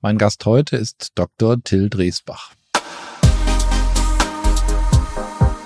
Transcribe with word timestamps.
Mein 0.00 0.16
Gast 0.16 0.46
heute 0.46 0.76
ist 0.76 1.10
Dr. 1.16 1.60
Till 1.64 1.90
Dresbach. 1.90 2.52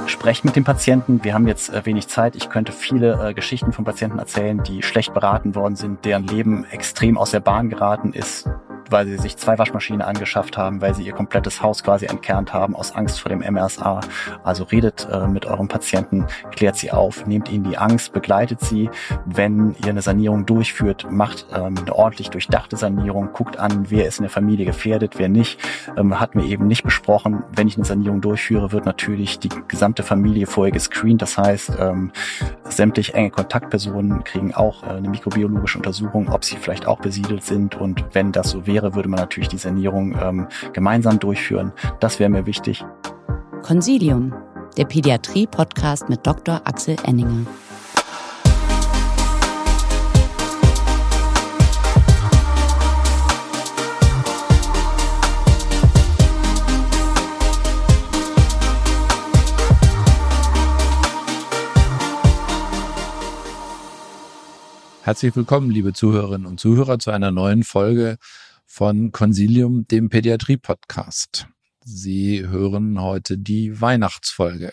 Sprecht 0.07 0.47
mit 0.47 0.57
dem 0.57 0.65
Patienten. 0.65 1.23
Wir 1.23 1.35
haben 1.35 1.47
jetzt 1.47 1.69
äh, 1.69 1.85
wenig 1.85 2.09
Zeit. 2.09 2.35
Ich 2.35 2.49
könnte 2.49 2.73
viele 2.73 3.29
äh, 3.29 3.35
Geschichten 3.35 3.73
von 3.73 3.85
Patienten 3.85 4.19
erzählen, 4.19 4.63
die 4.63 4.83
schlecht 4.83 5.13
beraten 5.13 5.55
worden 5.55 5.77
sind, 5.77 6.07
deren 6.07 6.27
Leben 6.27 6.65
extrem 6.65 7.19
aus 7.19 7.33
der 7.33 7.41
Bahn 7.41 7.69
geraten 7.69 8.15
ist, 8.15 8.49
weil 8.93 9.07
sie 9.07 9.17
sich 9.17 9.37
zwei 9.37 9.59
Waschmaschinen 9.59 10.03
angeschafft 10.03 10.57
haben, 10.57 10.81
weil 10.81 10.95
sie 10.95 11.03
ihr 11.03 11.13
komplettes 11.13 11.63
Haus 11.63 11.83
quasi 11.83 12.07
entkernt 12.07 12.53
haben 12.53 12.77
aus 12.77 12.95
Angst 12.95 13.21
vor 13.21 13.31
dem 13.31 13.41
MRSA. 13.41 14.01
Also 14.45 14.65
redet 14.65 15.09
äh, 15.11 15.27
mit 15.27 15.47
eurem 15.47 15.69
Patienten, 15.69 16.27
klärt 16.55 16.77
sie 16.77 16.93
auf, 16.93 17.27
nehmt 17.27 17.51
ihnen 17.51 17.65
die 17.65 17.79
Angst, 17.79 18.13
begleitet 18.13 18.61
sie. 18.61 18.91
Wenn 19.25 19.75
ihr 19.83 19.91
eine 19.91 20.03
Sanierung 20.03 20.47
durchführt, 20.47 21.07
macht 21.11 21.47
ähm, 21.53 21.77
eine 21.79 21.95
ordentlich 21.95 22.31
durchdachte 22.31 22.77
Sanierung, 22.77 23.31
guckt 23.33 23.59
an, 23.59 23.87
wer 23.89 24.07
ist 24.07 24.19
in 24.19 24.25
der 24.25 24.31
Familie 24.31 24.67
gefährdet, 24.67 25.15
wer 25.19 25.29
nicht. 25.29 25.59
Ähm, 25.97 26.21
hat 26.21 26.35
mir 26.35 26.45
eben 26.45 26.67
nicht 26.67 26.83
besprochen. 26.83 27.43
Wenn 27.55 27.69
ich 27.69 27.77
eine 27.77 27.85
Sanierung 27.85 28.21
durchführe, 28.21 28.73
wird 28.73 28.85
natürlich 28.85 29.39
die 29.39 29.51
gesamte 29.69 30.03
Familie 30.03 30.47
vorher 30.47 30.73
gescreent. 30.73 31.23
Das 31.23 31.39
heißt, 31.39 31.73
ähm, 31.79 32.13
sämtlich 32.65 33.15
enge 33.15 33.31
Kontaktpersonen 33.31 34.25
kriegen 34.25 34.55
auch 34.55 34.83
äh, 34.83 34.91
eine 34.91 35.09
mikrobiologische 35.09 35.79
Untersuchung, 35.79 36.29
ob 36.29 36.45
sie 36.45 36.57
vielleicht 36.57 36.87
auch 36.87 37.01
besiedelt 37.01 37.45
sind. 37.45 37.75
Und 37.75 38.05
wenn 38.13 38.33
das 38.33 38.51
so 38.51 38.67
wäre, 38.67 38.82
wäre, 38.83 38.95
würde 38.95 39.09
man 39.09 39.21
natürlich 39.21 39.49
die 39.49 39.59
Sanierung 39.59 40.15
ähm, 40.21 40.49
gemeinsam 40.73 41.19
durchführen. 41.19 41.73
Das 42.01 42.19
wäre 42.19 42.29
mir 42.29 42.47
wichtig. 42.47 42.85
Consilium, 43.63 44.35
der 44.77 44.85
Pädiatrie-Podcast 44.85 46.09
mit 46.09 46.27
Dr. 46.27 46.61
Axel 46.65 46.97
Enninger. 47.05 47.47
Herzlich 65.05 65.35
willkommen, 65.35 65.71
liebe 65.71 65.93
Zuhörerinnen 65.93 66.47
und 66.47 66.61
Zuhörer, 66.61 66.99
zu 67.01 67.11
einer 67.11 67.33
neuen 67.33 67.65
Folge 67.65 68.19
von 68.73 69.13
Consilium, 69.13 69.87
dem 69.87 70.09
Pädiatrie-Podcast. 70.09 71.47
Sie 71.85 72.49
hören 72.49 72.99
heute 73.03 73.37
die 73.37 73.83
Weihnachtsfolge. 73.83 74.73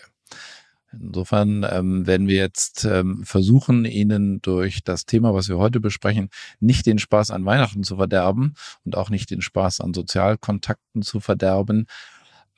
Insofern 0.90 1.66
ähm, 1.70 2.06
werden 2.06 2.26
wir 2.26 2.36
jetzt 2.36 2.86
ähm, 2.86 3.22
versuchen, 3.24 3.84
Ihnen 3.84 4.40
durch 4.40 4.82
das 4.84 5.04
Thema, 5.04 5.34
was 5.34 5.50
wir 5.50 5.58
heute 5.58 5.80
besprechen, 5.80 6.30
nicht 6.60 6.86
den 6.86 6.98
Spaß 6.98 7.30
an 7.30 7.44
Weihnachten 7.44 7.84
zu 7.84 7.96
verderben 7.96 8.54
und 8.86 8.96
auch 8.96 9.10
nicht 9.10 9.30
den 9.30 9.42
Spaß 9.42 9.80
an 9.80 9.92
Sozialkontakten 9.92 11.02
zu 11.02 11.20
verderben. 11.20 11.84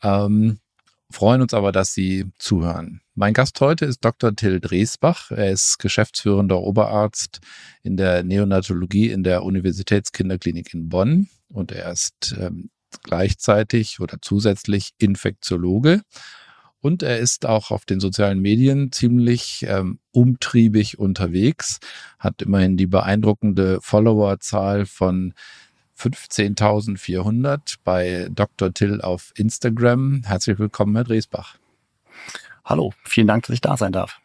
Ähm, 0.01 0.61
freuen 1.13 1.43
uns 1.43 1.55
aber, 1.55 1.73
dass 1.73 1.95
Sie 1.95 2.27
zuhören. 2.39 3.01
Mein 3.15 3.35
Gast 3.35 3.61
heute 3.61 3.85
ist 3.85 4.05
Dr. 4.05 4.35
Till 4.35 4.61
Dresbach. 4.61 5.31
Er 5.31 5.51
ist 5.51 5.79
geschäftsführender 5.79 6.61
Oberarzt 6.61 7.41
in 7.83 7.97
der 7.97 8.23
Neonatologie 8.25 9.11
in 9.11 9.23
der 9.23 9.45
Universitätskinderklinik 9.45 10.75
in 10.75 10.89
Bonn 10.89 11.29
und 11.49 11.73
er 11.73 11.93
ist 11.93 12.35
ähm, 12.39 12.71
gleichzeitig 13.03 14.01
oder 14.01 14.19
zusätzlich 14.21 14.93
Infektiologe. 14.99 16.03
Und 16.81 17.05
er 17.05 17.19
ist 17.21 17.47
auch 17.47 17.71
auf 17.71 17.85
den 17.85 18.01
sozialen 18.01 18.41
Medien 18.41 18.91
ziemlich 18.91 19.65
ähm, 19.69 20.01
umtriebig 20.11 20.99
unterwegs, 20.99 21.79
hat 22.19 22.43
immerhin 22.43 22.77
die 22.77 22.89
beeindruckende 22.89 23.79
Followerzahl 23.81 24.85
von 24.85 25.33
15.400 26.03 27.77
bei 27.85 28.29
Dr. 28.35 28.75
Till 28.75 29.01
auf 29.01 29.33
Instagram. 29.37 30.23
Herzlich 30.25 30.59
willkommen, 30.59 30.97
Herr 30.97 31.05
Dresbach. 31.05 31.59
Hallo, 32.65 32.93
vielen 33.05 33.29
Dank, 33.29 33.47
dass 33.47 33.55
ich 33.55 33.61
da 33.61 33.77
sein 33.77 33.93
darf. 33.93 34.19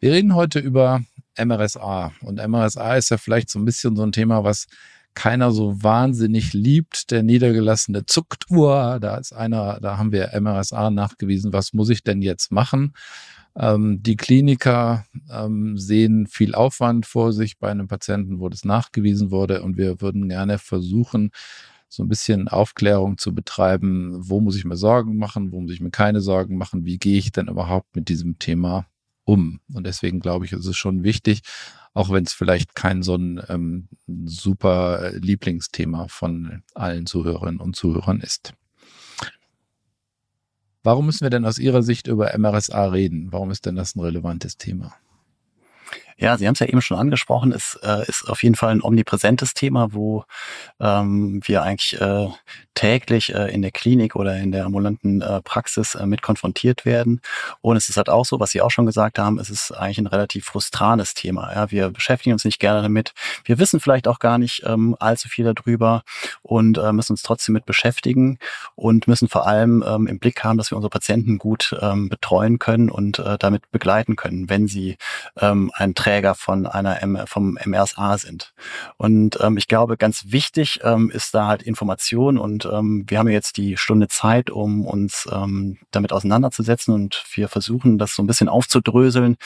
Wir 0.00 0.10
reden 0.10 0.34
heute 0.34 0.58
über 0.58 1.04
MRSA. 1.38 2.12
Und 2.20 2.44
MRSA 2.44 2.96
ist 2.96 3.10
ja 3.10 3.16
vielleicht 3.16 3.48
so 3.48 3.60
ein 3.60 3.64
bisschen 3.64 3.94
so 3.94 4.02
ein 4.02 4.10
Thema, 4.10 4.42
was 4.42 4.66
keiner 5.14 5.52
so 5.52 5.80
wahnsinnig 5.84 6.52
liebt. 6.52 7.12
Der 7.12 7.22
niedergelassene 7.22 8.04
zuckt, 8.06 8.50
uah, 8.50 8.98
da 8.98 9.18
ist 9.18 9.32
einer, 9.32 9.78
da 9.80 9.98
haben 9.98 10.10
wir 10.10 10.32
MRSA 10.40 10.90
nachgewiesen. 10.90 11.52
Was 11.52 11.72
muss 11.72 11.90
ich 11.90 12.02
denn 12.02 12.22
jetzt 12.22 12.50
machen? 12.50 12.92
Ähm, 13.56 14.02
die 14.02 14.16
Kliniker 14.16 15.04
ähm, 15.30 15.78
sehen 15.78 16.26
viel 16.26 16.54
Aufwand 16.54 17.06
vor 17.06 17.32
sich 17.32 17.58
bei 17.58 17.70
einem 17.70 17.88
Patienten, 17.88 18.40
wo 18.40 18.48
das 18.48 18.64
nachgewiesen 18.64 19.30
wurde. 19.30 19.62
Und 19.62 19.76
wir 19.76 20.00
würden 20.00 20.28
gerne 20.28 20.58
versuchen, 20.58 21.30
so 21.88 22.02
ein 22.02 22.08
bisschen 22.08 22.48
Aufklärung 22.48 23.18
zu 23.18 23.34
betreiben, 23.34 24.16
wo 24.18 24.40
muss 24.40 24.56
ich 24.56 24.64
mir 24.64 24.76
Sorgen 24.76 25.16
machen, 25.16 25.52
wo 25.52 25.60
muss 25.60 25.72
ich 25.72 25.80
mir 25.80 25.90
keine 25.90 26.20
Sorgen 26.20 26.56
machen, 26.56 26.84
wie 26.84 26.98
gehe 26.98 27.18
ich 27.18 27.30
denn 27.30 27.48
überhaupt 27.48 27.94
mit 27.94 28.08
diesem 28.08 28.38
Thema 28.38 28.86
um. 29.24 29.60
Und 29.72 29.86
deswegen 29.86 30.20
glaube 30.20 30.44
ich, 30.44 30.52
ist 30.52 30.66
es 30.66 30.76
schon 30.76 31.04
wichtig, 31.04 31.42
auch 31.94 32.10
wenn 32.10 32.24
es 32.24 32.32
vielleicht 32.32 32.74
kein 32.74 33.02
so 33.02 33.14
ein 33.14 33.40
ähm, 33.48 33.88
super 34.24 35.12
Lieblingsthema 35.12 36.08
von 36.08 36.62
allen 36.74 37.06
Zuhörerinnen 37.06 37.60
und 37.60 37.76
Zuhörern 37.76 38.20
ist. 38.20 38.54
Warum 40.84 41.06
müssen 41.06 41.22
wir 41.22 41.30
denn 41.30 41.46
aus 41.46 41.58
Ihrer 41.58 41.82
Sicht 41.82 42.08
über 42.08 42.36
MRSA 42.36 42.88
reden? 42.88 43.32
Warum 43.32 43.50
ist 43.50 43.64
denn 43.64 43.74
das 43.74 43.96
ein 43.96 44.00
relevantes 44.00 44.58
Thema? 44.58 44.94
Ja, 46.18 46.36
Sie 46.36 46.46
haben 46.46 46.54
es 46.54 46.60
ja 46.60 46.66
eben 46.66 46.82
schon 46.82 46.98
angesprochen, 46.98 47.52
es 47.52 47.78
äh, 47.82 48.06
ist 48.08 48.28
auf 48.28 48.42
jeden 48.42 48.54
Fall 48.54 48.70
ein 48.70 48.82
omnipräsentes 48.82 49.54
Thema, 49.54 49.92
wo 49.92 50.24
ähm, 50.80 51.40
wir 51.44 51.62
eigentlich 51.62 52.00
äh, 52.00 52.28
täglich 52.74 53.34
äh, 53.34 53.52
in 53.52 53.62
der 53.62 53.70
Klinik 53.70 54.16
oder 54.16 54.36
in 54.36 54.52
der 54.52 54.64
ambulanten 54.64 55.22
äh, 55.22 55.40
Praxis 55.42 55.94
äh, 55.94 56.06
mit 56.06 56.22
konfrontiert 56.22 56.84
werden. 56.84 57.20
Und 57.60 57.76
es 57.76 57.88
ist 57.88 57.96
halt 57.96 58.08
auch 58.08 58.24
so, 58.24 58.40
was 58.40 58.50
Sie 58.50 58.60
auch 58.60 58.70
schon 58.70 58.86
gesagt 58.86 59.18
haben, 59.18 59.38
es 59.38 59.48
ist 59.48 59.70
eigentlich 59.70 59.98
ein 59.98 60.06
relativ 60.06 60.46
frustranes 60.46 61.14
Thema. 61.14 61.52
Ja? 61.52 61.70
Wir 61.70 61.90
beschäftigen 61.90 62.32
uns 62.32 62.44
nicht 62.44 62.58
gerne 62.58 62.82
damit. 62.82 63.12
Wir 63.44 63.58
wissen 63.58 63.80
vielleicht 63.80 64.08
auch 64.08 64.18
gar 64.18 64.38
nicht 64.38 64.62
ähm, 64.66 64.96
allzu 64.98 65.28
viel 65.28 65.52
darüber 65.52 66.02
und 66.42 66.78
äh, 66.78 66.92
müssen 66.92 67.12
uns 67.12 67.22
trotzdem 67.22 67.52
mit 67.52 67.64
beschäftigen 67.64 68.38
und 68.74 69.06
müssen 69.06 69.28
vor 69.28 69.46
allem 69.46 69.84
ähm, 69.86 70.06
im 70.08 70.18
Blick 70.18 70.42
haben, 70.42 70.58
dass 70.58 70.70
wir 70.70 70.76
unsere 70.76 70.90
Patienten 70.90 71.38
gut 71.38 71.76
ähm, 71.80 72.08
betreuen 72.08 72.58
können 72.58 72.90
und 72.90 73.22
damit 73.38 73.70
begleiten 73.70 74.16
können, 74.16 74.48
wenn 74.50 74.66
sie 74.66 74.96
ähm, 75.40 75.70
ein 75.74 75.94
Träger 76.04 76.34
von 76.34 76.66
einer 76.66 77.02
M 77.02 77.18
vom 77.26 77.58
MRSA 77.64 78.18
sind. 78.18 78.52
Und 78.98 79.38
ähm, 79.40 79.56
ich 79.56 79.68
glaube, 79.68 79.96
ganz 79.96 80.26
wichtig 80.28 80.80
ähm, 80.82 81.10
ist 81.10 81.34
da 81.34 81.46
halt 81.46 81.62
Information 81.62 82.36
und 82.36 82.66
ähm, 82.66 83.04
wir 83.06 83.18
haben 83.18 83.28
jetzt 83.28 83.56
die 83.56 83.78
Stunde 83.78 84.08
Zeit, 84.08 84.50
um 84.50 84.84
uns 84.84 85.26
ähm, 85.32 85.78
damit 85.92 86.12
auseinanderzusetzen 86.12 86.92
und 86.92 87.24
wir 87.32 87.48
versuchen, 87.48 87.96
das 87.96 88.14
so 88.14 88.22
ein 88.22 88.26
bisschen 88.26 88.50
aufzudröseln 88.50 89.36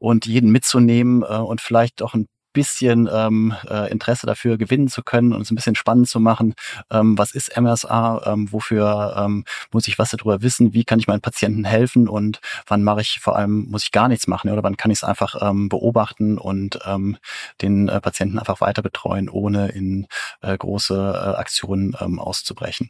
und 0.00 0.26
jeden 0.26 0.50
mitzunehmen 0.50 1.22
äh, 1.22 1.36
und 1.36 1.60
vielleicht 1.60 2.02
auch 2.02 2.14
ein 2.14 2.26
bisschen 2.52 3.08
ähm, 3.12 3.54
äh, 3.68 3.90
Interesse 3.90 4.26
dafür 4.26 4.58
gewinnen 4.58 4.88
zu 4.88 5.02
können 5.02 5.32
und 5.32 5.42
es 5.42 5.50
ein 5.50 5.54
bisschen 5.54 5.74
spannend 5.74 6.08
zu 6.08 6.20
machen. 6.20 6.54
Ähm, 6.90 7.16
was 7.18 7.32
ist 7.32 7.56
MSA? 7.56 8.22
Ähm, 8.26 8.52
wofür 8.52 9.14
ähm, 9.18 9.44
muss 9.72 9.88
ich 9.88 9.98
was 9.98 10.10
darüber 10.10 10.42
wissen? 10.42 10.72
Wie 10.72 10.84
kann 10.84 10.98
ich 10.98 11.06
meinen 11.06 11.20
Patienten 11.20 11.64
helfen? 11.64 12.08
Und 12.08 12.40
wann 12.66 12.82
mache 12.82 13.00
ich 13.00 13.20
vor 13.20 13.36
allem, 13.36 13.66
muss 13.70 13.84
ich 13.84 13.92
gar 13.92 14.08
nichts 14.08 14.26
machen? 14.26 14.50
Oder 14.50 14.62
wann 14.62 14.76
kann 14.76 14.90
ich 14.90 14.98
es 14.98 15.04
einfach 15.04 15.36
ähm, 15.40 15.68
beobachten 15.68 16.38
und 16.38 16.78
ähm, 16.86 17.16
den 17.62 17.88
äh, 17.88 18.00
Patienten 18.00 18.38
einfach 18.38 18.60
weiter 18.60 18.82
betreuen, 18.82 19.28
ohne 19.28 19.68
in 19.68 20.06
äh, 20.40 20.56
große 20.56 20.94
äh, 20.94 21.38
Aktionen 21.38 21.96
ähm, 22.00 22.18
auszubrechen? 22.18 22.88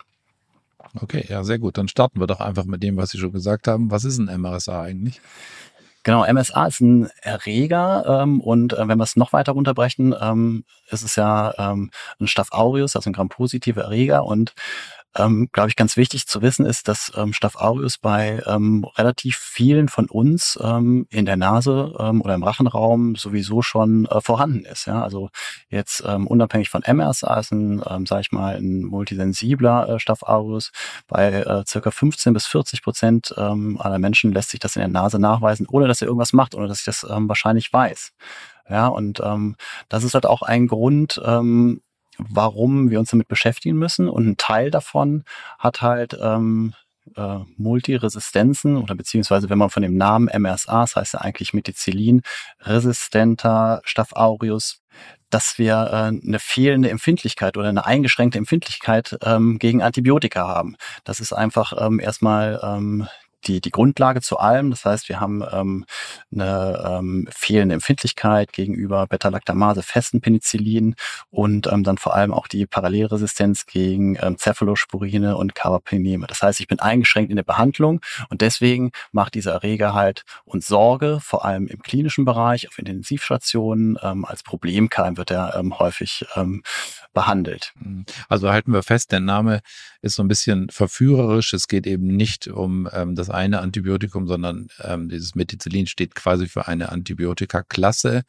Okay, 1.03 1.25
ja, 1.29 1.45
sehr 1.45 1.59
gut. 1.59 1.77
Dann 1.77 1.89
starten 1.89 2.21
wir 2.21 2.27
doch 2.27 2.41
einfach 2.41 2.65
mit 2.65 2.83
dem, 2.83 2.97
was 2.97 3.11
Sie 3.11 3.19
schon 3.19 3.33
gesagt 3.33 3.69
haben. 3.69 3.91
Was 3.91 4.05
ist 4.05 4.19
ein 4.19 4.41
MRSA 4.41 4.83
eigentlich? 4.83 5.21
Genau, 6.09 6.25
MSA 6.25 6.69
ist 6.69 6.81
ein 6.81 7.11
Erreger 7.21 8.23
ähm, 8.23 8.41
und 8.41 8.73
äh, 8.73 8.89
wenn 8.89 8.97
wir 8.97 9.05
es 9.05 9.17
noch 9.17 9.35
weiter 9.35 9.53
runterbrechen, 9.53 10.15
ähm, 10.19 10.65
ist 10.89 11.03
es 11.03 11.17
ja 11.17 11.53
ähm, 11.59 11.91
ein 12.19 12.27
Staph 12.29 12.51
aureus, 12.51 12.97
also 12.97 13.11
ein 13.11 13.13
gram-positiver 13.13 13.83
Erreger 13.83 14.25
und 14.25 14.55
ähm, 15.17 15.49
glaube 15.53 15.69
ich, 15.69 15.77
ganz 15.77 15.97
wichtig 15.97 16.27
zu 16.27 16.43
wissen 16.43 16.67
ist, 16.67 16.89
dass 16.89 17.13
ähm, 17.17 17.33
Staph 17.33 17.57
aureus 17.57 17.99
bei 17.99 18.43
ähm, 18.47 18.85
relativ 18.97 19.37
vielen 19.37 19.89
von 19.89 20.07
uns 20.07 20.59
ähm, 20.63 21.07
in 21.11 21.27
der 21.27 21.37
Nase 21.37 21.95
ähm, 21.99 22.21
oder 22.21 22.35
im 22.35 22.43
Rachenraum 22.43 23.17
sowieso 23.17 23.63
schon 23.63 24.07
äh, 24.07 24.21
vorhanden 24.21 24.65
ist. 24.65 24.87
Ja? 24.87 25.03
Also 25.03 25.31
jetzt 25.71 26.05
ähm, 26.07 26.27
unabhängig 26.27 26.71
von 26.71 26.83
MRSA 26.87 27.39
ist 27.41 27.53
ein, 27.53 27.83
ähm, 27.89 28.07
sage 28.07 28.23
ich 28.23 28.33
mal, 28.33 28.57
ein 28.57 28.85
multisensibler 28.85 29.89
äh, 29.89 29.99
Staph 29.99 30.23
aureus. 30.23 30.73
Bei 31.07 31.33
äh, 31.33 31.65
circa 31.67 31.91
15 31.91 32.33
bis 32.33 32.47
40 32.47 32.83
Prozent 32.83 33.35
ähm, 33.37 33.81
aller 33.81 33.99
Menschen 33.99 34.33
lässt 34.33 34.51
sich 34.51 34.61
das 34.61 34.77
in 34.77 34.81
der 34.81 34.89
Nase 34.89 35.19
nachweisen, 35.19 35.67
ohne 35.69 35.89
dass 35.89 36.03
er 36.03 36.07
irgendwas 36.09 36.33
macht, 36.33 36.55
ohne 36.55 36.69
dass 36.69 36.81
ich 36.81 36.85
das 36.85 37.07
ähm, 37.09 37.29
wahrscheinlich 37.29 37.73
weiß. 37.73 38.13
Ja, 38.71 38.89
und 38.89 39.21
ähm, 39.25 39.57
das 39.89 40.05
ist 40.05 40.15
halt 40.15 40.27
auch 40.27 40.43
ein 40.43 40.67
Grund, 40.67 41.21
ähm, 41.25 41.81
warum 42.19 42.91
wir 42.91 42.99
uns 42.99 43.11
damit 43.11 43.29
beschäftigen 43.29 43.79
müssen. 43.79 44.09
Und 44.09 44.27
ein 44.27 44.37
Teil 44.37 44.71
davon 44.71 45.25
hat 45.59 45.83
halt 45.83 46.17
ähm, 46.21 46.75
äh, 47.17 47.39
Multiresistenzen 47.57 48.77
oder 48.77 48.95
beziehungsweise 48.95 49.51
wenn 49.51 49.59
man 49.59 49.71
von 49.71 49.83
dem 49.83 49.97
Namen 49.97 50.29
MRSA, 50.33 50.83
das 50.83 50.97
heißt 50.97 51.15
ja 51.15 51.21
eigentlich 51.21 51.55
Methicillin, 51.55 52.23
resistenter 52.61 53.81
Staph 53.85 54.13
aureus, 54.13 54.83
dass 55.31 55.59
wir 55.59 55.75
äh, 55.75 56.27
eine 56.27 56.39
fehlende 56.39 56.91
Empfindlichkeit 56.91 57.57
oder 57.57 57.69
eine 57.69 57.85
eingeschränkte 57.85 58.39
Empfindlichkeit 58.39 59.19
ähm, 59.23 59.59
gegen 59.59 59.83
Antibiotika 59.83 60.47
haben. 60.49 60.77
Das 61.05 61.21
ist 61.21 61.33
einfach 61.33 61.73
ähm, 61.79 62.01
erstmal 62.01 62.61
ähm, 62.63 63.09
die, 63.45 63.61
die 63.61 63.71
Grundlage 63.71 64.21
zu 64.21 64.39
allem. 64.39 64.71
Das 64.71 64.85
heißt, 64.85 65.09
wir 65.09 65.21
haben 65.21 65.43
ähm, 65.53 65.85
eine 66.33 66.99
ähm, 66.99 67.29
fehlende 67.31 67.75
Empfindlichkeit 67.75 68.53
gegenüber 68.53 69.07
Beta-Lactamase, 69.07 69.83
festen 69.83 70.21
Penicillin 70.21 70.95
und 71.31 71.67
ähm, 71.67 71.85
dann 71.85 71.99
vor 71.99 72.15
allem 72.15 72.33
auch 72.33 72.49
die 72.49 72.67
Parallelresistenz 72.67 73.67
gegen 73.67 74.17
ähm, 74.21 74.37
Cephalosporine 74.39 75.37
und 75.37 75.55
Carbapeneme. 75.55 76.27
Das 76.27 76.43
heißt, 76.43 76.61
ich 76.61 76.67
bin 76.67 76.81
eingeschränkt 76.81 77.31
in 77.31 77.37
der 77.37 77.45
Behandlung 77.45 78.01
und 78.29 78.41
deswegen 78.41 78.91
macht 79.13 79.35
dieser 79.35 79.53
Erreger 79.53 79.95
halt 79.95 80.25
uns 80.45 80.67
Sorge, 80.67 81.19
vor 81.21 81.45
allem 81.45 81.67
im 81.69 81.81
klinischen 81.83 82.25
Bereich, 82.25 82.69
auf 82.69 82.79
Intensivstationen. 82.79 83.99
Ähm, 84.03 84.25
als 84.25 84.43
Problemkeim 84.43 85.17
wird 85.17 85.31
er 85.31 85.55
ähm, 85.57 85.79
häufig 85.79 86.27
ähm, 86.37 86.63
behandelt. 87.13 87.73
Mhm. 87.81 88.05
Also 88.29 88.51
halten 88.51 88.73
wir 88.73 88.83
fest, 88.83 89.13
der 89.13 89.21
Name 89.21 89.61
ist 90.03 90.15
so 90.15 90.23
ein 90.23 90.29
bisschen 90.29 90.69
verführerisch. 90.71 91.53
Es 91.53 91.69
geht 91.69 91.87
eben 91.87 92.17
nicht 92.17 92.49
um 92.49 92.89
ähm, 92.93 93.15
das 93.15 93.31
eine 93.31 93.61
Antibiotikum, 93.61 94.27
sondern 94.27 94.69
ähm, 94.83 95.09
dieses 95.09 95.35
Methicillin 95.35 95.87
steht 95.87 96.15
quasi 96.15 96.47
für 96.47 96.69
eine 96.69 96.91
Antibiotika-Klasse 96.91 98.23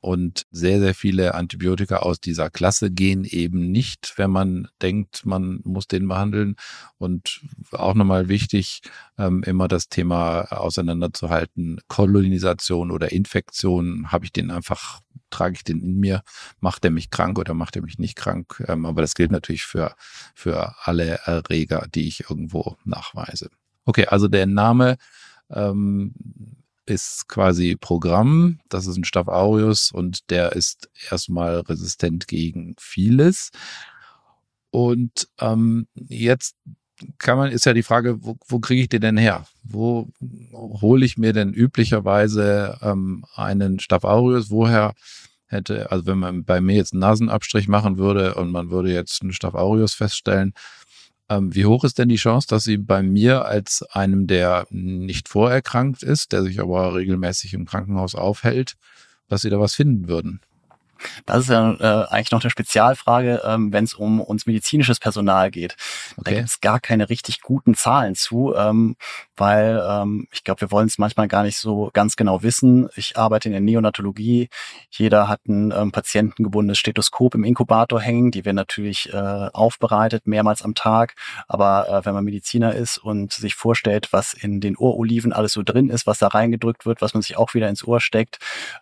und 0.00 0.46
sehr, 0.50 0.80
sehr 0.80 0.94
viele 0.94 1.34
Antibiotika 1.34 1.98
aus 1.98 2.20
dieser 2.20 2.50
Klasse 2.50 2.90
gehen 2.90 3.24
eben 3.24 3.70
nicht, 3.70 4.14
wenn 4.16 4.30
man 4.30 4.68
denkt, 4.82 5.24
man 5.24 5.60
muss 5.64 5.86
den 5.86 6.08
behandeln. 6.08 6.56
Und 6.98 7.40
auch 7.72 7.94
nochmal 7.94 8.28
wichtig, 8.28 8.82
ähm, 9.18 9.42
immer 9.44 9.68
das 9.68 9.88
Thema 9.88 10.52
auseinanderzuhalten, 10.52 11.80
Kolonisation 11.88 12.90
oder 12.90 13.12
Infektion, 13.12 14.12
habe 14.12 14.24
ich 14.24 14.32
den 14.32 14.50
einfach 14.50 15.00
trage 15.34 15.54
ich 15.56 15.64
den 15.64 15.80
in 15.80 15.98
mir, 15.98 16.22
macht 16.60 16.84
er 16.84 16.90
mich 16.90 17.10
krank 17.10 17.38
oder 17.38 17.54
macht 17.54 17.76
er 17.76 17.82
mich 17.82 17.98
nicht 17.98 18.16
krank. 18.16 18.23
Ähm, 18.26 18.86
aber 18.86 19.02
das 19.02 19.14
gilt 19.14 19.30
natürlich 19.30 19.64
für, 19.64 19.94
für 20.34 20.74
alle 20.82 21.20
Erreger, 21.24 21.86
die 21.94 22.08
ich 22.08 22.28
irgendwo 22.28 22.76
nachweise. 22.84 23.50
Okay, 23.84 24.06
also 24.06 24.28
der 24.28 24.46
Name 24.46 24.96
ähm, 25.50 26.14
ist 26.86 27.28
quasi 27.28 27.76
Programm. 27.76 28.60
Das 28.68 28.86
ist 28.86 28.96
ein 28.96 29.04
Staph 29.04 29.28
aureus 29.28 29.90
und 29.90 30.30
der 30.30 30.52
ist 30.52 30.90
erstmal 31.10 31.60
resistent 31.60 32.28
gegen 32.28 32.74
vieles. 32.78 33.50
Und 34.70 35.28
ähm, 35.40 35.86
jetzt 35.94 36.56
kann 37.18 37.38
man, 37.38 37.52
ist 37.52 37.66
ja 37.66 37.72
die 37.72 37.82
Frage, 37.82 38.22
wo, 38.24 38.36
wo 38.46 38.58
kriege 38.60 38.82
ich 38.82 38.88
den 38.88 39.00
denn 39.00 39.16
her? 39.16 39.46
Wo 39.62 40.08
hole 40.52 41.04
ich 41.04 41.18
mir 41.18 41.32
denn 41.32 41.52
üblicherweise 41.52 42.78
ähm, 42.82 43.24
einen 43.34 43.80
Staph 43.80 44.04
aureus? 44.04 44.50
Woher 44.50 44.94
hätte, 45.54 45.90
also 45.90 46.06
wenn 46.06 46.18
man 46.18 46.44
bei 46.44 46.60
mir 46.60 46.76
jetzt 46.76 46.92
einen 46.92 47.00
Nasenabstrich 47.00 47.68
machen 47.68 47.96
würde 47.96 48.34
und 48.34 48.50
man 48.50 48.70
würde 48.70 48.92
jetzt 48.92 49.22
einen 49.22 49.32
Staph 49.32 49.54
aureus 49.54 49.94
feststellen, 49.94 50.52
ähm, 51.30 51.54
wie 51.54 51.64
hoch 51.64 51.84
ist 51.84 51.98
denn 51.98 52.10
die 52.10 52.16
Chance, 52.16 52.46
dass 52.48 52.64
sie 52.64 52.76
bei 52.76 53.02
mir 53.02 53.46
als 53.46 53.82
einem, 53.90 54.26
der 54.26 54.66
nicht 54.70 55.28
vorerkrankt 55.28 56.02
ist, 56.02 56.32
der 56.32 56.42
sich 56.42 56.60
aber 56.60 56.94
regelmäßig 56.94 57.54
im 57.54 57.64
Krankenhaus 57.64 58.14
aufhält, 58.14 58.74
dass 59.28 59.40
sie 59.42 59.50
da 59.50 59.58
was 59.58 59.74
finden 59.74 60.08
würden? 60.08 60.40
Das 61.26 61.40
ist 61.40 61.50
ja 61.50 61.72
äh, 61.74 62.06
eigentlich 62.08 62.30
noch 62.30 62.42
eine 62.42 62.50
Spezialfrage, 62.50 63.42
ähm, 63.44 63.72
wenn 63.72 63.84
es 63.84 63.94
um 63.94 64.20
uns 64.20 64.46
medizinisches 64.46 65.00
Personal 65.00 65.50
geht. 65.50 65.76
Okay. 66.16 66.22
Da 66.24 66.36
gibt 66.36 66.48
es 66.48 66.60
gar 66.60 66.80
keine 66.80 67.08
richtig 67.08 67.40
guten 67.42 67.74
Zahlen 67.74 68.14
zu, 68.14 68.54
ähm, 68.56 68.96
weil 69.36 69.82
ähm, 69.88 70.26
ich 70.32 70.44
glaube, 70.44 70.62
wir 70.62 70.70
wollen 70.70 70.86
es 70.86 70.98
manchmal 70.98 71.28
gar 71.28 71.42
nicht 71.42 71.58
so 71.58 71.90
ganz 71.92 72.16
genau 72.16 72.42
wissen. 72.42 72.88
Ich 72.96 73.16
arbeite 73.16 73.48
in 73.48 73.52
der 73.52 73.60
Neonatologie. 73.60 74.48
Jeder 74.90 75.28
hat 75.28 75.46
ein 75.46 75.72
ähm, 75.72 75.92
patientengebundenes 75.92 76.78
Stethoskop 76.78 77.34
im 77.34 77.44
Inkubator 77.44 78.00
hängen. 78.00 78.30
Die 78.30 78.44
werden 78.44 78.56
natürlich 78.56 79.12
äh, 79.12 79.16
aufbereitet, 79.16 80.26
mehrmals 80.26 80.62
am 80.62 80.74
Tag. 80.74 81.14
Aber 81.48 81.88
äh, 81.88 82.04
wenn 82.06 82.14
man 82.14 82.24
Mediziner 82.24 82.74
ist 82.74 82.98
und 82.98 83.32
sich 83.32 83.54
vorstellt, 83.54 84.12
was 84.12 84.34
in 84.34 84.60
den 84.60 84.76
Ohroliven 84.76 85.32
alles 85.32 85.52
so 85.52 85.62
drin 85.62 85.90
ist, 85.90 86.06
was 86.06 86.18
da 86.18 86.28
reingedrückt 86.28 86.86
wird, 86.86 87.00
was 87.00 87.14
man 87.14 87.22
sich 87.22 87.36
auch 87.36 87.54
wieder 87.54 87.68
ins 87.68 87.84
Ohr 87.84 88.00
steckt, 88.00 88.38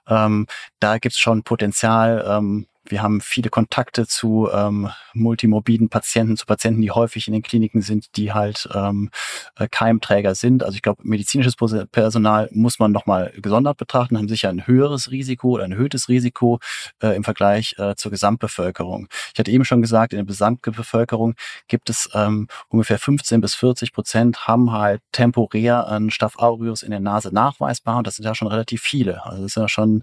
ähm, 0.09 0.47
da 0.81 0.99
gibt 0.99 1.15
es 1.15 1.19
schon 1.19 1.43
Potenzial, 1.43 2.25
ähm, 2.29 2.67
wir 2.85 3.03
haben 3.03 3.21
viele 3.21 3.49
Kontakte 3.49 4.07
zu 4.07 4.49
ähm, 4.53 4.91
multimorbiden 5.15 5.89
Patienten, 5.89 6.37
zu 6.37 6.47
Patienten, 6.47 6.83
die 6.83 6.91
häufig 6.91 7.29
in 7.29 7.33
den 7.33 7.43
Kliniken 7.43 7.81
sind, 7.81 8.17
die 8.17 8.33
halt 8.33 8.69
ähm, 8.75 9.11
äh, 9.57 9.69
Keimträger 9.69 10.35
sind. 10.35 10.65
Also 10.65 10.75
ich 10.75 10.83
glaube, 10.83 11.03
medizinisches 11.05 11.55
Personal 11.93 12.49
muss 12.53 12.79
man 12.79 12.93
nochmal 12.93 13.33
gesondert 13.37 13.77
betrachten, 13.77 14.19
haben 14.19 14.29
sicher 14.29 14.49
ein 14.49 14.67
höheres 14.67 15.11
Risiko 15.11 15.51
oder 15.51 15.65
ein 15.65 15.73
erhöhtes 15.73 16.09
Risiko 16.09 16.59
äh, 17.03 17.15
im 17.15 17.25
Vergleich 17.25 17.77
äh, 17.79 17.95
zur 17.95 18.11
Gesamtbevölkerung. 18.11 19.09
Ich 19.33 19.39
hatte 19.39 19.51
eben 19.51 19.65
schon 19.65 19.81
gesagt, 19.81 20.13
in 20.13 20.19
der 20.19 20.27
Gesamtbevölkerung 20.27 21.35
gibt 21.69 21.89
es 21.89 22.11
ähm, 22.15 22.49
ungefähr 22.69 22.99
15 22.99 23.41
bis 23.41 23.55
40 23.55 23.93
Prozent 23.93 24.49
haben 24.49 24.73
halt 24.73 25.03
temporär 25.13 25.87
einen 25.87 26.11
Staph 26.11 26.37
aureus 26.39 26.83
in 26.83 26.91
der 26.91 27.01
Nase 27.01 27.33
nachweisbar 27.33 27.99
und 27.99 28.07
das 28.07 28.17
sind 28.17 28.25
ja 28.25 28.35
schon 28.35 28.49
relativ 28.49 28.83
viele. 28.83 29.25
Also 29.25 29.43
das 29.43 29.53
ist 29.53 29.57
ja 29.57 29.69
schon 29.69 30.03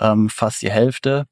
ähm, 0.00 0.28
fast 0.28 0.62
die 0.62 0.70
Hälfte 0.70 1.26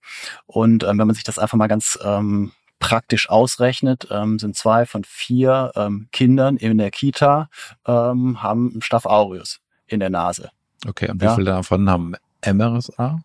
und 0.47 0.88
ähm, 0.89 0.99
wenn 0.99 1.07
man 1.07 1.15
sich 1.15 1.25
das 1.25 1.39
einfach 1.39 1.59
mal 1.59 1.69
ganz 1.69 1.99
ähm, 2.03 2.53
praktisch 2.79 3.29
ausrechnet, 3.29 4.09
ähm, 4.11 4.39
sind 4.39 4.57
zwei 4.57 4.87
von 4.87 5.05
vier 5.05 5.73
ähm, 5.75 6.09
Kindern 6.13 6.57
in 6.57 6.79
der 6.79 6.91
Kita 6.91 7.49
ähm, 7.87 8.43
haben 8.43 8.81
Staph 8.83 9.07
aureus 9.07 9.61
in 9.87 10.01
der 10.01 10.11
Nase. 10.11 10.51
Okay, 10.87 11.11
und 11.11 11.21
wie 11.21 11.27
ja. 11.27 11.35
viele 11.35 11.51
davon 11.51 11.91
haben 11.91 12.15
MRSA? 12.47 13.21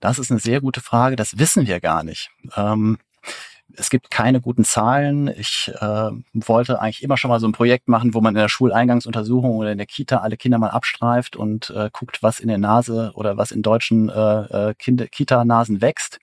Das 0.00 0.18
ist 0.18 0.30
eine 0.30 0.40
sehr 0.40 0.60
gute 0.60 0.80
Frage. 0.80 1.16
Das 1.16 1.38
wissen 1.38 1.66
wir 1.66 1.80
gar 1.80 2.02
nicht. 2.02 2.30
Ähm, 2.56 2.98
es 3.76 3.90
gibt 3.90 4.10
keine 4.10 4.40
guten 4.40 4.64
Zahlen. 4.64 5.28
Ich 5.28 5.72
äh, 5.80 6.10
wollte 6.32 6.80
eigentlich 6.80 7.02
immer 7.02 7.16
schon 7.16 7.30
mal 7.30 7.40
so 7.40 7.48
ein 7.48 7.52
Projekt 7.52 7.88
machen, 7.88 8.14
wo 8.14 8.20
man 8.20 8.34
in 8.34 8.40
der 8.40 8.48
Schuleingangsuntersuchung 8.48 9.56
oder 9.56 9.72
in 9.72 9.78
der 9.78 9.86
Kita 9.86 10.18
alle 10.18 10.36
Kinder 10.36 10.58
mal 10.58 10.70
abstreift 10.70 11.36
und 11.36 11.70
äh, 11.70 11.90
guckt, 11.92 12.22
was 12.22 12.40
in 12.40 12.48
der 12.48 12.58
Nase 12.58 13.12
oder 13.14 13.36
was 13.36 13.50
in 13.50 13.62
deutschen 13.62 14.08
äh, 14.08 14.70
äh 14.70 14.74
Kita-Nasen 14.74 15.80
wächst. 15.80 16.18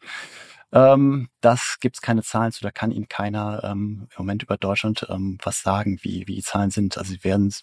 Ähm, 0.73 1.27
das 1.41 1.77
gibt 1.79 1.97
es 1.97 2.01
keine 2.01 2.23
Zahlen 2.23 2.51
zu, 2.51 2.61
da 2.61 2.71
kann 2.71 2.91
Ihnen 2.91 3.09
keiner 3.09 3.63
ähm, 3.63 4.07
im 4.09 4.17
Moment 4.17 4.43
über 4.43 4.57
Deutschland 4.57 5.05
ähm, 5.09 5.37
was 5.43 5.61
sagen, 5.61 5.99
wie, 6.01 6.27
wie 6.27 6.35
die 6.35 6.43
Zahlen 6.43 6.71
sind. 6.71 6.97
Also 6.97 7.11
sie 7.13 7.23
werden 7.23 7.53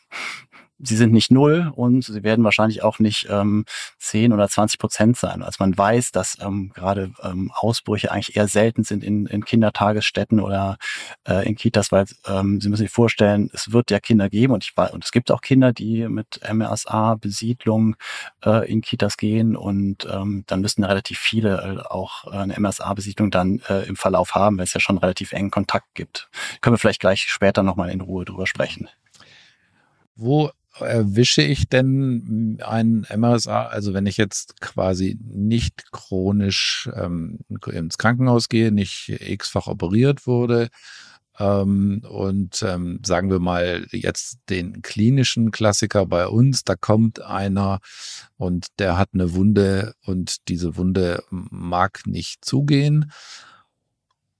sie 0.80 0.96
sind 0.96 1.12
nicht 1.12 1.30
null 1.30 1.72
und 1.74 2.04
sie 2.04 2.22
werden 2.22 2.44
wahrscheinlich 2.44 2.82
auch 2.82 2.98
nicht 2.98 3.26
ähm, 3.30 3.64
10 3.98 4.32
oder 4.32 4.48
20 4.48 4.78
Prozent 4.78 5.16
sein. 5.16 5.42
Also 5.42 5.56
man 5.60 5.76
weiß, 5.76 6.12
dass 6.12 6.38
ähm, 6.40 6.70
gerade 6.74 7.12
ähm, 7.22 7.50
Ausbrüche 7.52 8.12
eigentlich 8.12 8.36
eher 8.36 8.48
selten 8.48 8.84
sind 8.84 9.02
in, 9.02 9.26
in 9.26 9.44
Kindertagesstätten 9.44 10.40
oder 10.40 10.78
äh, 11.26 11.48
in 11.48 11.56
Kitas, 11.56 11.90
weil 11.90 12.06
ähm, 12.26 12.60
Sie 12.60 12.68
müssen 12.68 12.82
sich 12.82 12.92
vorstellen, 12.92 13.50
es 13.52 13.72
wird 13.72 13.90
ja 13.90 13.98
Kinder 13.98 14.28
geben 14.28 14.52
und 14.52 14.64
ich 14.64 14.76
weiß, 14.76 14.92
und 14.92 15.04
es 15.04 15.10
gibt 15.10 15.32
auch 15.32 15.40
Kinder, 15.40 15.72
die 15.72 16.08
mit 16.08 16.40
MRSA 16.50 17.16
Besiedlung 17.16 17.96
äh, 18.44 18.70
in 18.70 18.80
Kitas 18.80 19.16
gehen 19.16 19.56
und 19.56 20.06
ähm, 20.10 20.44
dann 20.46 20.60
müssten 20.60 20.84
relativ 20.84 21.18
viele 21.18 21.82
äh, 21.82 21.86
auch 21.88 22.32
äh, 22.32 22.36
eine 22.36 22.58
MRSA 22.58 22.94
Besiedlung 22.94 23.30
dann 23.30 23.60
äh, 23.68 23.86
im 23.88 23.96
Verlauf 23.96 24.34
haben, 24.34 24.58
weil 24.58 24.64
es 24.64 24.74
ja 24.74 24.80
schon 24.80 24.98
relativ 24.98 25.32
engen 25.32 25.50
Kontakt 25.50 25.94
gibt. 25.94 26.28
Können 26.60 26.74
wir 26.74 26.78
vielleicht 26.78 27.00
gleich 27.00 27.22
später 27.22 27.62
nochmal 27.62 27.90
in 27.90 28.00
Ruhe 28.00 28.24
drüber 28.24 28.46
sprechen. 28.46 28.88
Wo 30.14 30.50
erwische 30.80 31.42
ich 31.42 31.68
denn 31.68 32.58
einen 32.62 33.06
MRSA? 33.14 33.66
Also 33.66 33.94
wenn 33.94 34.06
ich 34.06 34.16
jetzt 34.16 34.60
quasi 34.60 35.18
nicht 35.20 35.92
chronisch 35.92 36.88
ähm, 36.94 37.40
ins 37.66 37.98
Krankenhaus 37.98 38.48
gehe, 38.48 38.72
nicht 38.72 39.08
x-fach 39.08 39.66
operiert 39.66 40.26
wurde 40.26 40.68
ähm, 41.38 42.02
und 42.08 42.62
ähm, 42.62 43.00
sagen 43.04 43.30
wir 43.30 43.38
mal 43.38 43.86
jetzt 43.92 44.38
den 44.48 44.82
klinischen 44.82 45.50
Klassiker 45.50 46.06
bei 46.06 46.26
uns, 46.26 46.64
da 46.64 46.74
kommt 46.74 47.20
einer 47.20 47.80
und 48.36 48.66
der 48.78 48.98
hat 48.98 49.10
eine 49.14 49.34
Wunde 49.34 49.94
und 50.04 50.48
diese 50.48 50.76
Wunde 50.76 51.22
mag 51.30 52.02
nicht 52.06 52.44
zugehen. 52.44 53.12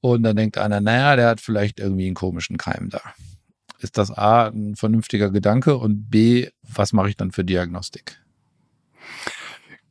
Und 0.01 0.23
dann 0.23 0.37
denkt 0.37 0.59
einer, 0.59 0.81
naja, 0.81 1.17
der 1.17 1.29
hat 1.29 1.41
vielleicht 1.41 1.81
irgendwie 1.81 2.07
einen 2.07 2.15
komischen 2.15 2.57
Keim 2.57 2.89
da 2.89 3.01
ist 3.79 3.99
das 3.99 4.11
A 4.11 4.49
ein 4.49 4.77
vernünftiger 4.77 5.31
Gedanke 5.31 5.77
und 5.77 6.11
B, 6.11 6.49
was 6.63 6.93
mache 6.93 7.09
ich 7.11 7.17
dann 7.17 7.31
für 7.31 7.45
Diagnostik? 7.45 8.21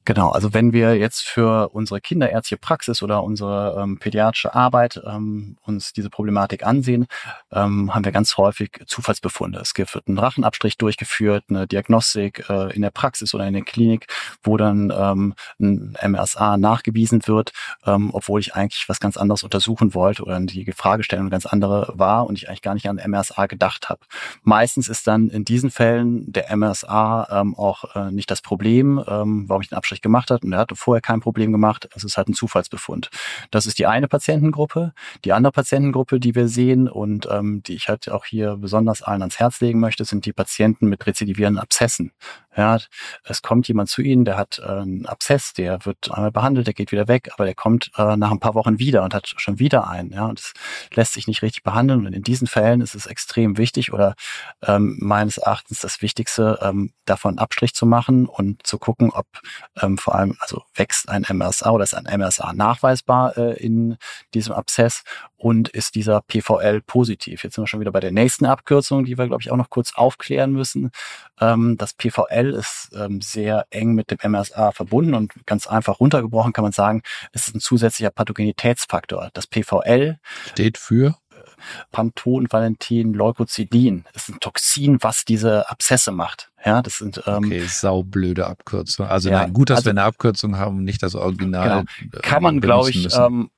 Genau, 0.07 0.29
also 0.29 0.53
wenn 0.53 0.71
wir 0.71 0.95
jetzt 0.95 1.27
für 1.27 1.67
unsere 1.73 1.99
kinderärztliche 1.99 2.57
Praxis 2.57 3.03
oder 3.03 3.25
unsere 3.25 3.77
ähm, 3.77 3.99
pädiatrische 3.99 4.55
Arbeit 4.55 5.01
ähm, 5.05 5.57
uns 5.63 5.91
diese 5.91 6.09
Problematik 6.09 6.65
ansehen, 6.65 7.07
ähm, 7.51 7.93
haben 7.93 8.05
wir 8.05 8.13
ganz 8.13 8.37
häufig 8.37 8.69
Zufallsbefunde. 8.85 9.59
Es 9.59 9.73
wird 9.77 10.07
ein 10.07 10.17
Rachenabstrich 10.17 10.77
durchgeführt, 10.77 11.43
eine 11.49 11.67
Diagnostik 11.67 12.49
äh, 12.49 12.73
in 12.73 12.83
der 12.83 12.89
Praxis 12.89 13.33
oder 13.33 13.47
in 13.47 13.53
der 13.53 13.63
Klinik, 13.63 14.07
wo 14.43 14.55
dann 14.55 14.93
ähm, 14.97 15.33
ein 15.59 15.97
MRSA 16.01 16.55
nachgewiesen 16.55 17.27
wird, 17.27 17.51
ähm, 17.85 18.11
obwohl 18.13 18.39
ich 18.39 18.55
eigentlich 18.55 18.87
was 18.87 19.01
ganz 19.01 19.17
anderes 19.17 19.43
untersuchen 19.43 19.93
wollte 19.93 20.23
oder 20.23 20.39
die 20.39 20.71
Fragestellung 20.71 21.29
ganz 21.29 21.45
andere 21.45 21.91
war 21.95 22.27
und 22.27 22.37
ich 22.37 22.47
eigentlich 22.47 22.61
gar 22.61 22.75
nicht 22.75 22.87
an 22.87 23.01
MRSA 23.05 23.47
gedacht 23.47 23.89
habe. 23.89 23.99
Meistens 24.43 24.87
ist 24.87 25.05
dann 25.05 25.27
in 25.27 25.43
diesen 25.43 25.69
Fällen 25.69 26.31
der 26.31 26.55
MRSA 26.55 27.27
ähm, 27.29 27.55
auch 27.55 27.93
äh, 27.93 28.09
nicht 28.09 28.31
das 28.31 28.41
Problem, 28.41 29.03
ähm, 29.05 29.49
warum 29.49 29.61
ich 29.61 29.67
den 29.67 29.77
Abstrich 29.77 29.96
Abstrich 29.97 30.01
gemacht 30.01 30.31
hat 30.31 30.43
und 30.43 30.53
er 30.53 30.59
hatte 30.59 30.75
vorher 30.75 31.01
kein 31.01 31.19
Problem 31.19 31.51
gemacht. 31.51 31.89
Es 31.95 32.03
ist 32.03 32.17
halt 32.17 32.29
ein 32.29 32.33
Zufallsbefund. 32.33 33.09
Das 33.51 33.65
ist 33.65 33.79
die 33.79 33.87
eine 33.87 34.07
Patientengruppe. 34.07 34.93
Die 35.25 35.33
andere 35.33 35.51
Patientengruppe, 35.51 36.19
die 36.19 36.35
wir 36.35 36.47
sehen 36.47 36.87
und 36.87 37.27
ähm, 37.29 37.63
die 37.63 37.75
ich 37.75 37.89
halt 37.89 38.09
auch 38.09 38.25
hier 38.25 38.57
besonders 38.57 39.01
allen 39.01 39.21
ans 39.21 39.39
Herz 39.39 39.61
legen 39.61 39.79
möchte, 39.79 40.05
sind 40.05 40.25
die 40.25 40.33
Patienten 40.33 40.87
mit 40.87 41.05
rezidivierenden 41.05 41.61
Abszessen. 41.61 42.11
Ja, 42.57 42.79
es 43.23 43.43
kommt 43.43 43.67
jemand 43.67 43.87
zu 43.89 44.01
Ihnen, 44.01 44.25
der 44.25 44.35
hat 44.35 44.59
äh, 44.59 44.67
einen 44.67 45.05
Abszess, 45.05 45.53
der 45.53 45.85
wird 45.85 46.11
einmal 46.11 46.31
behandelt, 46.31 46.65
der 46.65 46.73
geht 46.73 46.91
wieder 46.91 47.07
weg, 47.07 47.29
aber 47.33 47.45
der 47.45 47.53
kommt 47.53 47.91
äh, 47.97 48.17
nach 48.17 48.31
ein 48.31 48.39
paar 48.39 48.55
Wochen 48.55 48.79
wieder 48.79 49.03
und 49.03 49.13
hat 49.13 49.31
schon 49.37 49.59
wieder 49.59 49.87
einen. 49.87 50.11
Ja, 50.11 50.25
und 50.25 50.39
das 50.39 50.53
lässt 50.93 51.13
sich 51.13 51.27
nicht 51.27 51.43
richtig 51.43 51.61
behandeln. 51.61 52.07
Und 52.07 52.13
in 52.13 52.23
diesen 52.23 52.47
Fällen 52.47 52.81
ist 52.81 52.95
es 52.95 53.05
extrem 53.05 53.57
wichtig 53.57 53.93
oder 53.93 54.15
ähm, 54.65 54.97
meines 54.99 55.37
Erachtens 55.37 55.81
das 55.81 56.01
Wichtigste, 56.01 56.57
ähm, 56.63 56.93
davon 57.05 57.37
Abstrich 57.37 57.75
zu 57.75 57.85
machen 57.85 58.25
und 58.25 58.65
zu 58.65 58.79
gucken, 58.79 59.11
ob 59.11 59.27
ähm, 59.79 59.99
vor 59.99 60.15
allem, 60.15 60.35
also 60.39 60.63
wächst 60.73 61.09
ein 61.09 61.25
MRSA 61.29 61.69
oder 61.69 61.83
ist 61.83 61.93
ein 61.93 62.05
MRSA 62.19 62.53
nachweisbar 62.53 63.37
äh, 63.37 63.53
in 63.53 63.97
diesem 64.33 64.53
Abszess 64.53 65.03
und 65.37 65.69
ist 65.69 65.95
dieser 65.95 66.21
PVL 66.21 66.81
positiv. 66.81 67.43
Jetzt 67.43 67.55
sind 67.55 67.63
wir 67.63 67.67
schon 67.67 67.79
wieder 67.79 67.91
bei 67.91 67.99
der 67.99 68.11
nächsten 68.11 68.45
Abkürzung, 68.45 69.05
die 69.05 69.17
wir, 69.17 69.27
glaube 69.27 69.41
ich, 69.41 69.51
auch 69.51 69.57
noch 69.57 69.69
kurz 69.69 69.93
aufklären 69.95 70.51
müssen. 70.51 70.91
Ähm, 71.39 71.77
das 71.77 71.93
PVL 71.93 72.53
ist 72.53 72.89
ähm, 72.95 73.21
sehr 73.21 73.65
eng 73.69 73.93
mit 73.93 74.11
dem 74.11 74.31
MRSA 74.31 74.71
verbunden 74.71 75.13
und 75.13 75.33
ganz 75.45 75.67
einfach 75.67 75.99
runtergebrochen 75.99 76.53
kann 76.53 76.63
man 76.63 76.71
sagen, 76.71 77.03
es 77.31 77.47
ist 77.47 77.55
ein 77.55 77.59
zusätzlicher 77.59 78.09
Pathogenitätsfaktor. 78.09 79.29
Das 79.33 79.47
PVL 79.47 80.17
steht 80.51 80.77
für 80.77 81.15
Panthen, 81.91 82.47
Valentin, 82.49 83.13
Leukozidin. 83.13 84.05
Das 84.13 84.23
ist 84.23 84.35
ein 84.35 84.39
Toxin, 84.39 84.97
was 85.01 85.25
diese 85.25 85.69
Abszesse 85.69 86.11
macht. 86.11 86.51
Ja, 86.65 86.81
das 86.81 86.97
sind 86.97 87.21
ähm, 87.27 87.45
okay, 87.45 87.65
saublöde 87.65 88.47
Abkürzung. 88.47 89.07
Also 89.07 89.29
ja, 89.29 89.43
nein, 89.43 89.53
gut, 89.53 89.69
dass 89.69 89.77
also, 89.77 89.85
wir 89.85 89.91
eine 89.91 90.03
Abkürzung 90.03 90.57
haben, 90.57 90.83
nicht 90.83 91.01
das 91.01 91.15
Original. 91.15 91.85
Genau. 91.99 92.21
Kann 92.21 92.43
man, 92.43 92.59
glaube 92.59 92.89
ich, 92.89 93.13
ähm, 93.15 93.49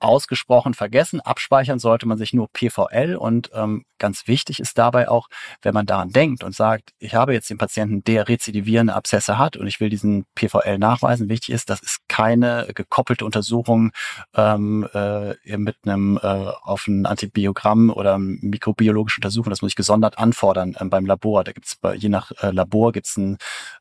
ausgesprochen 0.00 0.74
vergessen. 0.74 1.20
Abspeichern 1.20 1.78
sollte 1.78 2.06
man 2.06 2.18
sich 2.18 2.32
nur 2.32 2.48
PVL 2.52 3.16
und 3.16 3.50
ähm, 3.54 3.84
ganz 3.98 4.26
wichtig 4.26 4.58
ist 4.58 4.78
dabei 4.78 5.08
auch, 5.08 5.28
wenn 5.62 5.74
man 5.74 5.86
daran 5.86 6.10
denkt 6.10 6.42
und 6.42 6.54
sagt, 6.54 6.90
ich 6.98 7.14
habe 7.14 7.32
jetzt 7.32 7.50
den 7.50 7.58
Patienten, 7.58 8.02
der 8.02 8.28
rezidivierende 8.28 8.94
Abszesse 8.94 9.38
hat 9.38 9.56
und 9.56 9.66
ich 9.66 9.78
will 9.78 9.90
diesen 9.90 10.24
PVL 10.34 10.78
nachweisen. 10.78 11.28
Wichtig 11.28 11.54
ist, 11.54 11.70
das 11.70 11.80
ist 11.80 12.00
keine 12.08 12.68
gekoppelte 12.74 13.24
Untersuchung 13.24 13.92
ähm, 14.34 14.88
äh, 14.92 15.56
mit 15.56 15.76
einem 15.84 16.18
äh, 16.20 16.26
auf 16.26 16.88
ein 16.88 17.06
Antibiogramm 17.06 17.90
oder 17.90 18.18
mikrobiologische 18.18 19.18
Untersuchung. 19.18 19.50
Das 19.50 19.62
muss 19.62 19.72
ich 19.72 19.76
gesondert 19.76 20.18
anfordern 20.18 20.76
ähm, 20.80 20.90
beim 20.90 21.06
Labor. 21.06 21.44
Da 21.44 21.52
gibt 21.52 21.66
es 21.66 21.78
je 22.00 22.08
nach 22.08 22.32
äh, 22.42 22.50
Labor 22.50 22.92
gibt 22.92 23.06
es 23.06 23.16
ein, 23.16 23.36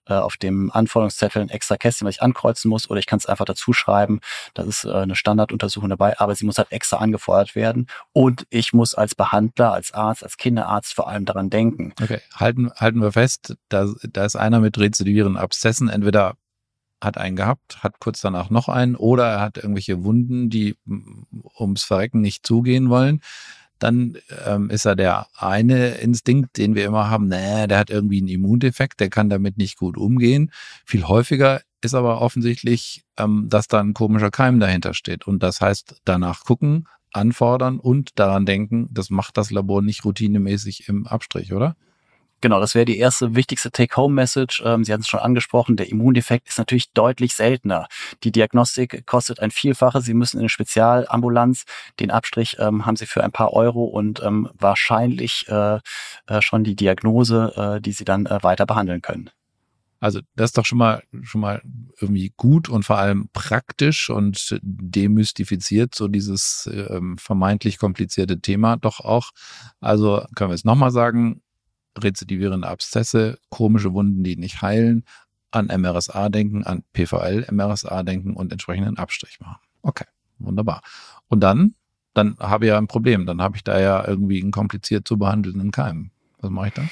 äh, 0.07 0.13
auf 0.13 0.37
dem 0.37 0.69
Anforderungszettel 0.71 1.41
ein 1.41 1.49
extra 1.49 1.77
Kästchen, 1.77 2.07
was 2.07 2.15
ich 2.15 2.21
ankreuzen 2.21 2.69
muss, 2.69 2.89
oder 2.89 2.99
ich 2.99 3.05
kann 3.05 3.17
es 3.17 3.25
einfach 3.25 3.45
dazu 3.45 3.73
schreiben. 3.73 4.19
Das 4.53 4.67
ist 4.67 4.85
äh, 4.85 4.91
eine 4.91 5.15
Standarduntersuchung 5.15 5.89
dabei 5.89 6.08
dabei, 6.09 6.19
aber 6.19 6.35
sie 6.35 6.45
muss 6.45 6.57
halt 6.57 6.71
extra 6.71 6.97
angefordert 6.97 7.55
werden. 7.55 7.87
Und 8.13 8.45
ich 8.49 8.73
muss 8.73 8.95
als 8.95 9.15
Behandler, 9.15 9.73
als 9.73 9.93
Arzt, 9.93 10.23
als 10.23 10.37
Kinderarzt 10.37 10.93
vor 10.93 11.07
allem 11.07 11.25
daran 11.25 11.49
denken. 11.49 11.93
Okay, 12.01 12.19
halten, 12.35 12.71
halten 12.75 13.01
wir 13.01 13.11
fest, 13.11 13.55
da, 13.69 13.87
da 14.03 14.25
ist 14.25 14.35
einer 14.35 14.59
mit 14.59 14.77
rezidivierenden 14.77 15.41
Abszessen, 15.41 15.89
entweder 15.89 16.35
hat 17.01 17.17
einen 17.17 17.37
gehabt, 17.37 17.81
hat 17.81 17.99
kurz 17.99 18.19
danach 18.19 18.49
noch 18.49 18.67
einen 18.67 18.95
oder 18.97 19.25
er 19.25 19.39
hat 19.39 19.57
irgendwelche 19.57 20.03
Wunden, 20.03 20.49
die 20.49 20.75
ums 21.57 21.83
Verrecken 21.83 22.19
nicht 22.19 22.45
zugehen 22.45 22.89
wollen. 22.89 23.21
Dann 23.79 24.17
ähm, 24.45 24.69
ist 24.69 24.85
er 24.85 24.95
der 24.95 25.27
eine 25.35 25.95
Instinkt, 25.95 26.57
den 26.57 26.75
wir 26.75 26.85
immer 26.85 27.09
haben, 27.09 27.27
nee, 27.27 27.67
der 27.67 27.77
hat 27.77 27.89
irgendwie 27.89 28.19
einen 28.19 28.27
Immundefekt, 28.27 28.99
der 28.99 29.09
kann 29.09 29.29
damit 29.29 29.57
nicht 29.57 29.77
gut 29.77 29.97
umgehen. 29.97 30.51
Viel 30.85 31.07
häufiger 31.07 31.61
ist 31.81 31.95
aber 31.95 32.21
offensichtlich, 32.21 33.03
ähm, 33.17 33.47
dass 33.49 33.67
da 33.67 33.79
ein 33.79 33.93
komischer 33.93 34.31
Keim 34.31 34.59
dahinter 34.59 34.93
steht. 34.93 35.27
Und 35.27 35.41
das 35.41 35.61
heißt, 35.61 36.01
danach 36.03 36.43
gucken, 36.43 36.87
anfordern 37.11 37.79
und 37.79 38.19
daran 38.19 38.45
denken, 38.45 38.87
das 38.91 39.09
macht 39.09 39.37
das 39.37 39.51
Labor 39.51 39.81
nicht 39.81 40.05
routinemäßig 40.05 40.87
im 40.87 41.07
Abstrich, 41.07 41.53
oder? 41.53 41.75
Genau, 42.41 42.59
das 42.61 42.73
wäre 42.73 42.85
die 42.85 42.97
erste 42.97 43.35
wichtigste 43.35 43.69
Take-Home-Message. 43.69 44.63
Ähm, 44.65 44.83
Sie 44.85 44.93
hatten 44.93 45.01
es 45.01 45.09
schon 45.09 45.19
angesprochen, 45.19 45.75
der 45.75 45.89
Immundefekt 45.89 46.47
ist 46.47 46.57
natürlich 46.57 46.91
deutlich 46.93 47.33
seltener. 47.33 47.87
Die 48.23 48.31
Diagnostik 48.31 49.05
kostet 49.05 49.41
ein 49.41 49.51
Vielfaches. 49.51 50.05
Sie 50.05 50.13
müssen 50.13 50.37
in 50.37 50.41
eine 50.41 50.49
Spezialambulanz. 50.49 51.65
Den 51.99 52.11
Abstrich 52.11 52.55
ähm, 52.59 52.85
haben 52.85 52.95
Sie 52.95 53.07
für 53.07 53.23
ein 53.23 53.31
paar 53.31 53.51
Euro 53.53 53.83
und 53.83 54.21
ähm, 54.23 54.49
wahrscheinlich 54.53 55.47
äh, 55.49 55.79
äh, 56.27 56.41
schon 56.41 56.63
die 56.63 56.75
Diagnose, 56.75 57.53
äh, 57.77 57.81
die 57.81 57.91
Sie 57.91 58.05
dann 58.05 58.25
äh, 58.25 58.41
weiter 58.41 58.65
behandeln 58.65 59.01
können. 59.01 59.29
Also 60.01 60.21
das 60.35 60.51
ist 60.51 60.57
doch 60.57 60.65
schon 60.65 60.77
mal 60.77 61.03
schon 61.23 61.41
mal 61.41 61.61
irgendwie 61.99 62.31
gut 62.37 62.69
und 62.69 62.83
vor 62.83 62.97
allem 62.97 63.27
praktisch 63.33 64.09
und 64.09 64.57
demystifiziert 64.61 65.93
so 65.93 66.07
dieses 66.07 66.69
ähm, 66.71 67.17
vermeintlich 67.17 67.77
komplizierte 67.77 68.39
Thema 68.39 68.77
doch 68.77 69.01
auch. 69.01 69.31
Also 69.81 70.25
können 70.35 70.51
wir 70.51 70.55
es 70.55 70.63
nochmal 70.63 70.91
sagen, 70.91 71.41
rezidivierende 72.03 72.67
Abszesse, 72.67 73.39
komische 73.49 73.93
Wunden, 73.93 74.23
die 74.23 74.35
nicht 74.35 74.61
heilen, 74.61 75.05
an 75.51 75.67
MRSA 75.67 76.29
denken, 76.29 76.63
an 76.63 76.83
PVL 76.93 77.47
MRSA 77.51 78.03
denken 78.03 78.35
und 78.35 78.51
entsprechenden 78.51 78.97
Abstrich 78.97 79.39
machen. 79.39 79.59
Okay, 79.81 80.05
wunderbar. 80.37 80.81
Und 81.27 81.41
dann, 81.41 81.75
dann 82.13 82.37
habe 82.39 82.65
ich 82.65 82.69
ja 82.69 82.77
ein 82.77 82.87
Problem. 82.87 83.25
Dann 83.25 83.41
habe 83.41 83.55
ich 83.57 83.63
da 83.63 83.79
ja 83.79 84.07
irgendwie 84.07 84.41
einen 84.41 84.51
kompliziert 84.51 85.07
zu 85.07 85.17
behandelnden 85.17 85.71
Keim. 85.71 86.11
Was 86.39 86.51
mache 86.51 86.67
ich 86.67 86.73
dann? 86.73 86.89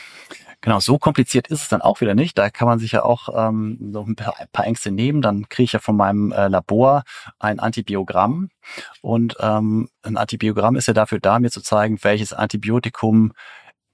Genau, 0.62 0.80
so 0.80 0.98
kompliziert 0.98 1.48
ist 1.48 1.62
es 1.62 1.70
dann 1.70 1.82
auch 1.82 2.02
wieder 2.02 2.16
nicht. 2.16 2.38
Da 2.38 2.50
kann 2.50 2.68
man 2.68 2.80
sich 2.80 2.94
ja 2.94 3.04
auch 3.04 3.30
ähm, 3.34 3.92
so 3.94 4.04
ein 4.04 4.16
paar, 4.16 4.40
ein 4.40 4.48
paar 4.52 4.66
Ängste 4.66 4.92
nehmen. 4.92 5.22
Dann 5.22 5.48
kriege 5.50 5.66
ich 5.66 5.74
ja 5.74 5.80
von 5.80 5.96
meinem 5.96 6.32
äh, 6.32 6.48
Labor 6.48 7.04
ein 7.38 7.60
Antibiogramm. 7.60 8.50
Und 9.02 9.38
ähm, 9.40 9.88
ein 10.02 10.18
Antibiogramm 10.18 10.76
ist 10.76 10.88
ja 10.88 10.94
dafür 10.94 11.20
da, 11.20 11.40
mir 11.40 11.52
zu 11.52 11.62
zeigen, 11.62 12.00
welches 12.02 12.34
Antibiotikum 12.34 13.34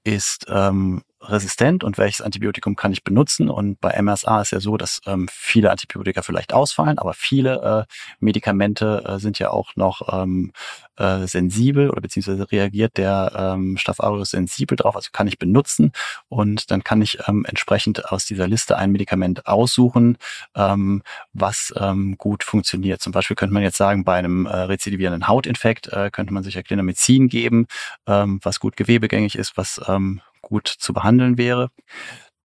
ist 0.04 0.46
ähm, 0.48 1.02
resistent 1.28 1.84
und 1.84 1.98
welches 1.98 2.20
Antibiotikum 2.20 2.76
kann 2.76 2.92
ich 2.92 3.04
benutzen. 3.04 3.48
Und 3.48 3.80
bei 3.80 4.00
MRSA 4.00 4.42
ist 4.42 4.52
ja 4.52 4.60
so, 4.60 4.76
dass 4.76 5.00
ähm, 5.06 5.28
viele 5.30 5.70
Antibiotika 5.70 6.22
vielleicht 6.22 6.52
ausfallen, 6.52 6.98
aber 6.98 7.14
viele 7.14 7.86
äh, 7.88 7.94
Medikamente 8.20 9.04
äh, 9.06 9.18
sind 9.18 9.38
ja 9.38 9.50
auch 9.50 9.76
noch 9.76 10.22
ähm, 10.22 10.52
äh, 10.96 11.26
sensibel 11.26 11.90
oder 11.90 12.00
beziehungsweise 12.00 12.50
reagiert 12.50 12.96
der 12.96 13.32
ähm, 13.36 13.76
Staph 13.76 14.00
aureus 14.00 14.30
sensibel 14.30 14.76
drauf, 14.76 14.96
also 14.96 15.10
kann 15.12 15.26
ich 15.26 15.38
benutzen 15.38 15.92
und 16.28 16.70
dann 16.70 16.84
kann 16.84 17.02
ich 17.02 17.18
ähm, 17.26 17.44
entsprechend 17.48 18.12
aus 18.12 18.26
dieser 18.26 18.46
Liste 18.46 18.76
ein 18.76 18.92
Medikament 18.92 19.46
aussuchen, 19.46 20.18
ähm, 20.54 21.02
was 21.32 21.72
ähm, 21.76 22.16
gut 22.18 22.44
funktioniert. 22.44 23.00
Zum 23.00 23.12
Beispiel 23.12 23.36
könnte 23.36 23.54
man 23.54 23.62
jetzt 23.62 23.76
sagen, 23.76 24.04
bei 24.04 24.16
einem 24.16 24.46
äh, 24.46 24.54
rezidivierenden 24.54 25.28
Hautinfekt 25.28 25.88
äh, 25.88 26.10
könnte 26.10 26.32
man 26.32 26.42
sich 26.42 26.54
ja 26.54 26.62
Clindamycin 26.62 27.28
geben, 27.28 27.66
ähm, 28.06 28.40
was 28.42 28.60
gut 28.60 28.76
gewebegängig 28.76 29.36
ist, 29.36 29.56
was 29.56 29.80
ähm, 29.88 30.20
gut 30.44 30.68
zu 30.68 30.92
behandeln 30.92 31.38
wäre. 31.38 31.70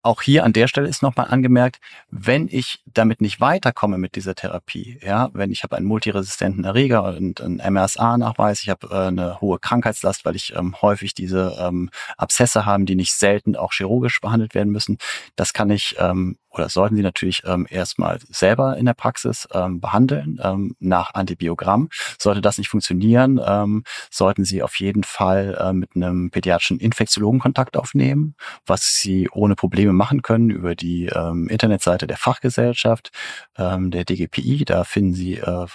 Auch 0.05 0.21
hier 0.21 0.43
an 0.43 0.51
der 0.51 0.67
Stelle 0.67 0.89
ist 0.89 1.01
nochmal 1.01 1.27
angemerkt, 1.29 1.79
wenn 2.11 2.49
ich 2.51 2.83
damit 2.85 3.21
nicht 3.21 3.39
weiterkomme 3.39 3.97
mit 3.97 4.15
dieser 4.17 4.35
Therapie, 4.35 4.99
ja, 5.01 5.29
wenn 5.33 5.49
ich 5.49 5.63
habe 5.63 5.77
einen 5.77 5.85
multiresistenten 5.85 6.65
Erreger 6.65 7.05
und 7.05 7.39
einen 7.39 7.61
MRSA-Nachweis, 7.73 8.63
ich 8.63 8.69
habe 8.69 8.87
äh, 8.91 9.07
eine 9.07 9.39
hohe 9.39 9.59
Krankheitslast, 9.59 10.25
weil 10.25 10.35
ich 10.35 10.53
ähm, 10.57 10.75
häufig 10.81 11.13
diese 11.13 11.55
ähm, 11.57 11.89
Abszesse 12.17 12.65
haben, 12.65 12.85
die 12.85 12.95
nicht 12.95 13.13
selten 13.13 13.55
auch 13.55 13.71
chirurgisch 13.71 14.19
behandelt 14.19 14.55
werden 14.55 14.73
müssen, 14.73 14.97
das 15.37 15.53
kann 15.53 15.69
ich 15.69 15.95
ähm, 15.99 16.37
oder 16.53 16.69
sollten 16.69 16.95
Sie 16.95 17.01
natürlich 17.01 17.41
ähm, 17.45 17.65
erstmal 17.69 18.19
selber 18.29 18.77
in 18.77 18.85
der 18.85 18.93
Praxis 18.93 19.47
ähm, 19.53 19.81
behandeln 19.81 20.39
ähm, 20.43 20.75
nach 20.79 21.13
Antibiogramm. 21.15 21.89
Sollte 22.19 22.41
das 22.41 22.57
nicht 22.57 22.69
funktionieren, 22.69 23.41
ähm, 23.45 23.83
sollten 24.11 24.45
Sie 24.45 24.61
auf 24.61 24.79
jeden 24.79 25.03
Fall 25.03 25.57
äh, 25.59 25.73
mit 25.73 25.95
einem 25.95 26.29
pädiatrischen 26.29 26.79
Infektiologen 26.79 27.39
Kontakt 27.39 27.75
aufnehmen, 27.75 28.35
was 28.65 28.99
Sie 28.99 29.29
ohne 29.31 29.55
Probleme 29.55 29.93
machen 29.93 30.21
können 30.21 30.51
über 30.51 30.75
die 30.75 31.07
ähm, 31.07 31.47
Internetseite 31.47 32.05
der 32.05 32.17
Fachgesellschaft, 32.17 33.11
ähm, 33.57 33.89
der 33.89 34.05
DGPI. 34.05 34.65
Da 34.65 34.83
finden 34.83 35.13
Sie 35.13 35.37
äh, 35.37 35.65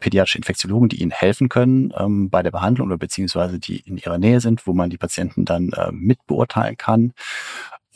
pädiatrische 0.00 0.38
Infektiologen, 0.38 0.88
die 0.88 1.00
Ihnen 1.00 1.12
helfen 1.12 1.48
können 1.48 1.92
ähm, 1.96 2.30
bei 2.30 2.42
der 2.42 2.50
Behandlung 2.50 2.88
oder 2.88 2.98
beziehungsweise 2.98 3.60
die 3.60 3.78
in 3.78 3.96
Ihrer 3.96 4.18
Nähe 4.18 4.40
sind, 4.40 4.66
wo 4.66 4.72
man 4.72 4.90
die 4.90 4.98
Patienten 4.98 5.44
dann 5.44 5.70
äh, 5.70 5.92
mitbeurteilen 5.92 6.76
kann 6.76 7.12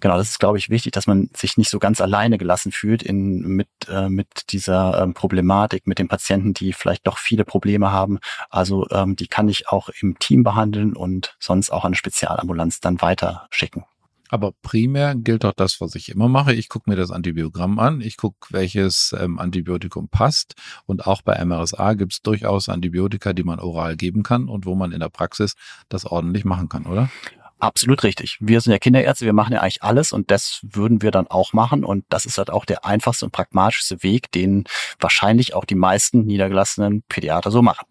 genau, 0.01 0.17
das 0.17 0.31
ist, 0.31 0.39
glaube 0.41 0.59
ich, 0.59 0.71
wichtig, 0.71 0.93
dass 0.93 1.07
man 1.07 1.31
sich 1.37 1.57
nicht 1.57 1.71
so 1.71 1.79
ganz 1.79 2.01
alleine 2.01 2.39
gelassen 2.39 2.73
fühlt 2.73 3.03
in, 3.03 3.41
mit, 3.41 3.69
äh, 3.89 4.09
mit 4.09 4.53
dieser 4.53 5.03
ähm, 5.03 5.15
Problematik, 5.15 5.87
mit 5.87 5.99
den 5.99 6.09
Patienten, 6.09 6.55
die 6.55 6.73
vielleicht 6.73 7.07
doch 7.07 7.19
viele 7.19 7.45
Probleme 7.45 7.93
haben. 7.93 8.19
Also 8.49 8.89
ähm, 8.91 9.17
die 9.17 9.29
kann 9.29 9.49
ich 9.49 9.69
auch 9.69 9.89
im 10.01 10.19
Team 10.19 10.43
behandeln 10.43 10.95
und 10.95 11.37
sonst 11.39 11.71
auch 11.71 11.85
an 11.85 11.95
Spezialambulanz 11.95 12.81
dann 12.81 13.01
weiter 13.01 13.47
schicken. 13.51 13.85
Aber 14.31 14.53
primär 14.63 15.17
gilt 15.17 15.43
doch 15.43 15.53
das, 15.53 15.81
was 15.81 15.97
ich 15.97 16.09
immer 16.09 16.29
mache. 16.29 16.55
Ich 16.55 16.69
gucke 16.69 16.89
mir 16.89 16.95
das 16.95 17.11
Antibiogramm 17.11 17.81
an, 17.81 18.01
ich 18.01 18.17
gucke, 18.17 18.47
welches 18.51 19.13
ähm, 19.19 19.41
Antibiotikum 19.41 20.09
passt. 20.09 20.55
Und 20.87 21.07
auch 21.07 21.23
bei 21.23 21.45
MRSA 21.45 21.95
gibt 21.95 22.13
es 22.13 22.23
durchaus 22.23 22.69
Antibiotika, 22.69 23.33
die 23.33 23.43
man 23.43 23.59
oral 23.59 23.97
geben 23.97 24.23
kann 24.23 24.49
und 24.49 24.67
wo 24.67 24.77
man 24.77 24.93
in 24.93 25.01
der 25.01 25.09
Praxis 25.09 25.55
das 25.89 26.07
ordentlich 26.07 26.45
machen 26.45 26.69
kann, 26.69 26.87
oder? 26.87 27.11
Absolut 27.61 28.03
richtig. 28.05 28.39
Wir 28.41 28.61
sind 28.61 28.73
ja 28.73 28.79
Kinderärzte, 28.79 29.27
wir 29.27 29.35
machen 29.35 29.53
ja 29.53 29.61
eigentlich 29.61 29.83
alles 29.83 30.13
und 30.13 30.31
das 30.31 30.61
würden 30.63 31.03
wir 31.03 31.11
dann 31.11 31.27
auch 31.27 31.53
machen 31.53 31.85
und 31.85 32.05
das 32.09 32.25
ist 32.25 32.39
halt 32.39 32.51
auch 32.51 32.65
der 32.65 32.87
einfachste 32.87 33.27
und 33.27 33.33
pragmatischste 33.33 34.03
Weg, 34.03 34.33
den 34.33 34.65
wahrscheinlich 34.99 35.55
auch 35.55 35.67
die 35.67 35.75
meisten 35.75 36.25
niedergelassenen 36.25 37.03
Pädiater 37.03 37.51
so 37.51 37.61
machen. 37.61 37.87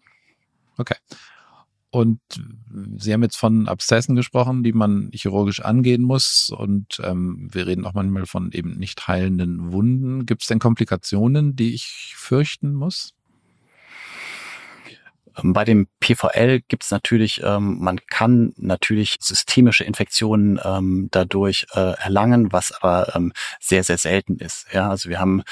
Okay. 0.76 0.96
Und 1.92 2.20
Sie 2.96 3.12
haben 3.12 3.22
jetzt 3.22 3.36
von 3.36 3.66
Abszessen 3.66 4.14
gesprochen, 4.14 4.62
die 4.62 4.72
man 4.72 5.10
chirurgisch 5.12 5.60
angehen 5.60 6.02
muss. 6.02 6.50
Und 6.50 7.00
ähm, 7.02 7.48
wir 7.52 7.66
reden 7.66 7.84
auch 7.84 7.94
manchmal 7.94 8.26
von 8.26 8.52
eben 8.52 8.78
nicht 8.78 9.08
heilenden 9.08 9.72
Wunden. 9.72 10.24
Gibt 10.24 10.42
es 10.42 10.48
denn 10.48 10.60
Komplikationen, 10.60 11.56
die 11.56 11.74
ich 11.74 12.14
fürchten 12.16 12.74
muss? 12.74 13.12
Ähm, 15.38 15.52
bei 15.52 15.64
dem 15.64 15.88
PVL 16.00 16.60
gibt 16.68 16.84
es 16.84 16.90
natürlich, 16.90 17.42
ähm, 17.44 17.78
man 17.80 18.00
kann 18.06 18.52
natürlich 18.56 19.16
systemische 19.20 19.84
Infektionen 19.84 20.60
ähm, 20.62 21.08
dadurch 21.10 21.66
äh, 21.74 21.94
erlangen, 21.98 22.52
was 22.52 22.72
aber 22.72 23.14
ähm, 23.14 23.32
sehr, 23.60 23.84
sehr 23.84 23.98
selten 23.98 24.38
ist. 24.38 24.66
Ja, 24.72 24.90
also 24.90 25.08
wir 25.08 25.20
haben 25.20 25.42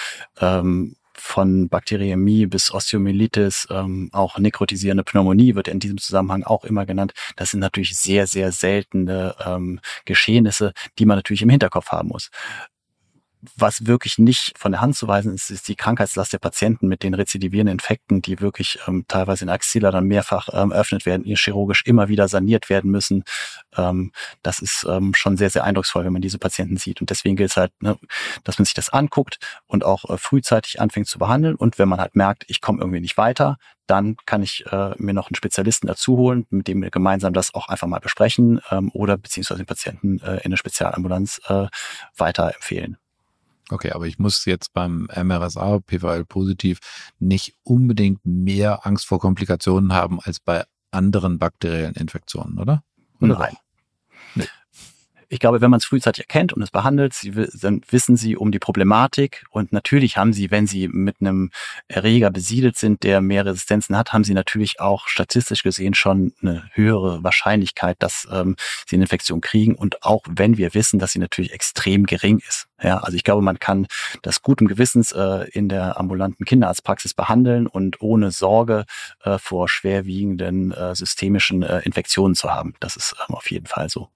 ähm, 0.41 0.97
von 1.19 1.69
Bakteriämie 1.69 2.47
bis 2.47 2.73
Osteomyelitis, 2.73 3.67
ähm, 3.71 4.09
auch 4.13 4.39
nekrotisierende 4.39 5.05
Pneumonie 5.05 5.55
wird 5.55 5.69
in 5.69 5.81
diesem 5.81 5.99
Zusammenhang 5.99 6.45
auch 6.45 6.65
immer 6.65 6.87
genannt. 6.87 7.13
Das 7.37 7.51
sind 7.51 7.61
natürlich 7.61 7.97
sehr, 7.97 8.27
sehr 8.27 8.53
seltene 8.53 9.35
ähm, 9.45 9.81
Geschehnisse, 10.05 10.73
die 10.99 11.07
man 11.07 11.19
natürlich 11.19 11.43
im 11.43 11.51
Hinterkopf 11.51 11.89
haben 11.89 12.09
muss. 12.09 12.31
Was 13.57 13.87
wirklich 13.87 14.19
nicht 14.19 14.59
von 14.59 14.73
der 14.73 14.81
Hand 14.81 14.97
zu 14.97 15.07
weisen 15.07 15.35
ist, 15.35 15.51
ist 15.51 15.69
die 15.69 15.77
Krankheitslast 15.77 16.33
der 16.33 16.39
Patienten 16.39 16.89
mit 16.89 17.03
den 17.03 17.15
rezidivierenden 17.15 17.75
Infekten, 17.75 18.21
die 18.21 18.41
wirklich 18.41 18.81
ähm, 18.87 19.05
teilweise 19.07 19.45
in 19.45 19.49
Axilla 19.49 19.91
dann 19.91 20.07
mehrfach 20.07 20.49
ähm, 20.53 20.73
eröffnet 20.73 21.07
werden, 21.07 21.25
chirurgisch 21.25 21.85
immer 21.87 22.09
wieder 22.09 22.29
saniert 22.29 22.69
werden 22.69 22.91
müssen. 22.91 23.25
Ähm, 23.77 24.13
das 24.43 24.59
ist 24.61 24.85
ähm, 24.89 25.15
schon 25.15 25.37
sehr, 25.37 25.51
sehr 25.51 25.65
eindrucksvoll, 25.65 26.05
wenn 26.05 26.13
man 26.13 26.23
diese 26.23 26.39
Patienten 26.39 26.77
sieht. 26.77 27.01
Und 27.01 27.11
deswegen 27.11 27.37
gilt 27.37 27.51
es 27.51 27.57
halt, 27.57 27.73
ne, 27.81 27.97
dass 28.45 28.59
man 28.59 28.65
sich 28.65 28.75
das 28.75 28.91
anguckt 28.91 29.39
und 29.67 29.85
auch 29.85 30.09
äh, 30.11 30.19
frühzeitig 30.19 30.81
anfängt 30.81 31.07
zu 31.07 31.19
behandeln. 31.19 31.55
Und 31.55 31.79
wenn 31.79 31.89
man 31.89 32.01
halt 32.01 32.17
merkt, 32.17 32.45
ich 32.49 32.61
komme 32.61 32.81
irgendwie 32.81 33.01
nicht 33.01 33.17
weiter, 33.17 33.59
dann 33.89 34.17
kann 34.27 34.43
ich 34.43 34.65
äh, 34.71 34.95
mir 34.99 35.15
noch 35.15 35.29
einen 35.29 35.37
Spezialisten 35.37 35.87
dazu 35.87 36.17
holen, 36.17 36.47
mit 36.51 36.69
dem 36.69 36.83
wir 36.83 36.91
gemeinsam 36.91 37.33
das 37.33 37.55
auch 37.55 37.69
einfach 37.69 37.87
mal 37.87 38.01
besprechen 38.01 38.61
ähm, 38.71 38.91
oder 38.93 39.17
beziehungsweise 39.17 39.63
den 39.63 39.67
Patienten 39.67 40.21
äh, 40.21 40.37
in 40.37 40.47
eine 40.47 40.57
Spezialambulanz 40.57 41.41
äh, 41.49 41.67
weiterempfehlen. 42.17 42.99
Okay, 43.71 43.91
aber 43.93 44.07
ich 44.07 44.19
muss 44.19 44.45
jetzt 44.45 44.73
beim 44.73 45.09
MRSA, 45.15 45.81
PVL 45.81 46.25
positiv, 46.25 46.79
nicht 47.19 47.55
unbedingt 47.63 48.25
mehr 48.25 48.87
Angst 48.87 49.07
vor 49.07 49.19
Komplikationen 49.19 49.93
haben 49.93 50.21
als 50.21 50.41
bei 50.41 50.65
anderen 50.91 51.39
bakteriellen 51.39 51.95
Infektionen, 51.95 52.59
oder? 52.59 52.83
oder 53.21 53.39
Nein. 54.35 54.47
Ich 55.31 55.41
glaube, 55.41 55.61
wenn 55.61 55.71
man 55.71 55.79
es 55.79 55.85
frühzeitig 55.85 56.25
erkennt 56.25 56.55
und 56.55 56.63
es 56.63 56.71
behandelt, 56.71 57.13
sie, 57.13 57.33
dann 57.33 57.83
wissen 57.91 58.17
sie 58.17 58.37
um 58.37 58.51
die 58.51 58.59
Problematik. 58.59 59.45
Und 59.51 59.73
natürlich 59.73 60.17
haben 60.17 60.33
sie, 60.33 60.51
wenn 60.51 60.67
sie 60.67 60.89
mit 60.89 61.17
einem 61.21 61.51
Erreger 61.87 62.31
besiedelt 62.31 62.79
sind, 62.79 63.03
der 63.03 63.21
mehr 63.21 63.45
Resistenzen 63.45 63.97
hat, 63.97 64.15
haben 64.15 64.25
sie 64.25 64.33
natürlich 64.33 64.81
auch 64.81 65.07
statistisch 65.07 65.63
gesehen 65.63 65.93
schon 65.93 66.33
eine 66.41 66.71
höhere 66.73 67.23
Wahrscheinlichkeit, 67.23 67.97
dass 67.99 68.27
ähm, 68.33 68.57
sie 68.87 68.97
eine 68.97 69.05
Infektion 69.05 69.43
kriegen. 69.43 69.75
Und 69.75 70.03
auch 70.03 70.23
wenn 70.29 70.57
wir 70.57 70.73
wissen, 70.73 70.99
dass 70.99 71.13
sie 71.13 71.19
natürlich 71.19 71.53
extrem 71.53 72.07
gering 72.07 72.41
ist. 72.49 72.67
Ja, 72.83 72.99
also 72.99 73.17
ich 73.17 73.25
glaube, 73.25 73.43
man 73.43 73.59
kann 73.59 73.87
das 74.23 74.41
guten 74.41 74.67
Gewissens 74.67 75.13
äh, 75.13 75.47
in 75.51 75.69
der 75.69 75.99
ambulanten 75.99 76.47
Kinderarztpraxis 76.47 77.13
behandeln 77.13 77.67
und 77.67 78.01
ohne 78.01 78.31
Sorge 78.31 78.87
äh, 79.25 79.37
vor 79.39 79.69
schwerwiegenden 79.69 80.73
äh, 80.73 80.95
systemischen 80.95 81.63
äh, 81.63 81.81
Infektionen 81.81 82.35
zu 82.35 82.51
haben. 82.51 82.75
Das 82.81 82.97
ist 82.97 83.15
ähm, 83.29 83.35
auf 83.35 83.51
jeden 83.51 83.67
Fall 83.67 83.91
so. 83.91 84.09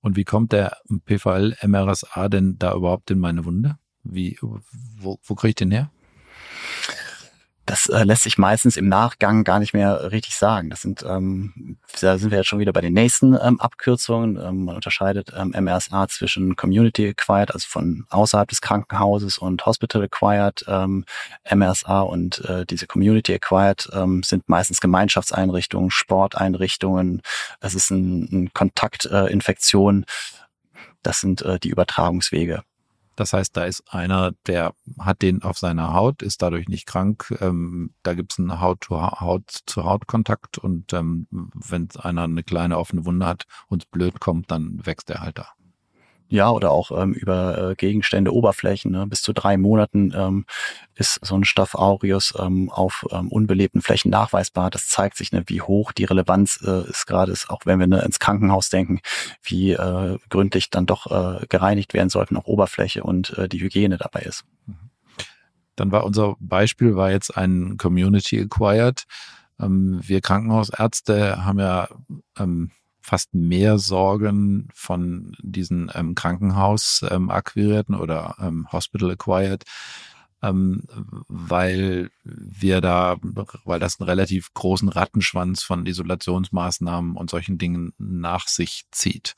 Und 0.00 0.16
wie 0.16 0.24
kommt 0.24 0.52
der 0.52 0.76
PVL-MRSA 1.06 2.28
denn 2.28 2.56
da 2.58 2.74
überhaupt 2.74 3.10
in 3.10 3.18
meine 3.18 3.44
Wunde? 3.44 3.78
Wie, 4.04 4.38
wo, 4.40 5.18
wo 5.22 5.34
kriege 5.34 5.50
ich 5.50 5.54
den 5.56 5.70
her? 5.70 5.90
Das 7.68 7.86
äh, 7.88 8.02
lässt 8.04 8.22
sich 8.22 8.38
meistens 8.38 8.78
im 8.78 8.88
Nachgang 8.88 9.44
gar 9.44 9.58
nicht 9.58 9.74
mehr 9.74 10.10
richtig 10.10 10.36
sagen. 10.36 10.70
Das 10.70 10.80
sind, 10.80 11.04
ähm, 11.06 11.76
da 12.00 12.16
sind 12.16 12.30
wir 12.30 12.38
jetzt 12.38 12.46
schon 12.46 12.60
wieder 12.60 12.72
bei 12.72 12.80
den 12.80 12.94
nächsten 12.94 13.34
ähm, 13.34 13.60
Abkürzungen. 13.60 14.36
Ähm, 14.36 14.64
man 14.64 14.76
unterscheidet 14.76 15.32
ähm, 15.36 15.54
MRSA 15.56 16.08
zwischen 16.08 16.56
Community 16.56 17.08
Acquired, 17.08 17.52
also 17.52 17.66
von 17.68 18.06
außerhalb 18.08 18.48
des 18.48 18.62
Krankenhauses 18.62 19.36
und 19.36 19.66
Hospital 19.66 20.02
Acquired 20.02 20.64
ähm, 20.66 21.04
MRSA 21.54 22.00
und 22.00 22.42
äh, 22.46 22.64
diese 22.64 22.86
Community 22.86 23.34
Acquired 23.34 23.90
ähm, 23.92 24.22
sind 24.22 24.48
meistens 24.48 24.80
Gemeinschaftseinrichtungen, 24.80 25.90
Sporteinrichtungen. 25.90 27.20
Es 27.60 27.74
ist 27.74 27.90
ein, 27.90 28.28
ein 28.32 28.50
Kontaktinfektion. 28.54 30.04
Äh, 30.04 30.06
das 31.02 31.20
sind 31.20 31.42
äh, 31.42 31.58
die 31.58 31.68
Übertragungswege. 31.68 32.62
Das 33.18 33.32
heißt, 33.32 33.56
da 33.56 33.64
ist 33.64 33.82
einer, 33.92 34.30
der 34.46 34.74
hat 35.00 35.22
den 35.22 35.42
auf 35.42 35.58
seiner 35.58 35.92
Haut, 35.92 36.22
ist 36.22 36.40
dadurch 36.40 36.68
nicht 36.68 36.86
krank. 36.86 37.34
Ähm, 37.40 37.92
da 38.04 38.14
gibt 38.14 38.30
es 38.32 38.38
einen 38.38 38.60
Haut-zu-Haut-zu-Haut-Kontakt 38.60 40.58
und 40.58 40.92
ähm, 40.92 41.26
wenn 41.30 41.88
einer 41.98 42.22
eine 42.22 42.44
kleine 42.44 42.78
offene 42.78 43.04
Wunde 43.04 43.26
hat 43.26 43.46
und 43.66 43.90
blöd 43.90 44.20
kommt, 44.20 44.52
dann 44.52 44.86
wächst 44.86 45.10
er 45.10 45.20
halt 45.20 45.38
da. 45.38 45.48
Ja, 46.30 46.50
oder 46.50 46.70
auch 46.70 46.90
ähm, 46.90 47.14
über 47.14 47.70
äh, 47.70 47.74
Gegenstände, 47.74 48.34
Oberflächen. 48.34 48.92
Ne? 48.92 49.06
Bis 49.06 49.22
zu 49.22 49.32
drei 49.32 49.56
Monaten 49.56 50.12
ähm, 50.14 50.44
ist 50.94 51.24
so 51.24 51.34
ein 51.34 51.44
Staph 51.44 51.74
aureus 51.74 52.34
ähm, 52.38 52.70
auf 52.70 53.06
ähm, 53.10 53.28
unbelebten 53.28 53.80
Flächen 53.80 54.10
nachweisbar. 54.10 54.68
Das 54.68 54.88
zeigt 54.88 55.16
sich, 55.16 55.32
ne, 55.32 55.42
wie 55.46 55.62
hoch 55.62 55.92
die 55.92 56.04
Relevanz 56.04 56.60
äh, 56.62 56.86
ist 56.90 57.06
gerade, 57.06 57.32
ist, 57.32 57.48
auch 57.48 57.60
wenn 57.64 57.80
wir 57.80 57.86
ne, 57.86 58.02
ins 58.02 58.18
Krankenhaus 58.18 58.68
denken, 58.68 59.00
wie 59.42 59.72
äh, 59.72 60.18
gründlich 60.28 60.68
dann 60.68 60.84
doch 60.84 61.06
äh, 61.06 61.46
gereinigt 61.46 61.94
werden 61.94 62.10
sollten, 62.10 62.36
auch 62.36 62.46
Oberfläche 62.46 63.04
und 63.04 63.30
äh, 63.38 63.48
die 63.48 63.60
Hygiene 63.60 63.96
dabei 63.96 64.20
ist. 64.20 64.44
Mhm. 64.66 64.90
Dann 65.76 65.92
war 65.92 66.04
unser 66.04 66.36
Beispiel 66.40 66.96
war 66.96 67.10
jetzt 67.10 67.36
ein 67.36 67.76
Community 67.78 68.40
Acquired. 68.40 69.04
Ähm, 69.58 70.00
wir 70.02 70.20
Krankenhausärzte 70.20 71.44
haben 71.44 71.58
ja 71.58 71.88
ähm, 72.38 72.70
fast 73.08 73.34
mehr 73.34 73.78
Sorgen 73.78 74.68
von 74.74 75.34
diesen 75.40 75.90
ähm, 75.94 76.14
Krankenhaus 76.14 77.04
ähm, 77.08 77.30
oder 77.30 78.36
ähm, 78.38 78.70
Hospital 78.70 79.12
acquired, 79.12 79.64
ähm, 80.42 80.84
weil 81.26 82.10
wir 82.22 82.82
da, 82.82 83.16
weil 83.64 83.80
das 83.80 83.98
einen 83.98 84.10
relativ 84.10 84.52
großen 84.52 84.90
Rattenschwanz 84.90 85.62
von 85.62 85.86
Isolationsmaßnahmen 85.86 87.16
und 87.16 87.30
solchen 87.30 87.56
Dingen 87.56 87.94
nach 87.96 88.46
sich 88.46 88.84
zieht. 88.90 89.34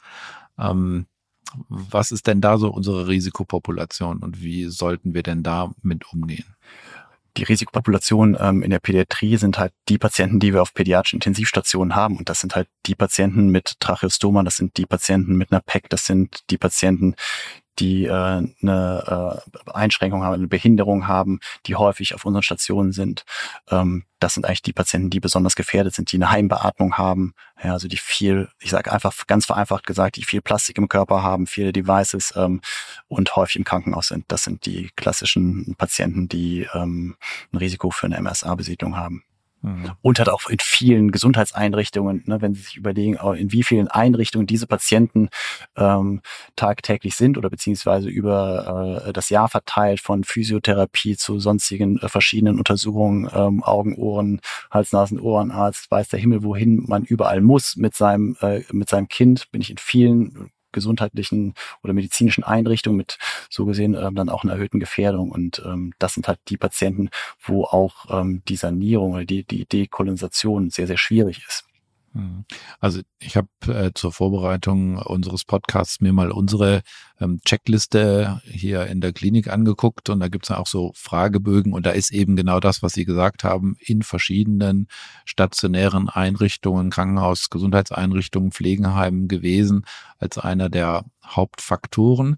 Ähm, 0.58 1.06
was 1.68 2.10
ist 2.10 2.26
denn 2.26 2.40
da 2.40 2.58
so 2.58 2.70
unsere 2.70 3.06
Risikopopulation 3.06 4.18
und 4.18 4.42
wie 4.42 4.66
sollten 4.66 5.14
wir 5.14 5.22
denn 5.22 5.44
da 5.44 5.72
mit 5.82 6.12
umgehen? 6.12 6.56
Die 7.36 7.44
Risikopopulation 7.44 8.36
ähm, 8.40 8.62
in 8.62 8.70
der 8.70 8.78
Pädiatrie 8.78 9.36
sind 9.36 9.58
halt 9.58 9.72
die 9.88 9.98
Patienten, 9.98 10.40
die 10.40 10.52
wir 10.52 10.62
auf 10.62 10.74
pädiatrischen 10.74 11.18
Intensivstationen 11.18 11.94
haben. 11.94 12.16
Und 12.16 12.28
das 12.28 12.40
sind 12.40 12.56
halt 12.56 12.68
die 12.86 12.94
Patienten 12.94 13.48
mit 13.48 13.78
Tracheostoma, 13.80 14.42
das 14.42 14.56
sind 14.56 14.76
die 14.76 14.86
Patienten 14.86 15.36
mit 15.36 15.52
einer 15.52 15.60
PEC, 15.60 15.88
das 15.88 16.06
sind 16.06 16.50
die 16.50 16.58
Patienten, 16.58 17.14
die 17.80 18.04
äh, 18.04 18.10
eine 18.12 19.40
äh, 19.66 19.70
Einschränkung 19.70 20.22
haben, 20.22 20.34
eine 20.34 20.48
Behinderung 20.48 21.08
haben, 21.08 21.40
die 21.66 21.76
häufig 21.76 22.14
auf 22.14 22.24
unseren 22.24 22.42
Stationen 22.42 22.92
sind. 22.92 23.24
Ähm, 23.70 24.04
das 24.18 24.34
sind 24.34 24.44
eigentlich 24.44 24.62
die 24.62 24.74
Patienten, 24.74 25.10
die 25.10 25.20
besonders 25.20 25.56
gefährdet 25.56 25.94
sind, 25.94 26.12
die 26.12 26.16
eine 26.16 26.30
Heimbeatmung 26.30 26.98
haben, 26.98 27.34
ja, 27.62 27.72
also 27.72 27.88
die 27.88 27.96
viel, 27.96 28.48
ich 28.60 28.70
sage 28.70 28.92
einfach 28.92 29.26
ganz 29.26 29.46
vereinfacht 29.46 29.86
gesagt, 29.86 30.16
die 30.16 30.24
viel 30.24 30.42
Plastik 30.42 30.78
im 30.78 30.88
Körper 30.88 31.22
haben, 31.22 31.46
viele 31.46 31.72
Devices 31.72 32.34
ähm, 32.36 32.60
und 33.08 33.34
häufig 33.36 33.56
im 33.56 33.64
Krankenhaus 33.64 34.08
sind. 34.08 34.26
Das 34.28 34.44
sind 34.44 34.66
die 34.66 34.90
klassischen 34.96 35.74
Patienten, 35.76 36.28
die 36.28 36.68
ähm, 36.74 37.16
ein 37.52 37.56
Risiko 37.56 37.90
für 37.90 38.06
eine 38.06 38.20
MSA-Besiedlung 38.20 38.96
haben. 38.96 39.24
Mhm. 39.62 39.92
Und 40.00 40.18
hat 40.18 40.28
auch 40.28 40.48
in 40.48 40.58
vielen 40.60 41.10
Gesundheitseinrichtungen, 41.10 42.22
ne, 42.26 42.40
wenn 42.40 42.54
Sie 42.54 42.62
sich 42.62 42.76
überlegen, 42.76 43.16
in 43.36 43.52
wie 43.52 43.62
vielen 43.62 43.88
Einrichtungen 43.88 44.46
diese 44.46 44.66
Patienten 44.66 45.28
ähm, 45.76 46.22
tagtäglich 46.56 47.14
sind 47.14 47.36
oder 47.36 47.50
beziehungsweise 47.50 48.08
über 48.08 49.04
äh, 49.06 49.12
das 49.12 49.28
Jahr 49.28 49.48
verteilt 49.48 50.00
von 50.00 50.24
Physiotherapie 50.24 51.16
zu 51.16 51.38
sonstigen 51.40 51.98
äh, 51.98 52.08
verschiedenen 52.08 52.58
Untersuchungen, 52.58 53.28
ähm, 53.34 53.62
Augen, 53.62 53.96
Ohren, 53.96 54.40
Hals, 54.70 54.92
Nasen, 54.92 55.20
Ohrenarzt, 55.20 55.90
weiß 55.90 56.08
der 56.08 56.20
Himmel, 56.20 56.42
wohin 56.42 56.84
man 56.86 57.04
überall 57.04 57.40
muss 57.40 57.76
mit 57.76 57.94
seinem, 57.94 58.36
äh, 58.40 58.62
mit 58.72 58.88
seinem 58.88 59.08
Kind, 59.08 59.50
bin 59.50 59.60
ich 59.60 59.70
in 59.70 59.78
vielen 59.78 60.50
gesundheitlichen 60.72 61.54
oder 61.82 61.92
medizinischen 61.92 62.44
Einrichtungen 62.44 62.96
mit 62.96 63.18
so 63.48 63.64
gesehen 63.64 63.94
ähm, 63.94 64.14
dann 64.14 64.28
auch 64.28 64.44
einer 64.44 64.54
erhöhten 64.54 64.80
Gefährdung. 64.80 65.30
Und 65.30 65.62
ähm, 65.64 65.92
das 65.98 66.14
sind 66.14 66.28
halt 66.28 66.38
die 66.48 66.56
Patienten, 66.56 67.10
wo 67.42 67.64
auch 67.64 68.20
ähm, 68.20 68.42
die 68.48 68.56
Sanierung 68.56 69.12
oder 69.12 69.24
die, 69.24 69.44
die 69.44 69.66
Dekolonisation 69.66 70.70
sehr, 70.70 70.86
sehr 70.86 70.98
schwierig 70.98 71.44
ist. 71.46 71.64
Hm. 72.12 72.44
Also 72.80 73.02
ich 73.20 73.36
habe 73.36 73.48
äh, 73.68 73.92
zur 73.94 74.12
Vorbereitung 74.12 74.98
unseres 74.98 75.44
Podcasts 75.44 76.00
mir 76.00 76.12
mal 76.12 76.32
unsere 76.32 76.82
ähm, 77.20 77.40
Checkliste 77.44 78.40
hier 78.44 78.86
in 78.86 79.00
der 79.00 79.12
Klinik 79.12 79.48
angeguckt 79.48 80.08
und 80.08 80.18
da 80.18 80.26
gibt 80.26 80.46
es 80.46 80.50
auch 80.50 80.66
so 80.66 80.90
Fragebögen 80.96 81.72
und 81.72 81.86
da 81.86 81.90
ist 81.90 82.10
eben 82.10 82.34
genau 82.34 82.58
das, 82.58 82.82
was 82.82 82.94
Sie 82.94 83.04
gesagt 83.04 83.44
haben, 83.44 83.76
in 83.78 84.02
verschiedenen 84.02 84.88
stationären 85.24 86.08
Einrichtungen, 86.08 86.90
Krankenhaus, 86.90 87.48
Gesundheitseinrichtungen, 87.48 88.50
Pflegenheimen 88.50 89.28
gewesen 89.28 89.84
als 90.18 90.36
einer 90.36 90.68
der 90.68 91.04
Hauptfaktoren. 91.24 92.36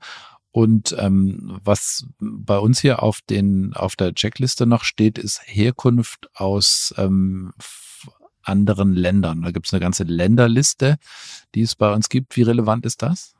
Und 0.51 0.95
ähm, 0.99 1.59
was 1.65 2.05
bei 2.21 2.59
uns 2.59 2.79
hier 2.79 3.03
auf 3.03 3.21
den 3.23 3.73
auf 3.73 3.97
der 3.97 4.13
Checkliste 4.13 4.67
noch 4.67 4.85
steht, 4.85 5.17
ist 5.17 5.41
Herkunft 5.47 6.29
aus 6.35 6.95
ähm, 6.99 7.55
anderen 8.43 8.95
Ländern. 8.95 9.43
Da 9.43 9.51
gibt 9.51 9.67
es 9.67 9.73
eine 9.73 9.81
ganze 9.81 10.05
Länderliste, 10.05 10.97
die 11.55 11.63
es 11.63 11.75
bei 11.75 11.93
uns 11.93 12.09
gibt. 12.09 12.37
Wie 12.37 12.43
relevant 12.43 12.87
ist 12.87 13.03
das? 13.03 13.35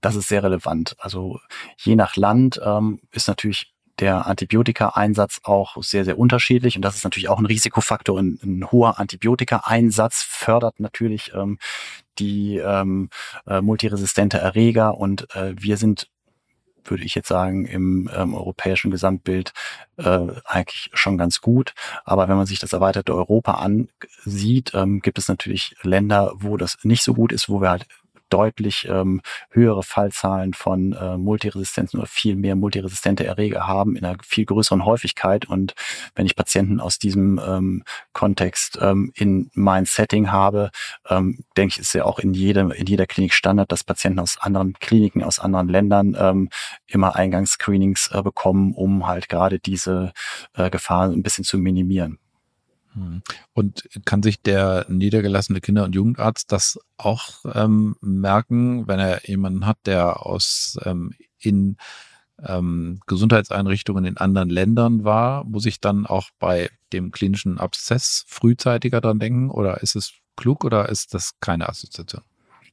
Das 0.00 0.14
ist 0.14 0.28
sehr 0.28 0.42
relevant. 0.42 0.96
Also 0.98 1.38
je 1.76 1.96
nach 1.96 2.16
Land 2.16 2.60
ähm, 2.64 3.00
ist 3.12 3.28
natürlich 3.28 3.74
der 3.98 4.26
Antibiotika-Einsatz 4.26 5.40
auch 5.44 5.82
sehr, 5.82 6.04
sehr 6.04 6.18
unterschiedlich. 6.18 6.76
Und 6.76 6.82
das 6.82 6.96
ist 6.96 7.04
natürlich 7.04 7.28
auch 7.28 7.38
ein 7.38 7.46
Risikofaktor. 7.46 8.18
Ein, 8.18 8.38
ein 8.42 8.70
hoher 8.70 8.98
Antibiotika-Einsatz 8.98 10.22
fördert 10.22 10.80
natürlich 10.80 11.32
ähm, 11.34 11.58
die 12.18 12.58
ähm, 12.58 13.08
äh, 13.46 13.60
multiresistente 13.60 14.38
Erreger. 14.38 14.98
Und 14.98 15.34
äh, 15.34 15.54
wir 15.58 15.76
sind 15.76 16.08
würde 16.90 17.04
ich 17.04 17.14
jetzt 17.14 17.28
sagen, 17.28 17.66
im 17.66 18.10
ähm, 18.14 18.34
europäischen 18.34 18.90
Gesamtbild 18.90 19.52
äh, 19.96 20.26
eigentlich 20.44 20.90
schon 20.94 21.18
ganz 21.18 21.40
gut. 21.40 21.74
Aber 22.04 22.28
wenn 22.28 22.36
man 22.36 22.46
sich 22.46 22.58
das 22.58 22.72
erweiterte 22.72 23.14
Europa 23.14 23.54
ansieht, 23.54 24.72
ähm, 24.74 25.00
gibt 25.00 25.18
es 25.18 25.28
natürlich 25.28 25.76
Länder, 25.82 26.32
wo 26.36 26.56
das 26.56 26.78
nicht 26.82 27.02
so 27.02 27.14
gut 27.14 27.32
ist, 27.32 27.48
wo 27.48 27.60
wir 27.60 27.70
halt 27.70 27.86
deutlich 28.30 28.86
ähm, 28.88 29.20
höhere 29.50 29.82
Fallzahlen 29.82 30.54
von 30.54 30.92
äh, 30.92 31.16
Multiresistenzen 31.16 31.98
oder 31.98 32.08
viel 32.08 32.36
mehr 32.36 32.56
multiresistente 32.56 33.24
Erreger 33.24 33.66
haben 33.66 33.96
in 33.96 34.04
einer 34.04 34.18
viel 34.22 34.44
größeren 34.44 34.84
Häufigkeit. 34.84 35.46
Und 35.46 35.74
wenn 36.14 36.26
ich 36.26 36.36
Patienten 36.36 36.80
aus 36.80 36.98
diesem 36.98 37.40
ähm, 37.46 37.84
Kontext 38.12 38.78
ähm, 38.80 39.12
in 39.14 39.50
mein 39.54 39.84
Setting 39.84 40.30
habe, 40.32 40.70
ähm, 41.08 41.44
denke 41.56 41.74
ich, 41.74 41.78
ist 41.80 41.94
ja 41.94 42.04
auch 42.04 42.18
in 42.18 42.34
jedem, 42.34 42.70
in 42.70 42.86
jeder 42.86 43.06
Klinik 43.06 43.34
Standard, 43.34 43.70
dass 43.72 43.84
Patienten 43.84 44.20
aus 44.20 44.38
anderen 44.38 44.74
Kliniken, 44.74 45.22
aus 45.22 45.38
anderen 45.38 45.68
Ländern 45.68 46.16
ähm, 46.18 46.48
immer 46.86 47.16
Eingangsscreenings 47.16 48.10
äh, 48.12 48.22
bekommen, 48.22 48.74
um 48.74 49.06
halt 49.06 49.28
gerade 49.28 49.58
diese 49.58 50.12
äh, 50.54 50.70
Gefahr 50.70 51.10
ein 51.10 51.22
bisschen 51.22 51.44
zu 51.44 51.58
minimieren. 51.58 52.18
Und 53.52 53.88
kann 54.04 54.22
sich 54.22 54.42
der 54.42 54.86
niedergelassene 54.88 55.60
Kinder- 55.60 55.84
und 55.84 55.94
Jugendarzt 55.94 56.50
das 56.52 56.78
auch 56.96 57.44
ähm, 57.54 57.96
merken, 58.00 58.88
wenn 58.88 58.98
er 58.98 59.26
jemanden 59.28 59.66
hat, 59.66 59.78
der 59.86 60.24
aus 60.24 60.78
ähm, 60.84 61.12
in 61.38 61.76
ähm, 62.42 63.00
Gesundheitseinrichtungen 63.06 64.04
in 64.04 64.16
anderen 64.16 64.50
Ländern 64.50 65.04
war, 65.04 65.44
muss 65.44 65.66
ich 65.66 65.80
dann 65.80 66.06
auch 66.06 66.30
bei 66.38 66.70
dem 66.92 67.10
klinischen 67.10 67.58
Abszess 67.58 68.24
frühzeitiger 68.26 69.00
dran 69.00 69.18
denken 69.18 69.50
oder 69.50 69.82
ist 69.82 69.96
es 69.96 70.12
klug 70.36 70.64
oder 70.64 70.88
ist 70.88 71.14
das 71.14 71.32
keine 71.40 71.68
Assoziation? 71.68 72.22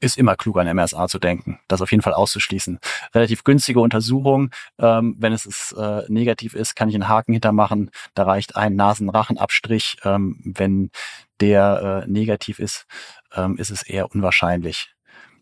Ist 0.03 0.17
immer 0.17 0.35
klug 0.35 0.57
an 0.57 0.73
MRSA 0.75 1.07
zu 1.07 1.17
denken, 1.17 1.59
das 1.67 1.81
auf 1.81 1.91
jeden 1.91 2.01
Fall 2.01 2.13
auszuschließen. 2.13 2.79
Relativ 3.15 3.43
günstige 3.43 3.79
Untersuchung. 3.79 4.51
Ähm, 4.77 5.15
wenn 5.17 5.33
es 5.33 5.73
äh, 5.77 6.01
negativ 6.09 6.53
ist, 6.53 6.75
kann 6.75 6.89
ich 6.89 6.95
einen 6.95 7.07
Haken 7.07 7.33
hintermachen. 7.33 7.89
Da 8.13 8.23
reicht 8.23 8.55
ein 8.55 8.75
Nasenrachenabstrich. 8.75 9.97
Ähm, 10.03 10.39
wenn 10.43 10.91
der 11.39 12.03
äh, 12.05 12.09
negativ 12.09 12.59
ist, 12.59 12.85
ähm, 13.33 13.57
ist 13.57 13.71
es 13.71 13.83
eher 13.83 14.11
unwahrscheinlich. 14.11 14.93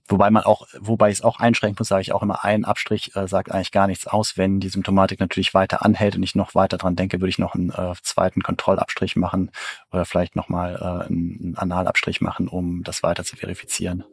Wobei 0.08 0.30
man 0.30 0.44
auch, 0.44 0.68
wobei 0.78 1.10
ich 1.10 1.20
es 1.20 1.24
auch 1.24 1.40
einschränken 1.40 1.78
muss, 1.80 1.88
sage 1.88 2.02
ich 2.02 2.12
auch 2.12 2.22
immer, 2.22 2.44
ein 2.44 2.66
Abstrich 2.66 3.16
äh, 3.16 3.28
sagt 3.28 3.52
eigentlich 3.52 3.72
gar 3.72 3.88
nichts 3.88 4.08
aus. 4.08 4.38
Wenn 4.38 4.60
die 4.60 4.70
Symptomatik 4.70 5.20
natürlich 5.20 5.54
weiter 5.54 5.86
anhält 5.86 6.16
und 6.16 6.24
ich 6.24 6.36
noch 6.36 6.54
weiter 6.54 6.78
dran 6.78 6.96
denke, 6.96 7.22
würde 7.22 7.30
ich 7.30 7.40
noch 7.40 7.56
einen 7.56 7.70
äh, 7.70 7.94
zweiten 8.02 8.42
Kontrollabstrich 8.42 9.16
machen 9.16 9.52
oder 9.92 10.06
vielleicht 10.06 10.36
nochmal 10.36 10.76
äh, 10.76 11.06
einen 11.08 11.56
Analabstrich 11.56 12.20
machen, 12.20 12.48
um 12.48 12.84
das 12.84 13.04
weiter 13.04 13.24
zu 13.24 13.38
verifizieren. 13.38 14.04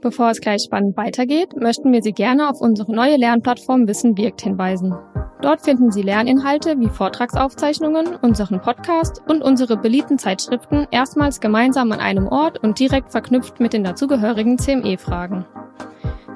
Bevor 0.00 0.30
es 0.30 0.40
gleich 0.40 0.62
spannend 0.62 0.96
weitergeht, 0.96 1.56
möchten 1.56 1.92
wir 1.92 2.02
Sie 2.02 2.12
gerne 2.12 2.50
auf 2.50 2.60
unsere 2.60 2.94
neue 2.94 3.16
Lernplattform 3.16 3.88
Wissen 3.88 4.16
wirkt 4.16 4.42
hinweisen. 4.42 4.94
Dort 5.42 5.62
finden 5.62 5.90
Sie 5.90 6.02
Lerninhalte 6.02 6.78
wie 6.78 6.88
Vortragsaufzeichnungen, 6.88 8.16
unseren 8.16 8.60
Podcast 8.60 9.22
und 9.28 9.42
unsere 9.42 9.76
beliebten 9.76 10.18
Zeitschriften 10.18 10.86
erstmals 10.90 11.40
gemeinsam 11.40 11.92
an 11.92 12.00
einem 12.00 12.26
Ort 12.26 12.62
und 12.62 12.78
direkt 12.78 13.12
verknüpft 13.12 13.60
mit 13.60 13.72
den 13.72 13.84
dazugehörigen 13.84 14.58
CME-Fragen. 14.58 15.44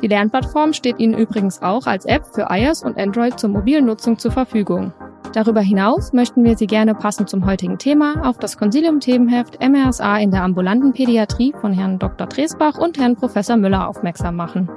Die 0.03 0.09
Lernplattform 0.09 0.73
steht 0.73 0.99
Ihnen 0.99 1.15
übrigens 1.15 1.61
auch 1.61 1.87
als 1.87 2.07
App 2.07 2.25
für 2.25 2.47
iOS 2.51 2.83
und 2.83 2.99
Android 2.99 3.39
zur 3.39 3.51
mobilen 3.51 3.85
Nutzung 3.85 4.19
zur 4.19 4.31
Verfügung. 4.31 4.93
Darüber 5.33 5.61
hinaus 5.61 6.13
möchten 6.13 6.43
wir 6.43 6.57
Sie 6.57 6.67
gerne 6.67 6.95
passend 6.95 7.29
zum 7.29 7.47
heutigen 7.47 7.79
Thema 7.79 8.29
auf 8.29 8.39
das 8.39 8.59
Consilium-Themenheft 8.59 9.61
MRSA 9.61 10.19
in 10.19 10.33
der 10.33 10.43
ambulanten 10.43 10.93
Pädiatrie 10.93 11.55
von 11.61 11.73
Herrn 11.73 12.01
Dr. 12.01 12.27
Dresbach 12.27 12.79
und 12.79 12.99
Herrn 12.99 13.15
Professor 13.15 13.57
Müller 13.57 13.89
aufmerksam 13.89 14.35
machen. 14.35 14.69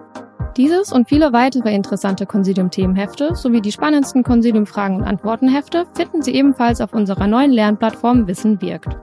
Dieses 0.55 0.91
und 0.91 1.09
viele 1.09 1.33
weitere 1.33 1.73
interessante 1.73 2.27
Consilium-Themenhefte 2.27 3.33
sowie 3.33 3.61
die 3.61 3.71
spannendsten 3.71 4.21
Consilium-Fragen 4.21 4.97
und 4.97 5.03
Antwortenhefte 5.03 5.87
finden 5.95 6.21
Sie 6.21 6.35
ebenfalls 6.35 6.79
auf 6.79 6.93
unserer 6.93 7.25
neuen 7.25 7.51
Lernplattform 7.51 8.27
Wissen 8.27 8.61
wirkt. 8.61 8.95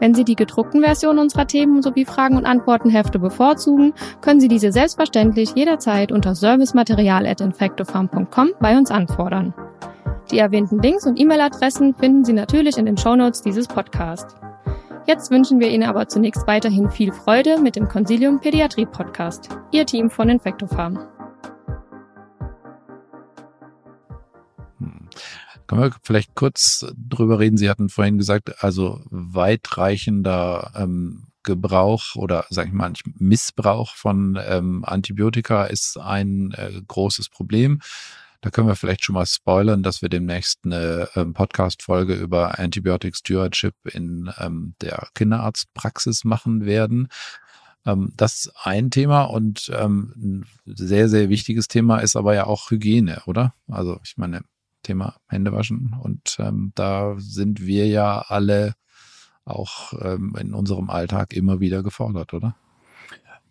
Wenn 0.00 0.14
Sie 0.14 0.24
die 0.24 0.36
gedruckten 0.36 0.82
Versionen 0.82 1.20
unserer 1.20 1.46
Themen 1.46 1.80
sowie 1.80 2.04
Fragen- 2.04 2.36
und 2.36 2.44
Antwortenhefte 2.44 3.18
bevorzugen, 3.18 3.94
können 4.20 4.40
Sie 4.40 4.48
diese 4.48 4.72
selbstverständlich 4.72 5.54
jederzeit 5.54 6.12
unter 6.12 6.34
servicematerial.infectofarm.com 6.34 8.50
bei 8.60 8.76
uns 8.76 8.90
anfordern. 8.90 9.54
Die 10.30 10.38
erwähnten 10.38 10.80
Links 10.80 11.06
und 11.06 11.20
E-Mail-Adressen 11.20 11.94
finden 11.94 12.24
Sie 12.24 12.32
natürlich 12.32 12.78
in 12.78 12.86
den 12.86 12.96
Shownotes 12.96 13.42
dieses 13.42 13.68
Podcasts. 13.68 14.34
Jetzt 15.06 15.30
wünschen 15.30 15.60
wir 15.60 15.68
Ihnen 15.68 15.82
aber 15.82 16.08
zunächst 16.08 16.46
weiterhin 16.46 16.90
viel 16.90 17.12
Freude 17.12 17.60
mit 17.60 17.76
dem 17.76 17.88
Consilium 17.88 18.40
Pädiatrie 18.40 18.86
Podcast. 18.86 19.50
Ihr 19.70 19.84
Team 19.84 20.08
von 20.08 20.30
Infectofarm. 20.30 20.98
Hm. 24.78 25.08
Können 25.66 25.82
wir 25.82 25.90
vielleicht 26.02 26.34
kurz 26.34 26.86
drüber 26.96 27.38
reden? 27.38 27.58
Sie 27.58 27.68
hatten 27.68 27.90
vorhin 27.90 28.16
gesagt, 28.16 28.64
also 28.64 29.02
weitreichender 29.10 30.72
ähm, 30.74 31.26
Gebrauch 31.42 32.16
oder 32.16 32.46
sag 32.48 32.68
ich 32.68 32.72
mal 32.72 32.92
Missbrauch 33.18 33.94
von 33.94 34.38
ähm, 34.42 34.86
Antibiotika 34.86 35.66
ist 35.66 35.98
ein 35.98 36.52
äh, 36.52 36.80
großes 36.88 37.28
Problem. 37.28 37.80
Da 38.44 38.50
können 38.50 38.68
wir 38.68 38.76
vielleicht 38.76 39.06
schon 39.06 39.14
mal 39.14 39.24
spoilern, 39.24 39.82
dass 39.82 40.02
wir 40.02 40.10
demnächst 40.10 40.66
eine 40.66 41.08
ähm, 41.14 41.32
Podcast-Folge 41.32 42.12
über 42.12 42.58
Antibiotic 42.58 43.16
Stewardship 43.16 43.74
in 43.90 44.30
ähm, 44.38 44.74
der 44.82 45.08
Kinderarztpraxis 45.14 46.24
machen 46.24 46.66
werden. 46.66 47.08
Ähm, 47.86 48.12
das 48.18 48.34
ist 48.34 48.52
ein 48.62 48.90
Thema 48.90 49.22
und 49.22 49.72
ähm, 49.74 50.12
ein 50.18 50.46
sehr, 50.66 51.08
sehr 51.08 51.30
wichtiges 51.30 51.68
Thema 51.68 52.00
ist 52.00 52.16
aber 52.16 52.34
ja 52.34 52.44
auch 52.44 52.70
Hygiene, 52.70 53.22
oder? 53.24 53.54
Also 53.66 53.98
ich 54.04 54.18
meine, 54.18 54.42
Thema 54.82 55.16
Händewaschen 55.26 55.96
und 55.98 56.36
ähm, 56.38 56.72
da 56.74 57.14
sind 57.16 57.64
wir 57.64 57.86
ja 57.86 58.26
alle 58.28 58.74
auch 59.46 59.94
ähm, 60.02 60.36
in 60.38 60.52
unserem 60.52 60.90
Alltag 60.90 61.32
immer 61.32 61.60
wieder 61.60 61.82
gefordert, 61.82 62.34
oder? 62.34 62.56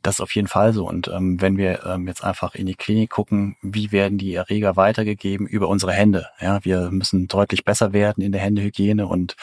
Das 0.03 0.15
ist 0.15 0.21
auf 0.21 0.35
jeden 0.35 0.47
Fall 0.47 0.73
so. 0.73 0.87
Und 0.87 1.07
ähm, 1.07 1.41
wenn 1.41 1.57
wir 1.57 1.85
ähm, 1.85 2.07
jetzt 2.07 2.23
einfach 2.23 2.55
in 2.55 2.65
die 2.65 2.75
Klinik 2.75 3.09
gucken, 3.09 3.55
wie 3.61 3.91
werden 3.91 4.17
die 4.17 4.35
Erreger 4.35 4.75
weitergegeben 4.75 5.47
über 5.47 5.69
unsere 5.69 5.93
Hände? 5.93 6.27
Ja, 6.39 6.63
wir 6.63 6.91
müssen 6.91 7.27
deutlich 7.27 7.63
besser 7.63 7.93
werden 7.93 8.21
in 8.21 8.33
der 8.33 8.41
Händehygiene 8.41 9.07
und 9.07 9.35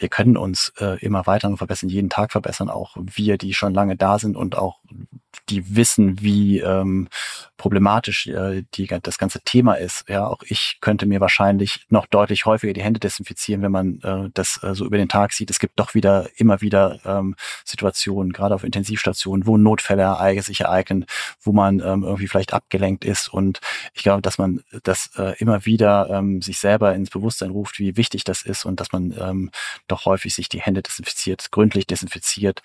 wir 0.00 0.08
können 0.08 0.36
uns 0.36 0.72
äh, 0.78 0.98
immer 1.04 1.26
weiter 1.26 1.54
verbessern, 1.56 1.90
jeden 1.90 2.08
Tag 2.08 2.32
verbessern, 2.32 2.70
auch 2.70 2.96
wir, 2.96 3.36
die 3.36 3.52
schon 3.52 3.74
lange 3.74 3.96
da 3.96 4.18
sind 4.18 4.36
und 4.36 4.56
auch 4.56 4.78
die 5.48 5.76
wissen, 5.76 6.20
wie 6.20 6.60
ähm, 6.60 7.08
problematisch 7.60 8.26
äh, 8.26 8.62
die, 8.72 8.86
das 9.02 9.18
ganze 9.18 9.42
Thema 9.42 9.74
ist. 9.74 10.08
Ja, 10.08 10.26
auch 10.26 10.42
ich 10.48 10.78
könnte 10.80 11.04
mir 11.04 11.20
wahrscheinlich 11.20 11.84
noch 11.90 12.06
deutlich 12.06 12.46
häufiger 12.46 12.72
die 12.72 12.82
Hände 12.82 13.00
desinfizieren, 13.00 13.60
wenn 13.60 13.70
man 13.70 14.00
äh, 14.00 14.30
das 14.32 14.62
äh, 14.62 14.74
so 14.74 14.86
über 14.86 14.96
den 14.96 15.10
Tag 15.10 15.34
sieht. 15.34 15.50
Es 15.50 15.58
gibt 15.58 15.78
doch 15.78 15.92
wieder 15.92 16.30
immer 16.36 16.62
wieder 16.62 17.00
ähm, 17.04 17.36
Situationen, 17.66 18.32
gerade 18.32 18.54
auf 18.54 18.64
Intensivstationen, 18.64 19.46
wo 19.46 19.58
Notfälle 19.58 20.00
ereignen, 20.00 20.42
sich 20.42 20.60
ereignen, 20.62 21.04
wo 21.42 21.52
man 21.52 21.80
ähm, 21.80 22.02
irgendwie 22.02 22.28
vielleicht 22.28 22.54
abgelenkt 22.54 23.04
ist. 23.04 23.28
Und 23.28 23.60
ich 23.92 24.04
glaube, 24.04 24.22
dass 24.22 24.38
man 24.38 24.62
das 24.82 25.10
äh, 25.18 25.36
immer 25.38 25.66
wieder 25.66 26.08
ähm, 26.08 26.40
sich 26.40 26.58
selber 26.58 26.94
ins 26.94 27.10
Bewusstsein 27.10 27.50
ruft, 27.50 27.78
wie 27.78 27.98
wichtig 27.98 28.24
das 28.24 28.40
ist 28.40 28.64
und 28.64 28.80
dass 28.80 28.90
man 28.92 29.14
ähm, 29.20 29.50
doch 29.86 30.06
häufig 30.06 30.34
sich 30.34 30.48
die 30.48 30.62
Hände 30.62 30.80
desinfiziert, 30.80 31.50
gründlich 31.50 31.86
desinfiziert 31.86 32.62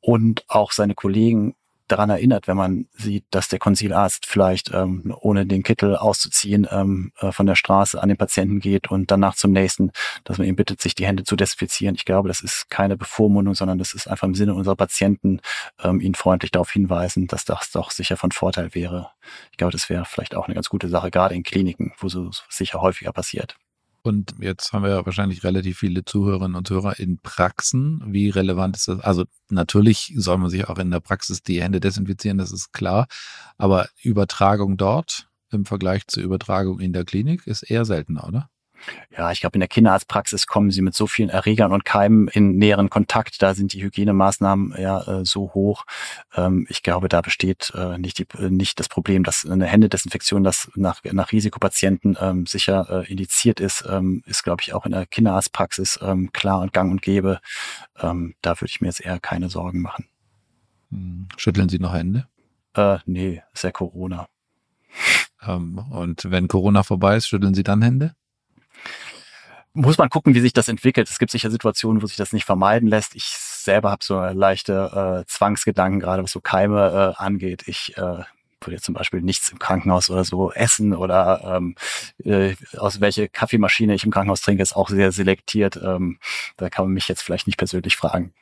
und 0.00 0.44
auch 0.48 0.72
seine 0.72 0.94
Kollegen 0.94 1.54
daran 1.88 2.10
erinnert, 2.10 2.48
wenn 2.48 2.56
man 2.56 2.86
sieht, 2.92 3.24
dass 3.30 3.48
der 3.48 3.58
Konsilarzt 3.58 4.26
vielleicht 4.26 4.72
ähm, 4.72 5.14
ohne 5.20 5.46
den 5.46 5.62
Kittel 5.62 5.96
auszuziehen 5.96 6.66
ähm, 6.70 7.12
äh, 7.20 7.32
von 7.32 7.46
der 7.46 7.54
Straße 7.54 8.02
an 8.02 8.08
den 8.08 8.16
Patienten 8.16 8.60
geht 8.60 8.90
und 8.90 9.10
danach 9.10 9.34
zum 9.34 9.52
nächsten, 9.52 9.92
dass 10.24 10.38
man 10.38 10.46
ihn 10.46 10.56
bittet, 10.56 10.80
sich 10.80 10.94
die 10.94 11.06
Hände 11.06 11.24
zu 11.24 11.36
desinfizieren. 11.36 11.94
Ich 11.94 12.04
glaube, 12.04 12.28
das 12.28 12.40
ist 12.40 12.70
keine 12.70 12.96
Bevormundung, 12.96 13.54
sondern 13.54 13.78
das 13.78 13.92
ist 13.92 14.06
einfach 14.06 14.26
im 14.26 14.34
Sinne 14.34 14.54
unserer 14.54 14.76
Patienten, 14.76 15.40
ähm, 15.82 16.00
ihnen 16.00 16.14
freundlich 16.14 16.52
darauf 16.52 16.70
hinweisen, 16.70 17.26
dass 17.26 17.44
das 17.44 17.70
doch 17.70 17.90
sicher 17.90 18.16
von 18.16 18.32
Vorteil 18.32 18.74
wäre. 18.74 19.10
Ich 19.50 19.58
glaube, 19.58 19.72
das 19.72 19.90
wäre 19.90 20.04
vielleicht 20.04 20.34
auch 20.34 20.46
eine 20.46 20.54
ganz 20.54 20.68
gute 20.68 20.88
Sache, 20.88 21.10
gerade 21.10 21.34
in 21.34 21.42
Kliniken, 21.42 21.92
wo 21.98 22.08
so 22.08 22.30
sicher 22.48 22.80
häufiger 22.80 23.12
passiert. 23.12 23.56
Und 24.06 24.34
jetzt 24.38 24.74
haben 24.74 24.82
wir 24.82 24.90
ja 24.90 25.06
wahrscheinlich 25.06 25.44
relativ 25.44 25.78
viele 25.78 26.04
Zuhörerinnen 26.04 26.56
und 26.56 26.68
Zuhörer 26.68 26.98
in 26.98 27.18
Praxen. 27.20 28.02
Wie 28.06 28.28
relevant 28.28 28.76
ist 28.76 28.86
das? 28.86 29.00
Also 29.00 29.24
natürlich 29.48 30.12
soll 30.14 30.36
man 30.36 30.50
sich 30.50 30.68
auch 30.68 30.78
in 30.78 30.90
der 30.90 31.00
Praxis 31.00 31.42
die 31.42 31.62
Hände 31.62 31.80
desinfizieren, 31.80 32.36
das 32.36 32.52
ist 32.52 32.74
klar. 32.74 33.06
Aber 33.56 33.88
Übertragung 34.02 34.76
dort 34.76 35.26
im 35.50 35.64
Vergleich 35.64 36.06
zur 36.06 36.22
Übertragung 36.22 36.80
in 36.80 36.92
der 36.92 37.06
Klinik 37.06 37.46
ist 37.46 37.62
eher 37.62 37.86
seltener, 37.86 38.28
oder? 38.28 38.50
Ja, 39.16 39.30
ich 39.30 39.40
glaube, 39.40 39.54
in 39.54 39.60
der 39.60 39.68
Kinderarztpraxis 39.68 40.46
kommen 40.46 40.70
sie 40.70 40.82
mit 40.82 40.94
so 40.94 41.06
vielen 41.06 41.28
Erregern 41.28 41.72
und 41.72 41.84
Keimen 41.84 42.28
in 42.28 42.56
näheren 42.56 42.90
Kontakt. 42.90 43.40
Da 43.42 43.54
sind 43.54 43.72
die 43.72 43.82
Hygienemaßnahmen 43.82 44.74
ja 44.78 45.20
äh, 45.20 45.24
so 45.24 45.52
hoch. 45.54 45.84
Ähm, 46.34 46.66
ich 46.68 46.82
glaube, 46.82 47.08
da 47.08 47.20
besteht 47.20 47.72
äh, 47.74 47.98
nicht, 47.98 48.18
die, 48.18 48.26
äh, 48.38 48.50
nicht 48.50 48.80
das 48.80 48.88
Problem, 48.88 49.22
dass 49.22 49.46
eine 49.48 49.66
Händedesinfektion, 49.66 50.42
das 50.42 50.70
nach, 50.74 51.02
nach 51.04 51.32
Risikopatienten 51.32 52.16
ähm, 52.20 52.46
sicher 52.46 52.88
äh, 52.90 53.10
indiziert 53.10 53.60
ist, 53.60 53.84
ähm, 53.88 54.22
ist, 54.26 54.42
glaube 54.42 54.62
ich, 54.62 54.74
auch 54.74 54.84
in 54.84 54.92
der 54.92 55.06
Kinderarztpraxis 55.06 56.00
ähm, 56.02 56.32
klar 56.32 56.60
und 56.60 56.72
gang 56.72 56.90
und 56.90 57.02
gäbe. 57.02 57.40
Ähm, 58.00 58.34
da 58.42 58.60
würde 58.60 58.70
ich 58.70 58.80
mir 58.80 58.88
jetzt 58.88 59.00
eher 59.00 59.20
keine 59.20 59.48
Sorgen 59.48 59.80
machen. 59.80 60.06
Hm. 60.90 61.28
Schütteln 61.36 61.68
Sie 61.68 61.78
noch 61.78 61.94
Hände? 61.94 62.26
Äh, 62.74 62.98
nee, 63.06 63.42
ist 63.52 63.64
ja 63.64 63.70
Corona. 63.70 64.28
Ähm, 65.46 65.78
und 65.78 66.30
wenn 66.30 66.48
Corona 66.48 66.82
vorbei 66.82 67.16
ist, 67.16 67.28
schütteln 67.28 67.54
Sie 67.54 67.62
dann 67.62 67.82
Hände? 67.82 68.14
Muss 69.74 69.98
man 69.98 70.08
gucken, 70.08 70.34
wie 70.34 70.40
sich 70.40 70.52
das 70.52 70.68
entwickelt. 70.68 71.10
Es 71.10 71.18
gibt 71.18 71.32
sicher 71.32 71.50
Situationen, 71.50 72.00
wo 72.00 72.06
sich 72.06 72.16
das 72.16 72.32
nicht 72.32 72.44
vermeiden 72.44 72.88
lässt. 72.88 73.14
Ich 73.16 73.24
selber 73.24 73.90
habe 73.90 74.04
so 74.04 74.20
leichte 74.20 75.24
äh, 75.24 75.30
Zwangsgedanken, 75.30 76.00
gerade 76.00 76.22
was 76.22 76.30
so 76.30 76.40
Keime 76.40 77.14
äh, 77.18 77.22
angeht. 77.22 77.64
Ich 77.66 77.96
äh, 77.98 78.00
würde 78.00 78.76
jetzt 78.76 78.84
zum 78.84 78.94
Beispiel 78.94 79.20
nichts 79.20 79.50
im 79.50 79.58
Krankenhaus 79.58 80.10
oder 80.10 80.24
so 80.24 80.52
essen 80.52 80.94
oder 80.94 81.56
ähm, 81.56 81.74
äh, 82.24 82.54
aus 82.78 83.00
welche 83.00 83.28
Kaffeemaschine 83.28 83.94
ich 83.94 84.04
im 84.04 84.12
Krankenhaus 84.12 84.40
trinke, 84.40 84.62
ist 84.62 84.76
auch 84.76 84.88
sehr 84.88 85.12
selektiert. 85.12 85.76
Ähm, 85.82 86.18
da 86.56 86.70
kann 86.70 86.86
man 86.86 86.94
mich 86.94 87.08
jetzt 87.08 87.22
vielleicht 87.22 87.46
nicht 87.46 87.58
persönlich 87.58 87.96
fragen. 87.96 88.32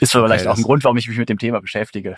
Ist 0.00 0.12
vielleicht 0.12 0.44
okay, 0.44 0.52
auch 0.52 0.56
ein 0.56 0.62
Grund, 0.62 0.84
warum 0.84 0.96
ich 0.96 1.08
mich 1.08 1.18
mit 1.18 1.28
dem 1.28 1.38
Thema 1.38 1.60
beschäftige. 1.60 2.16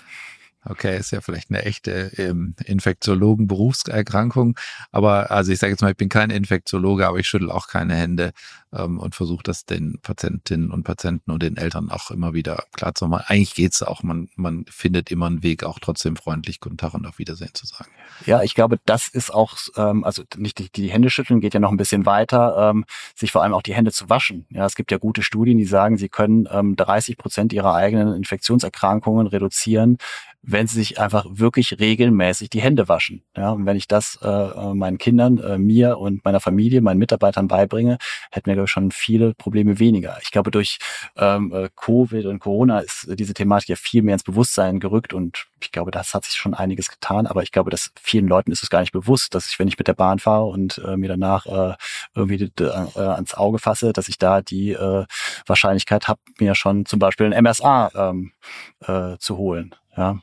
Okay, 0.64 0.96
ist 0.96 1.10
ja 1.10 1.20
vielleicht 1.20 1.50
eine 1.50 1.64
echte 1.64 2.12
ähm, 2.16 2.54
Infektiologen-Berufserkrankung. 2.64 4.56
Aber 4.92 5.30
also 5.32 5.50
ich 5.50 5.58
sage 5.58 5.72
jetzt 5.72 5.82
mal, 5.82 5.90
ich 5.90 5.96
bin 5.96 6.08
kein 6.08 6.30
Infektiologe, 6.30 7.08
aber 7.08 7.18
ich 7.18 7.26
schüttel 7.26 7.50
auch 7.50 7.66
keine 7.66 7.96
Hände 7.96 8.32
ähm, 8.72 8.98
und 8.98 9.14
versuche 9.14 9.42
das 9.42 9.64
den 9.64 9.98
Patientinnen 10.02 10.70
und 10.70 10.84
Patienten 10.84 11.30
und 11.30 11.42
den 11.42 11.56
Eltern 11.56 11.90
auch 11.90 12.10
immer 12.10 12.34
wieder 12.34 12.64
klar 12.72 12.94
zu 12.94 13.06
machen. 13.06 13.24
Eigentlich 13.28 13.54
geht's 13.54 13.82
auch. 13.82 14.02
Man, 14.02 14.28
man 14.36 14.64
findet 14.68 15.10
immer 15.10 15.26
einen 15.26 15.42
Weg, 15.42 15.64
auch 15.64 15.78
trotzdem 15.78 16.16
freundlich 16.16 16.60
Guten 16.60 16.76
Tag 16.76 16.94
und 16.94 17.06
auf 17.06 17.18
Wiedersehen 17.18 17.54
zu 17.54 17.66
sagen. 17.66 17.90
Ja, 18.26 18.42
ich 18.42 18.54
glaube, 18.54 18.78
das 18.84 19.08
ist 19.08 19.32
auch, 19.32 19.56
ähm, 19.76 20.04
also 20.04 20.22
nicht 20.36 20.58
die, 20.58 20.70
die 20.70 20.90
Hände 20.90 21.10
schütteln 21.10 21.40
geht 21.40 21.54
ja 21.54 21.60
noch 21.60 21.70
ein 21.70 21.76
bisschen 21.76 22.06
weiter, 22.06 22.70
ähm, 22.70 22.84
sich 23.14 23.32
vor 23.32 23.42
allem 23.42 23.54
auch 23.54 23.62
die 23.62 23.74
Hände 23.74 23.92
zu 23.92 24.08
waschen. 24.08 24.46
Ja, 24.50 24.66
es 24.66 24.74
gibt 24.74 24.90
ja 24.90 24.98
gute 24.98 25.22
Studien, 25.22 25.58
die 25.58 25.64
sagen, 25.64 25.96
sie 25.96 26.08
können 26.08 26.48
ähm, 26.50 26.76
30 26.76 27.18
Prozent 27.18 27.52
ihrer 27.52 27.74
eigenen 27.74 28.14
Infektionserkrankungen 28.14 29.26
reduzieren, 29.26 29.98
wenn 30.42 30.66
sie 30.66 30.76
sich 30.76 31.00
einfach 31.00 31.24
wirklich 31.28 31.78
regelmäßig 31.78 32.50
die 32.50 32.60
Hände 32.60 32.88
waschen. 32.88 33.22
Ja, 33.36 33.50
und 33.50 33.64
wenn 33.64 33.76
ich 33.76 33.86
das 33.86 34.18
äh, 34.22 34.28
äh, 34.28 34.74
meinen 34.74 34.98
Kindern, 34.98 35.38
äh, 35.38 35.56
mir 35.56 35.98
und 35.98 36.24
meiner 36.24 36.40
Familie, 36.40 36.80
meinen 36.80 36.98
Mitarbeitern 36.98 37.46
beibringe, 37.46 37.98
hätten 38.30 38.46
wir 38.46 38.56
ich, 38.64 38.70
schon 38.70 38.90
viele 38.90 39.34
Probleme 39.34 39.78
weniger. 39.78 40.18
Ich 40.22 40.30
glaube, 40.30 40.50
durch 40.50 40.78
ähm, 41.16 41.52
äh, 41.52 41.68
Covid 41.76 42.26
und 42.26 42.38
Corona 42.38 42.80
ist 42.80 43.06
diese 43.18 43.34
Thematik 43.34 43.70
ja 43.70 43.76
viel 43.76 44.02
mehr 44.02 44.14
ins 44.14 44.24
Bewusstsein 44.24 44.80
gerückt 44.80 45.12
und 45.12 45.46
ich 45.60 45.72
glaube, 45.72 45.90
das 45.90 46.14
hat 46.14 46.24
sich 46.24 46.36
schon 46.36 46.54
einiges 46.54 46.90
getan. 46.90 47.26
Aber 47.26 47.42
ich 47.42 47.52
glaube, 47.52 47.70
dass 47.70 47.92
vielen 48.00 48.28
Leuten 48.28 48.52
ist 48.52 48.62
es 48.62 48.70
gar 48.70 48.80
nicht 48.80 48.92
bewusst, 48.92 49.34
dass 49.34 49.48
ich, 49.48 49.58
wenn 49.58 49.68
ich 49.68 49.78
mit 49.78 49.88
der 49.88 49.94
Bahn 49.94 50.18
fahre 50.18 50.44
und 50.44 50.78
äh, 50.78 50.96
mir 50.96 51.08
danach 51.08 51.46
äh, 51.46 51.74
irgendwie 52.14 52.50
äh, 52.60 52.98
ans 52.98 53.34
Auge 53.34 53.58
fasse, 53.58 53.92
dass 53.92 54.08
ich 54.08 54.18
da 54.18 54.42
die 54.42 54.72
äh, 54.72 55.04
Wahrscheinlichkeit 55.46 56.08
habe, 56.08 56.20
mir 56.38 56.54
schon 56.54 56.86
zum 56.86 56.98
Beispiel 56.98 57.32
ein 57.32 57.44
MSA 57.44 57.90
ähm, 57.94 58.32
äh, 58.80 59.16
zu 59.18 59.36
holen. 59.36 59.74
Ja. 59.96 60.18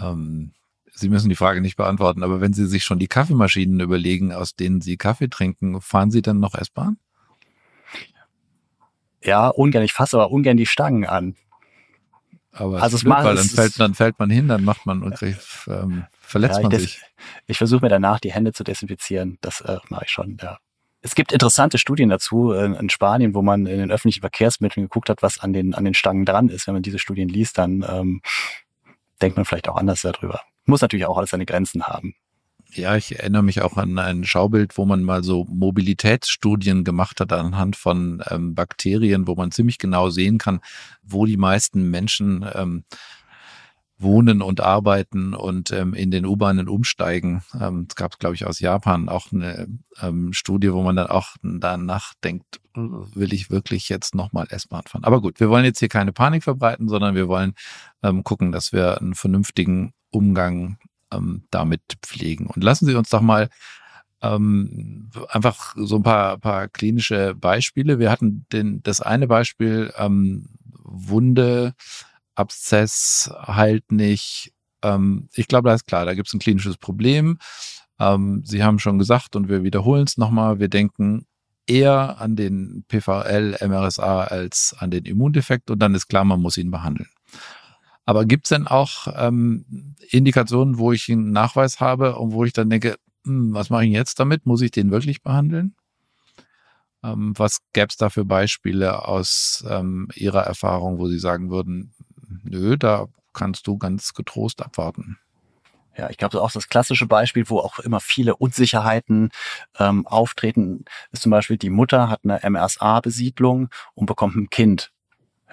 Ähm, 0.00 0.52
Sie 0.94 1.08
müssen 1.08 1.28
die 1.28 1.36
Frage 1.36 1.60
nicht 1.60 1.76
beantworten, 1.76 2.22
aber 2.22 2.40
wenn 2.40 2.52
Sie 2.52 2.66
sich 2.66 2.84
schon 2.84 3.00
die 3.00 3.08
Kaffeemaschinen 3.08 3.80
überlegen, 3.80 4.32
aus 4.32 4.54
denen 4.54 4.80
Sie 4.80 4.96
Kaffee 4.96 5.28
trinken, 5.28 5.80
fahren 5.80 6.12
Sie 6.12 6.22
dann 6.22 6.38
noch 6.38 6.54
S-Bahn? 6.54 6.98
Ja, 9.22 9.48
ungern. 9.48 9.82
Ich 9.82 9.92
fasse 9.92 10.16
aber 10.16 10.30
ungern 10.30 10.56
die 10.56 10.66
Stangen 10.66 11.04
an. 11.04 11.34
Aber 12.52 12.80
also 12.80 12.96
es 12.96 13.02
blöd, 13.02 13.10
macht, 13.14 13.24
weil 13.24 13.34
dann 13.34 13.46
fällt, 13.46 13.80
dann 13.80 13.94
fällt 13.94 14.18
man 14.20 14.30
hin, 14.30 14.46
dann 14.46 14.62
macht 14.62 14.86
man 14.86 15.02
und 15.02 15.20
ähm, 15.66 16.04
verletzt 16.20 16.58
ja, 16.58 16.68
man 16.68 16.78
sich. 16.78 17.02
Ich 17.46 17.58
versuche 17.58 17.84
mir 17.84 17.88
danach 17.88 18.20
die 18.20 18.32
Hände 18.32 18.52
zu 18.52 18.62
desinfizieren. 18.62 19.38
Das 19.40 19.60
äh, 19.62 19.78
mache 19.88 20.04
ich 20.04 20.10
schon, 20.10 20.36
ja. 20.40 20.58
Es 21.00 21.14
gibt 21.14 21.32
interessante 21.32 21.76
Studien 21.78 22.08
dazu 22.08 22.52
äh, 22.52 22.78
in 22.78 22.88
Spanien, 22.88 23.34
wo 23.34 23.42
man 23.42 23.66
in 23.66 23.78
den 23.78 23.90
öffentlichen 23.90 24.20
Verkehrsmitteln 24.20 24.86
geguckt 24.86 25.10
hat, 25.10 25.22
was 25.22 25.40
an 25.40 25.52
den, 25.52 25.74
an 25.74 25.84
den 25.84 25.94
Stangen 25.94 26.24
dran 26.24 26.48
ist. 26.48 26.66
Wenn 26.66 26.74
man 26.74 26.82
diese 26.82 26.98
Studien 26.98 27.28
liest, 27.28 27.58
dann 27.58 27.84
ähm, 27.86 28.22
denkt 29.20 29.36
man 29.36 29.44
vielleicht 29.44 29.68
auch 29.68 29.76
anders 29.76 30.02
darüber. 30.02 30.40
Muss 30.66 30.80
natürlich 30.80 31.06
auch 31.06 31.18
alles 31.18 31.30
seine 31.30 31.46
Grenzen 31.46 31.84
haben. 31.84 32.14
Ja, 32.72 32.96
ich 32.96 33.18
erinnere 33.18 33.42
mich 33.42 33.62
auch 33.62 33.76
an 33.76 33.98
ein 33.98 34.24
Schaubild, 34.24 34.76
wo 34.76 34.84
man 34.84 35.04
mal 35.04 35.22
so 35.22 35.44
Mobilitätsstudien 35.44 36.82
gemacht 36.82 37.20
hat 37.20 37.32
anhand 37.32 37.76
von 37.76 38.22
ähm, 38.30 38.54
Bakterien, 38.54 39.28
wo 39.28 39.34
man 39.36 39.52
ziemlich 39.52 39.78
genau 39.78 40.10
sehen 40.10 40.38
kann, 40.38 40.60
wo 41.02 41.24
die 41.24 41.36
meisten 41.36 41.90
Menschen 41.90 42.44
ähm, 42.52 42.84
wohnen 43.98 44.42
und 44.42 44.60
arbeiten 44.60 45.34
und 45.34 45.70
ähm, 45.70 45.94
in 45.94 46.10
den 46.10 46.26
U-Bahnen 46.26 46.68
umsteigen. 46.68 47.42
Ähm, 47.60 47.86
es 47.88 47.94
gab, 47.94 48.18
glaube 48.18 48.34
ich, 48.34 48.44
aus 48.44 48.58
Japan 48.58 49.08
auch 49.08 49.30
eine 49.30 49.68
ähm, 50.00 50.32
Studie, 50.32 50.72
wo 50.72 50.82
man 50.82 50.96
dann 50.96 51.06
auch 51.06 51.36
danach 51.42 52.14
denkt, 52.24 52.60
will 52.74 53.32
ich 53.32 53.50
wirklich 53.50 53.88
jetzt 53.88 54.16
nochmal 54.16 54.46
S-Bahn 54.50 54.82
fahren? 54.88 55.04
Aber 55.04 55.20
gut, 55.20 55.38
wir 55.38 55.48
wollen 55.48 55.64
jetzt 55.64 55.78
hier 55.78 55.88
keine 55.88 56.12
Panik 56.12 56.42
verbreiten, 56.42 56.88
sondern 56.88 57.14
wir 57.14 57.28
wollen 57.28 57.54
ähm, 58.02 58.24
gucken, 58.24 58.50
dass 58.50 58.72
wir 58.72 59.00
einen 59.00 59.14
vernünftigen 59.14 59.92
Umgang 60.14 60.78
ähm, 61.12 61.44
damit 61.50 61.82
pflegen. 62.02 62.46
Und 62.46 62.62
lassen 62.62 62.86
Sie 62.86 62.94
uns 62.94 63.10
doch 63.10 63.20
mal 63.20 63.48
ähm, 64.22 65.10
einfach 65.28 65.74
so 65.76 65.96
ein 65.96 66.02
paar, 66.02 66.38
paar 66.38 66.68
klinische 66.68 67.34
Beispiele. 67.34 67.98
Wir 67.98 68.10
hatten 68.10 68.46
den, 68.52 68.82
das 68.82 69.00
eine 69.00 69.26
Beispiel, 69.26 69.92
ähm, 69.98 70.48
Wunde, 70.82 71.74
Abszess 72.34 73.30
heilt 73.46 73.92
nicht. 73.92 74.52
Ähm, 74.82 75.28
ich 75.34 75.48
glaube, 75.48 75.68
da 75.68 75.74
ist 75.74 75.86
klar, 75.86 76.04
da 76.04 76.14
gibt 76.14 76.28
es 76.28 76.34
ein 76.34 76.40
klinisches 76.40 76.76
Problem. 76.76 77.38
Ähm, 77.98 78.42
Sie 78.44 78.62
haben 78.62 78.78
schon 78.78 78.98
gesagt 78.98 79.36
und 79.36 79.48
wir 79.48 79.62
wiederholen 79.62 80.04
es 80.04 80.16
nochmal, 80.16 80.58
wir 80.58 80.68
denken 80.68 81.26
eher 81.66 82.20
an 82.20 82.36
den 82.36 82.84
PVL, 82.88 83.56
MRSA 83.66 84.24
als 84.24 84.74
an 84.78 84.90
den 84.90 85.04
Immundefekt 85.04 85.70
und 85.70 85.78
dann 85.78 85.94
ist 85.94 86.08
klar, 86.08 86.24
man 86.24 86.40
muss 86.40 86.56
ihn 86.58 86.70
behandeln. 86.70 87.08
Aber 88.04 88.24
gibt 88.24 88.46
es 88.46 88.50
denn 88.50 88.66
auch 88.66 89.06
ähm, 89.16 89.94
Indikationen, 90.10 90.78
wo 90.78 90.92
ich 90.92 91.10
einen 91.10 91.32
Nachweis 91.32 91.80
habe 91.80 92.16
und 92.16 92.32
wo 92.32 92.44
ich 92.44 92.52
dann 92.52 92.68
denke, 92.70 92.96
hm, 93.24 93.54
was 93.54 93.70
mache 93.70 93.86
ich 93.86 93.92
jetzt 93.92 94.20
damit? 94.20 94.46
Muss 94.46 94.60
ich 94.60 94.70
den 94.70 94.90
wirklich 94.90 95.22
behandeln? 95.22 95.74
Ähm, 97.02 97.32
was 97.36 97.58
gäbe 97.72 97.88
es 97.88 97.96
da 97.96 98.10
für 98.10 98.24
Beispiele 98.24 99.06
aus 99.06 99.64
ähm, 99.68 100.08
Ihrer 100.14 100.42
Erfahrung, 100.42 100.98
wo 100.98 101.08
Sie 101.08 101.18
sagen 101.18 101.50
würden, 101.50 101.94
nö, 102.42 102.76
da 102.76 103.06
kannst 103.32 103.66
du 103.66 103.78
ganz 103.78 104.14
getrost 104.14 104.62
abwarten? 104.62 105.18
Ja, 105.96 106.10
ich 106.10 106.16
glaube, 106.16 106.42
auch 106.42 106.50
das 106.50 106.68
klassische 106.68 107.06
Beispiel, 107.06 107.48
wo 107.48 107.58
auch 107.58 107.78
immer 107.78 108.00
viele 108.00 108.34
Unsicherheiten 108.36 109.30
ähm, 109.78 110.06
auftreten, 110.06 110.84
ist 111.12 111.22
zum 111.22 111.30
Beispiel, 111.30 111.56
die 111.56 111.70
Mutter 111.70 112.10
hat 112.10 112.20
eine 112.24 112.40
MRSA-Besiedlung 112.42 113.68
und 113.94 114.06
bekommt 114.06 114.34
ein 114.34 114.50
Kind. 114.50 114.90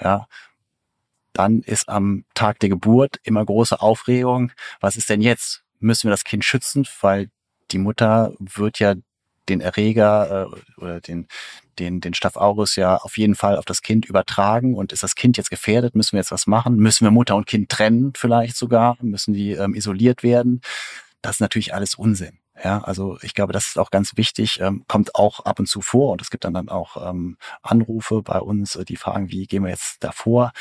Ja, 0.01 0.27
dann 1.33 1.61
ist 1.61 1.89
am 1.89 2.25
Tag 2.33 2.59
der 2.59 2.69
Geburt 2.69 3.19
immer 3.23 3.45
große 3.45 3.81
Aufregung. 3.81 4.51
Was 4.79 4.97
ist 4.97 5.09
denn 5.09 5.21
jetzt? 5.21 5.63
Müssen 5.79 6.07
wir 6.07 6.11
das 6.11 6.23
Kind 6.23 6.45
schützen? 6.45 6.87
Weil 7.01 7.29
die 7.71 7.77
Mutter 7.77 8.33
wird 8.39 8.79
ja 8.79 8.95
den 9.49 9.61
Erreger 9.61 10.49
äh, 10.53 10.81
oder 10.81 11.01
den, 11.01 11.27
den, 11.79 12.01
den 12.01 12.13
Staph 12.13 12.37
aureus 12.37 12.75
ja 12.75 12.97
auf 12.97 13.17
jeden 13.17 13.35
Fall 13.35 13.57
auf 13.57 13.65
das 13.65 13.81
Kind 13.81 14.05
übertragen. 14.05 14.75
Und 14.75 14.91
ist 14.93 15.03
das 15.03 15.15
Kind 15.15 15.37
jetzt 15.37 15.49
gefährdet? 15.49 15.95
Müssen 15.95 16.13
wir 16.13 16.19
jetzt 16.19 16.31
was 16.31 16.47
machen? 16.47 16.75
Müssen 16.77 17.05
wir 17.05 17.11
Mutter 17.11 17.35
und 17.35 17.47
Kind 17.47 17.69
trennen 17.69 18.13
vielleicht 18.15 18.55
sogar? 18.55 18.97
Müssen 19.01 19.33
die 19.33 19.51
ähm, 19.51 19.73
isoliert 19.73 20.23
werden? 20.23 20.61
Das 21.21 21.37
ist 21.37 21.41
natürlich 21.41 21.73
alles 21.73 21.95
Unsinn. 21.95 22.39
Ja, 22.63 22.79
also 22.79 23.17
ich 23.21 23.33
glaube, 23.33 23.53
das 23.53 23.69
ist 23.69 23.79
auch 23.79 23.89
ganz 23.89 24.17
wichtig, 24.17 24.59
ähm, 24.59 24.83
kommt 24.87 25.15
auch 25.15 25.39
ab 25.45 25.59
und 25.59 25.67
zu 25.67 25.81
vor 25.81 26.11
und 26.11 26.21
es 26.21 26.29
gibt 26.29 26.43
dann, 26.43 26.53
dann 26.53 26.69
auch 26.69 27.09
ähm, 27.09 27.37
Anrufe 27.63 28.21
bei 28.21 28.39
uns, 28.39 28.75
äh, 28.75 28.85
die 28.85 28.97
fragen, 28.97 29.31
wie 29.31 29.47
gehen 29.47 29.63
wir 29.63 29.71
jetzt 29.71 30.03
davor? 30.03 30.51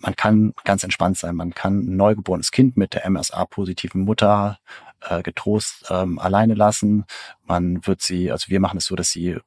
Man 0.00 0.16
kann 0.16 0.54
ganz 0.64 0.82
entspannt 0.82 1.18
sein. 1.18 1.36
Man 1.36 1.54
kann 1.54 1.80
ein 1.80 1.96
neugeborenes 1.96 2.50
Kind 2.50 2.76
mit 2.76 2.94
der 2.94 3.08
MSA-positiven 3.08 4.02
Mutter 4.02 4.58
äh, 5.00 5.22
getrost 5.22 5.86
ähm, 5.90 6.18
alleine 6.18 6.54
lassen. 6.54 7.04
Man 7.44 7.86
wird 7.86 8.02
sie, 8.02 8.30
also 8.32 8.48
wir 8.48 8.60
machen 8.60 8.78
es 8.78 8.86
so, 8.86 8.96
dass 8.96 9.10
sie 9.10 9.38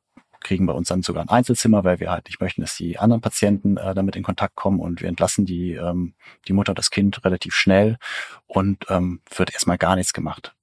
kriegen 0.43 0.65
bei 0.65 0.73
uns 0.73 0.89
dann 0.89 1.01
sogar 1.01 1.23
ein 1.23 1.29
Einzelzimmer, 1.29 1.83
weil 1.83 1.99
wir 1.99 2.11
halt 2.11 2.25
nicht 2.25 2.41
möchten, 2.41 2.61
dass 2.61 2.75
die 2.75 2.99
anderen 2.99 3.21
Patienten 3.21 3.77
äh, 3.77 3.95
damit 3.95 4.15
in 4.15 4.23
Kontakt 4.23 4.55
kommen 4.55 4.79
und 4.79 5.01
wir 5.01 5.09
entlassen 5.09 5.45
die, 5.45 5.71
ähm, 5.73 6.13
die 6.47 6.53
Mutter, 6.53 6.73
das 6.73 6.91
Kind 6.91 7.23
relativ 7.23 7.55
schnell 7.55 7.97
und 8.45 8.85
ähm, 8.89 9.21
wird 9.35 9.53
erstmal 9.53 9.77
gar 9.77 9.95
nichts 9.95 10.13
gemacht. 10.13 10.53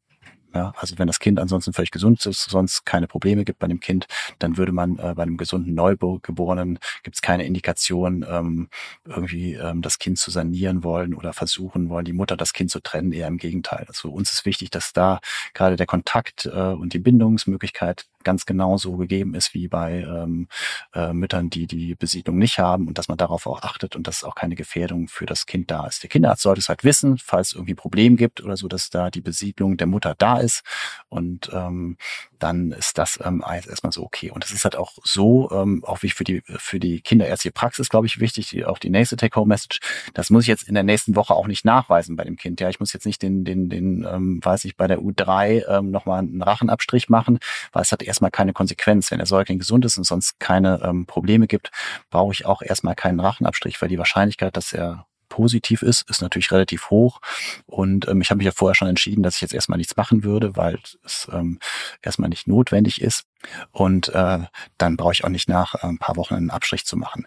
Ja, 0.55 0.73
also 0.77 0.99
wenn 0.99 1.07
das 1.07 1.21
Kind 1.21 1.39
ansonsten 1.39 1.73
völlig 1.73 1.93
gesund 1.93 2.25
ist, 2.27 2.51
sonst 2.51 2.85
keine 2.85 3.07
Probleme 3.07 3.45
gibt 3.45 3.61
bei 3.61 3.69
dem 3.69 3.79
Kind, 3.79 4.07
dann 4.41 4.57
würde 4.57 4.73
man 4.73 4.99
äh, 4.99 5.15
bei 5.15 5.23
einem 5.23 5.37
gesunden 5.37 5.75
Neugeborenen 5.75 6.79
gibt 7.05 7.17
es 7.17 7.23
keine 7.23 7.45
Indikation, 7.45 8.25
ähm, 8.29 8.69
irgendwie 9.07 9.55
ähm, 9.55 9.81
das 9.81 9.99
Kind 9.99 10.19
zu 10.19 10.31
sanieren 10.31 10.83
wollen 10.83 11.15
oder 11.15 11.33
versuchen 11.33 11.89
wollen, 11.89 12.05
die 12.05 12.13
Mutter 12.13 12.37
das 12.37 12.53
Kind 12.53 12.71
zu 12.71 12.81
trennen. 12.81 13.13
Eher 13.13 13.29
im 13.29 13.39
Gegenteil. 13.39 13.85
Also 13.87 14.11
uns 14.11 14.33
ist 14.33 14.45
wichtig, 14.45 14.71
dass 14.71 14.93
da 14.93 15.21
gerade 15.55 15.77
der 15.77 15.87
Kontakt 15.87 16.47
äh, 16.47 16.51
und 16.51 16.95
die 16.95 16.99
Bindungsmöglichkeit 16.99 18.07
ganz 18.25 18.47
genauso 18.47 18.97
gegeben 18.97 19.35
ist 19.35 19.55
wie 19.55 19.69
bei 19.69 20.01
ähm, 20.01 20.49
äh, 20.95 21.13
Müttern, 21.13 21.51
die 21.51 21.67
die 21.67 21.95
Besiedlung 21.95 22.39
nicht 22.39 22.59
haben 22.59 22.87
und 22.87 22.99
dass 22.99 23.09
man 23.09 23.19
darauf 23.19 23.47
auch 23.47 23.63
achtet 23.63 23.97
und 23.97 24.07
dass 24.07 24.25
auch 24.25 24.35
keine 24.35 24.55
Gefährdung 24.55 25.09
für 25.09 25.27
das 25.27 25.47
Kind 25.47 25.71
da 25.71 25.87
ist. 25.87 26.03
Der 26.03 26.11
Kinderarzt 26.11 26.43
sollte 26.43 26.61
es 26.61 26.69
halt 26.69 26.85
wissen, 26.85 27.19
falls 27.19 27.49
es 27.49 27.55
irgendwie 27.55 27.75
Problem 27.75 28.17
gibt 28.17 28.43
oder 28.43 28.57
so, 28.57 28.69
dass 28.69 28.91
da 28.91 29.11
die 29.11 29.21
Besiedlung 29.21 29.77
der 29.77 29.87
Mutter 29.87 30.15
da 30.17 30.39
ist 30.39 30.63
und 31.09 31.51
ähm, 31.53 31.97
dann 32.39 32.73
ist 32.73 32.99
das 32.99 33.19
ähm, 33.23 33.45
erstmal 33.47 33.93
so 33.93 34.03
okay. 34.03 34.31
Und 34.31 34.45
es 34.45 34.53
ist 34.53 34.65
halt 34.65 34.77
auch 34.77 34.95
so, 35.05 35.51
ähm, 35.53 35.85
auch 35.85 36.03
wie 36.03 36.11
für 36.11 36.25
die 36.25 36.43
für 36.47 36.81
die 36.81 37.01
kinderärztliche 37.01 37.53
Praxis, 37.53 37.89
glaube 37.89 38.07
ich, 38.07 38.19
wichtig, 38.19 38.49
die, 38.49 38.65
auch 38.65 38.79
die 38.79 38.91
nächste 38.91 39.17
Take-Home-Message. 39.17 39.81
Das 40.15 40.31
muss 40.31 40.45
ich 40.45 40.49
jetzt 40.49 40.67
in 40.67 40.75
der 40.75 40.83
nächsten 40.83 41.17
Woche 41.17 41.35
auch 41.35 41.47
nicht 41.47 41.65
nachweisen 41.65 42.17
bei 42.17 42.25
dem 42.25 42.37
Kind. 42.37 42.61
Ja, 42.61 42.69
ich 42.69 42.81
muss 42.81 42.93
jetzt 42.93 43.07
nicht 43.07 43.23
den 43.23 43.45
den 43.45 43.69
den 43.69 44.07
ähm, 44.11 44.41
weiß 44.43 44.65
ich 44.65 44.77
bei 44.77 44.87
der 44.87 45.01
U3 45.01 45.69
ähm, 45.69 45.91
nochmal 45.91 46.21
einen 46.21 46.43
Rachenabstrich 46.43 47.09
machen, 47.09 47.39
weil 47.73 47.83
es 47.83 47.93
hat 47.93 48.03
erstmal 48.11 48.31
keine 48.31 48.53
Konsequenz. 48.53 49.11
Wenn 49.11 49.19
der 49.19 49.27
Säugling 49.27 49.59
gesund 49.59 49.85
ist 49.85 49.97
und 49.97 50.05
sonst 50.05 50.39
keine 50.41 50.81
ähm, 50.83 51.07
Probleme 51.07 51.47
gibt, 51.47 51.71
brauche 52.11 52.33
ich 52.33 52.45
auch 52.45 52.61
erstmal 52.61 52.95
keinen 52.95 53.21
Rachenabstrich, 53.21 53.81
weil 53.81 53.89
die 53.89 53.99
Wahrscheinlichkeit, 53.99 54.57
dass 54.57 54.73
er 54.73 55.07
positiv 55.29 55.83
ist, 55.83 56.11
ist 56.11 56.23
natürlich 56.23 56.51
relativ 56.51 56.91
hoch. 56.91 57.21
Und 57.67 58.09
ähm, 58.09 58.21
ich 58.21 58.31
habe 58.31 58.39
mich 58.39 58.47
ja 58.47 58.53
vorher 58.53 58.75
schon 58.75 58.89
entschieden, 58.89 59.23
dass 59.23 59.37
ich 59.37 59.41
jetzt 59.43 59.55
erstmal 59.55 59.79
nichts 59.79 59.97
machen 59.97 60.25
würde, 60.25 60.57
weil 60.57 60.79
es 61.05 61.29
ähm, 61.33 61.61
erstmal 62.03 62.29
nicht 62.29 62.49
notwendig 62.49 63.01
ist. 63.01 63.27
Und 63.71 64.09
äh, 64.09 64.41
dann 64.77 64.97
brauche 64.97 65.13
ich 65.13 65.25
auch 65.25 65.29
nicht 65.29 65.49
nach 65.49 65.77
äh, 65.77 65.87
ein 65.87 65.99
paar 65.99 66.17
Wochen 66.17 66.35
einen 66.35 66.51
Abstrich 66.51 66.85
zu 66.85 66.97
machen 66.97 67.27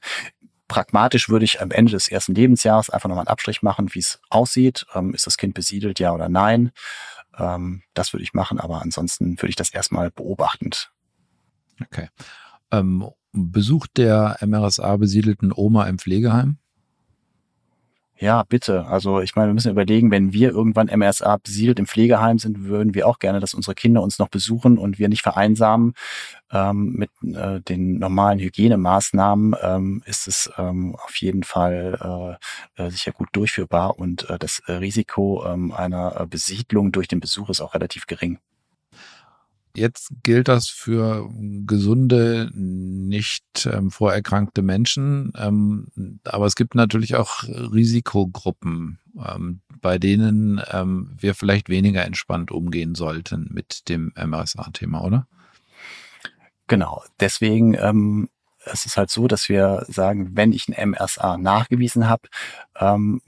pragmatisch 0.70 1.30
würde 1.30 1.46
ich 1.46 1.62
am 1.62 1.70
Ende 1.70 1.92
des 1.92 2.08
ersten 2.08 2.34
Lebensjahres 2.34 2.90
einfach 2.90 3.08
nochmal 3.08 3.24
einen 3.24 3.32
Abstrich 3.32 3.62
machen, 3.62 3.94
wie 3.94 4.00
es 4.00 4.20
aussieht. 4.30 4.88
Ähm, 4.96 5.14
ist 5.14 5.28
das 5.28 5.38
Kind 5.38 5.54
besiedelt, 5.54 6.00
ja 6.00 6.12
oder 6.14 6.30
nein? 6.30 6.72
Ähm, 7.38 7.84
das 7.94 8.14
würde 8.14 8.24
ich 8.24 8.34
machen, 8.34 8.60
aber 8.60 8.82
ansonsten 8.82 9.38
würde 9.38 9.50
ich 9.50 9.56
das 9.56 9.70
erstmal 9.70 10.12
beobachtend 10.12 10.94
Okay. 11.82 12.10
Ähm, 12.72 13.10
besucht 13.32 13.98
der 13.98 14.38
MRSA 14.42 14.98
besiedelten 14.98 15.52
Oma 15.54 15.88
im 15.88 16.00
Pflegeheim? 16.00 16.58
Ja, 18.24 18.44
bitte. 18.44 18.86
Also 18.86 19.20
ich 19.20 19.36
meine, 19.36 19.50
wir 19.50 19.54
müssen 19.54 19.72
überlegen, 19.72 20.10
wenn 20.10 20.32
wir 20.32 20.52
irgendwann 20.52 20.88
MRSA 20.88 21.36
besiedelt 21.44 21.78
im 21.78 21.86
Pflegeheim 21.86 22.40
sind, 22.40 22.64
würden 22.64 22.94
wir 22.94 23.06
auch 23.06 23.20
gerne, 23.20 23.42
dass 23.42 23.54
unsere 23.54 23.76
Kinder 23.76 24.02
uns 24.02 24.18
noch 24.18 24.30
besuchen 24.30 24.78
und 24.78 24.98
wir 24.98 25.10
nicht 25.10 25.24
vereinsamen. 25.24 25.94
Ähm, 26.50 26.94
mit 26.94 27.10
äh, 27.36 27.60
den 27.60 28.00
normalen 28.00 28.40
Hygienemaßnahmen 28.40 29.56
ähm, 29.62 30.04
ist 30.06 30.30
es 30.30 30.50
ähm, 30.58 30.96
auf 30.96 31.18
jeden 31.18 31.44
Fall 31.44 32.40
äh, 32.78 32.86
äh 32.86 32.90
sicher 32.92 33.12
gut 33.12 33.28
durchführbar 33.34 34.00
und 34.00 34.30
äh, 34.30 34.40
das 34.40 34.62
Risiko 34.70 35.44
ähm, 35.46 35.74
einer 35.74 36.22
äh, 36.22 36.26
Besiedlung 36.26 36.94
durch 36.94 37.10
den 37.10 37.20
Besuch 37.20 37.50
ist 37.50 37.60
auch 37.60 37.74
relativ 37.74 38.08
gering. 38.08 38.40
Jetzt 39.76 40.10
gilt 40.22 40.48
das 40.48 40.68
für 40.68 41.30
gesunde, 41.66 42.52
nicht 42.54 43.66
ähm, 43.66 43.90
vorerkrankte 43.90 44.62
Menschen. 44.62 45.34
Ähm, 45.36 46.20
aber 46.26 46.46
es 46.46 46.56
gibt 46.56 46.76
natürlich 46.76 47.16
auch 47.16 47.44
Risikogruppen, 47.44 49.00
ähm, 49.18 49.62
bei 49.82 49.98
denen 49.98 50.62
ähm, 50.72 51.16
wir 51.20 51.34
vielleicht 51.34 51.70
weniger 51.70 52.06
entspannt 52.06 52.52
umgehen 52.52 52.94
sollten 52.94 53.50
mit 53.52 53.90
dem 53.90 54.14
MRSA-Thema, 54.16 55.04
oder? 55.04 55.28
Genau. 56.68 57.04
Deswegen 57.20 57.74
ähm, 57.74 58.30
es 58.66 58.86
ist 58.86 58.98
halt 58.98 59.10
so, 59.10 59.28
dass 59.28 59.50
wir 59.50 59.86
sagen, 59.88 60.32
wenn 60.36 60.54
ich 60.54 60.68
ein 60.68 60.92
MRSA 60.92 61.38
nachgewiesen 61.38 62.08
habe, 62.08 62.30
ähm, 62.80 63.22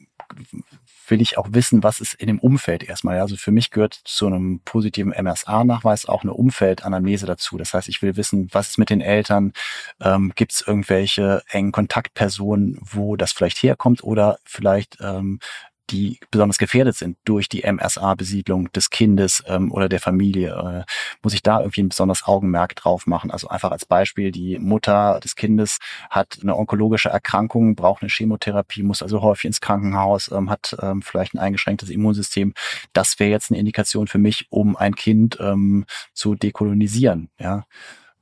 will 1.08 1.22
ich 1.22 1.38
auch 1.38 1.48
wissen, 1.52 1.84
was 1.84 2.00
ist 2.00 2.14
in 2.16 2.28
dem 2.28 2.40
Umfeld 2.40 2.84
erstmal. 2.84 3.20
Also 3.20 3.36
für 3.36 3.52
mich 3.52 3.72
gehört 3.72 3.94
zu 3.94 4.28
einem 4.28 4.62
positiven 4.66 5.12
MSA-Nachweis 5.12 6.06
auch 6.06 6.24
eine 6.24 6.34
Umfeldanamnese 6.34 7.26
dazu. 7.26 7.58
Das 7.58 7.74
heißt, 7.74 7.90
ich 7.90 8.02
will 8.02 8.16
wissen, 8.18 8.50
was 8.52 8.70
ist 8.70 8.78
mit 8.78 8.90
den 8.90 9.02
Eltern, 9.02 9.54
ähm, 10.02 10.34
gibt 10.36 10.54
es 10.54 10.62
irgendwelche 10.62 11.44
engen 11.50 11.72
Kontaktpersonen, 11.72 12.80
wo 12.82 13.16
das 13.16 13.32
vielleicht 13.32 13.62
herkommt 13.62 14.04
oder 14.04 14.40
vielleicht 14.46 14.98
ähm, 15.02 15.40
die 15.90 16.20
besonders 16.32 16.58
gefährdet 16.58 16.96
sind 16.96 17.18
durch 17.26 17.50
die 17.50 17.64
MSA-Besiedlung 17.64 18.72
des 18.72 18.90
Kindes 18.90 19.44
ähm, 19.48 19.72
oder 19.72 19.90
der 19.90 20.00
Familie, 20.00 20.56
äh, 20.56 20.92
muss 21.22 21.34
ich 21.34 21.44
da 21.44 21.60
irgendwie 21.60 21.84
ein 21.84 21.90
besonderes 21.90 22.26
Augenmerk 22.26 22.76
drauf 22.76 23.08
machen. 23.08 23.32
Also 23.32 23.48
einfach 23.48 23.72
als 23.72 23.86
Beispiel, 23.86 24.32
die 24.32 24.58
Mutter 24.60 25.20
des 25.24 25.36
Kindes 25.36 25.80
hat 26.10 26.40
eine 26.42 26.56
onkologische 26.56 27.10
Erkrankung, 27.10 27.76
braucht 27.76 28.02
eine 28.02 28.10
Chemotherapie, 28.10 28.84
muss 28.84 29.02
also 29.02 29.22
häufig 29.22 29.46
ins 29.46 29.62
Krankenhaus, 29.62 30.32
ähm, 30.32 30.50
hat 30.50 30.76
ähm, 30.82 31.02
vielleicht 31.02 31.34
ein 31.34 31.40
eingeschränktes 31.40 31.90
Immunsystem. 31.90 32.54
Das 32.94 33.20
wäre 33.20 33.32
jetzt 33.32 33.52
eine 33.52 33.60
Indikation 33.60 34.08
für 34.08 34.18
mich, 34.18 34.48
um 34.50 34.76
ein 34.76 34.96
Kind 34.96 35.38
ähm, 35.40 35.86
zu 36.14 36.36
dekolonisieren. 36.36 37.30
Ja 37.40 37.66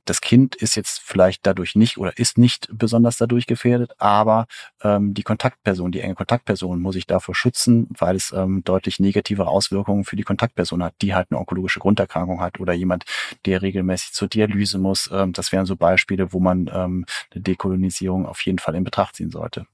das 0.04 0.20
Kind 0.20 0.54
ist 0.54 0.74
jetzt 0.74 1.00
vielleicht 1.00 1.46
dadurch 1.46 1.74
nicht 1.74 1.98
oder 1.98 2.16
ist 2.18 2.38
nicht 2.38 2.68
besonders 2.72 3.16
dadurch 3.16 3.46
gefährdet, 3.46 3.92
aber 3.98 4.46
ähm, 4.82 5.14
die 5.14 5.22
Kontaktperson, 5.22 5.92
die 5.92 6.00
enge 6.00 6.14
Kontaktperson 6.14 6.80
muss 6.80 6.96
ich 6.96 7.06
davor 7.06 7.34
schützen, 7.34 7.88
weil 7.98 8.16
es 8.16 8.32
ähm, 8.32 8.62
deutlich 8.64 9.00
negative 9.00 9.46
Auswirkungen 9.46 10.04
für 10.04 10.16
die 10.16 10.22
Kontaktperson 10.22 10.82
hat, 10.82 10.94
die 11.00 11.14
halt 11.14 11.28
eine 11.30 11.38
onkologische 11.38 11.80
Grunderkrankung 11.80 12.40
hat 12.40 12.60
oder 12.60 12.72
jemand, 12.72 13.04
der 13.46 13.62
regelmäßig 13.62 14.12
zur 14.12 14.28
Dialyse 14.28 14.78
muss. 14.78 15.10
Ähm, 15.12 15.32
das 15.32 15.52
wären 15.52 15.66
so 15.66 15.76
Beispiele, 15.76 16.32
wo 16.32 16.40
man 16.40 16.70
ähm, 16.72 17.06
eine 17.32 17.42
Dekolonisierung 17.42 18.26
auf 18.26 18.40
jeden 18.42 18.58
Fall 18.58 18.74
in 18.74 18.84
Betracht 18.84 19.16
ziehen 19.16 19.30
sollte. 19.30 19.66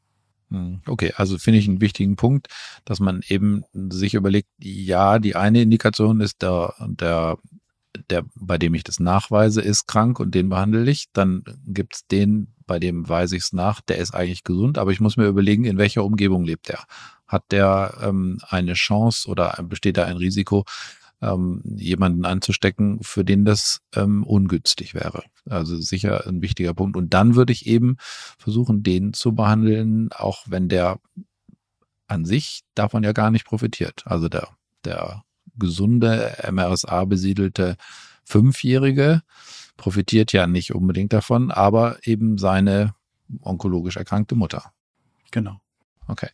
Hm, 0.50 0.80
okay, 0.86 1.12
also 1.16 1.38
finde 1.38 1.60
ich 1.60 1.68
einen 1.68 1.80
wichtigen 1.80 2.16
Punkt, 2.16 2.48
dass 2.84 2.98
man 2.98 3.20
eben 3.28 3.64
sich 3.72 4.14
überlegt, 4.14 4.48
ja, 4.58 5.18
die 5.18 5.36
eine 5.36 5.62
Indikation 5.62 6.20
ist 6.20 6.42
der, 6.42 6.74
der 6.80 7.38
der, 8.10 8.24
bei 8.34 8.58
dem 8.58 8.74
ich 8.74 8.84
das 8.84 9.00
nachweise, 9.00 9.60
ist 9.60 9.86
krank 9.86 10.20
und 10.20 10.34
den 10.34 10.48
behandle 10.48 10.90
ich. 10.90 11.06
Dann 11.12 11.44
gibt's 11.66 12.06
den, 12.06 12.54
bei 12.66 12.78
dem 12.78 13.08
weise 13.08 13.36
ich 13.36 13.44
es 13.44 13.52
nach, 13.52 13.80
der 13.80 13.98
ist 13.98 14.14
eigentlich 14.14 14.44
gesund, 14.44 14.78
aber 14.78 14.92
ich 14.92 15.00
muss 15.00 15.16
mir 15.16 15.26
überlegen, 15.26 15.64
in 15.64 15.78
welcher 15.78 16.04
Umgebung 16.04 16.44
lebt 16.44 16.70
er. 16.70 16.84
Hat 17.26 17.44
der 17.50 17.98
ähm, 18.02 18.38
eine 18.48 18.74
Chance 18.74 19.28
oder 19.28 19.58
besteht 19.62 19.96
da 19.96 20.04
ein 20.04 20.16
Risiko, 20.16 20.64
ähm, 21.22 21.62
jemanden 21.76 22.24
anzustecken, 22.24 22.98
für 23.02 23.24
den 23.24 23.44
das 23.44 23.80
ähm, 23.94 24.24
ungünstig 24.24 24.94
wäre. 24.94 25.24
Also 25.48 25.76
sicher 25.78 26.26
ein 26.26 26.42
wichtiger 26.42 26.74
Punkt. 26.74 26.96
Und 26.96 27.12
dann 27.14 27.34
würde 27.34 27.52
ich 27.52 27.66
eben 27.66 27.96
versuchen, 28.38 28.82
den 28.82 29.12
zu 29.12 29.34
behandeln, 29.34 30.10
auch 30.12 30.44
wenn 30.46 30.68
der 30.68 30.98
an 32.06 32.24
sich 32.24 32.62
davon 32.74 33.04
ja 33.04 33.12
gar 33.12 33.30
nicht 33.30 33.44
profitiert. 33.44 34.02
Also 34.06 34.28
der, 34.28 34.48
der 34.84 35.22
gesunde, 35.60 36.36
MRSA 36.50 37.04
besiedelte 37.04 37.76
Fünfjährige 38.24 39.22
profitiert 39.76 40.32
ja 40.32 40.46
nicht 40.46 40.74
unbedingt 40.74 41.12
davon, 41.12 41.50
aber 41.50 41.96
eben 42.02 42.36
seine 42.36 42.94
onkologisch 43.40 43.96
erkrankte 43.96 44.34
Mutter. 44.34 44.72
Genau. 45.30 45.60
Okay. 46.06 46.28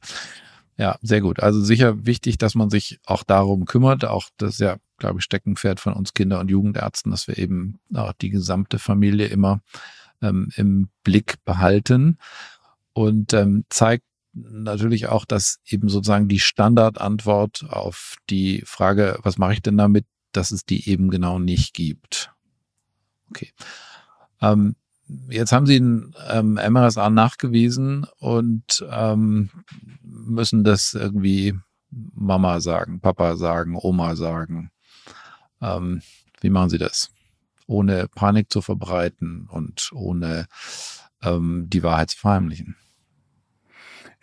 Ja, 0.79 0.99
sehr 1.01 1.21
gut. 1.21 1.41
Also 1.41 1.63
sicher 1.63 2.05
wichtig, 2.05 2.39
dass 2.39 2.55
man 2.55 2.71
sich 2.71 2.99
auch 3.07 3.23
darum 3.23 3.65
kümmert. 3.65 4.05
Auch 4.05 4.29
das 4.37 4.55
ist 4.55 4.61
ja, 4.61 4.77
glaube 4.99 5.21
ich, 5.21 5.25
Steckenpferd 5.25 5.81
von 5.81 5.95
uns 5.95 6.13
Kinder- 6.13 6.41
und 6.41 6.51
Jugendärzten, 6.51 7.11
dass 7.13 7.29
wir 7.29 7.39
eben 7.39 7.79
auch 7.95 8.13
die 8.13 8.31
gesamte 8.31 8.79
Familie 8.79 9.27
immer 9.27 9.61
ähm, 10.21 10.51
im 10.57 10.89
Blick 11.03 11.37
behalten. 11.45 12.19
Und 12.93 13.33
ähm, 13.33 13.65
zeigt 13.71 14.05
natürlich 14.37 15.09
auch, 15.09 15.25
dass 15.25 15.59
eben 15.67 15.89
sozusagen 15.89 16.29
die 16.29 16.39
Standardantwort 16.39 17.67
auf 17.69 18.17
die 18.29 18.63
Frage, 18.67 19.19
was 19.23 19.39
mache 19.39 19.55
ich 19.55 19.63
denn 19.63 19.77
damit, 19.77 20.07
dass 20.33 20.51
es 20.51 20.65
die 20.65 20.89
eben 20.89 21.11
genau 21.11 21.39
nicht 21.39 21.75
gibt. 21.75 22.33
Okay. 23.31 23.51
Ähm, 24.41 24.77
jetzt 25.29 25.53
haben 25.53 25.67
Sie 25.67 25.79
ein 25.79 26.15
ähm, 26.29 26.55
MRSA 26.55 27.11
nachgewiesen 27.11 28.07
und 28.19 28.85
ähm, 28.91 29.51
müssen 30.03 30.65
das 30.65 30.95
irgendwie 30.95 31.55
Mama 31.91 32.61
sagen, 32.61 33.01
Papa 33.01 33.37
sagen, 33.37 33.77
Oma 33.81 34.17
sagen. 34.17 34.71
Ähm, 35.63 36.03
wie 36.41 36.51
machen 36.51 36.71
Sie 36.71 36.79
das? 36.79 37.11
Ohne 37.67 38.09
Panik 38.15 38.53
zu 38.53 38.61
verbreiten 38.61 39.49
und 39.51 39.91
ohne 39.93 40.47
ähm, 41.23 41.69
die 41.69 41.83
Wahrheit 41.83 42.11
zu 42.11 42.19
verheimlichen. 42.19 42.77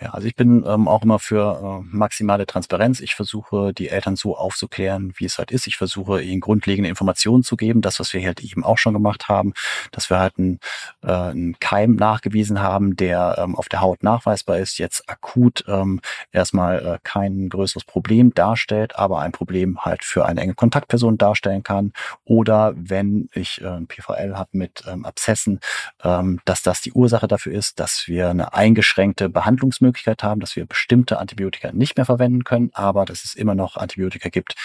Ja, 0.04 0.10
also 0.10 0.28
ich 0.28 0.36
bin 0.36 0.66
ähm, 0.68 0.89
auch 0.89 1.04
immer 1.04 1.18
für 1.18 1.82
äh, 1.82 1.95
maximale 1.95 2.45
Transparenz. 2.45 2.99
Ich 2.99 3.16
versuche, 3.16 3.74
die 3.74 3.88
Eltern 3.88 4.18
so 4.18 4.36
aufzuklären, 4.36 5.14
wie 5.16 5.24
es 5.24 5.38
halt 5.38 5.49
ist. 5.49 5.66
Ich 5.66 5.78
versuche, 5.78 6.22
ihnen 6.22 6.41
grundlegende 6.41 6.89
Informationen 6.89 7.41
zu 7.41 7.56
geben. 7.56 7.80
Das, 7.80 8.01
was 8.01 8.12
wir 8.12 8.22
halt 8.22 8.41
eben 8.41 8.66
auch 8.66 8.78
schon 8.78 8.93
gemacht 8.93 9.30
haben, 9.30 9.54
dass 9.91 10.10
wir 10.10 10.20
halt 10.20 10.38
einen, 10.38 10.60
äh, 11.04 11.08
einen 11.10 11.58
Keim 11.60 11.95
nachgewiesen 11.95 12.62
haben, 12.62 12.97
der 12.97 13.36
ähm, 13.38 13.56
auf 13.56 13.70
der 13.70 13.80
Haut 13.80 14.04
nachweisbar 14.04 14.58
ist, 14.58 14.78
jetzt 14.78 15.10
akut 15.10 15.64
ähm, 15.70 16.01
erstmal 16.34 16.86
äh, 16.86 16.99
kein 17.04 17.47
größeres 17.47 17.86
Problem 17.86 18.34
darstellt, 18.34 18.97
aber 18.97 19.20
ein 19.22 19.32
Problem 19.32 19.86
halt 19.86 20.04
für 20.04 20.26
eine 20.26 20.41
enge 20.41 20.54
Kontaktperson 20.54 21.18
darstellen 21.18 21.64
kann. 21.64 21.93
Oder 22.26 22.74
wenn 22.76 23.30
ich 23.32 23.62
äh, 23.62 23.68
ein 23.68 23.88
PVL 23.88 24.36
habe 24.36 24.49
mit 24.51 24.84
ähm, 24.86 25.06
Abszessen, 25.06 25.62
ähm, 26.04 26.41
dass 26.43 26.62
das 26.62 26.82
die 26.82 26.91
Ursache 26.91 27.30
dafür 27.30 27.54
ist, 27.54 27.80
dass 27.80 28.06
wir 28.08 28.30
eine 28.30 28.54
eingeschränkte 28.54 29.30
Behandlungsmöglichkeit 29.30 29.92
Möglichkeit 29.93 30.23
haben, 30.23 30.41
dass 30.41 30.55
wir 30.55 30.65
bestimmte 30.65 31.19
Antibiotika 31.19 31.71
nicht 31.71 31.95
mehr 31.95 32.05
verwenden 32.05 32.43
können, 32.43 32.71
aber 32.73 33.05
dass 33.05 33.23
es 33.23 33.35
immer 33.35 33.53
noch 33.53 33.77
Antibiotika 33.77 34.29
gibt, 34.29 34.55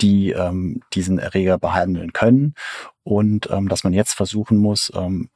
die 0.00 0.30
ähm, 0.30 0.82
diesen 0.92 1.18
Erreger 1.18 1.56
behandeln 1.58 2.12
können. 2.12 2.54
Und 3.04 3.48
ähm, 3.50 3.68
dass 3.68 3.84
man 3.84 3.92
jetzt 3.92 4.14
versuchen 4.14 4.58
muss, 4.58 4.92
ähm, 4.94 5.30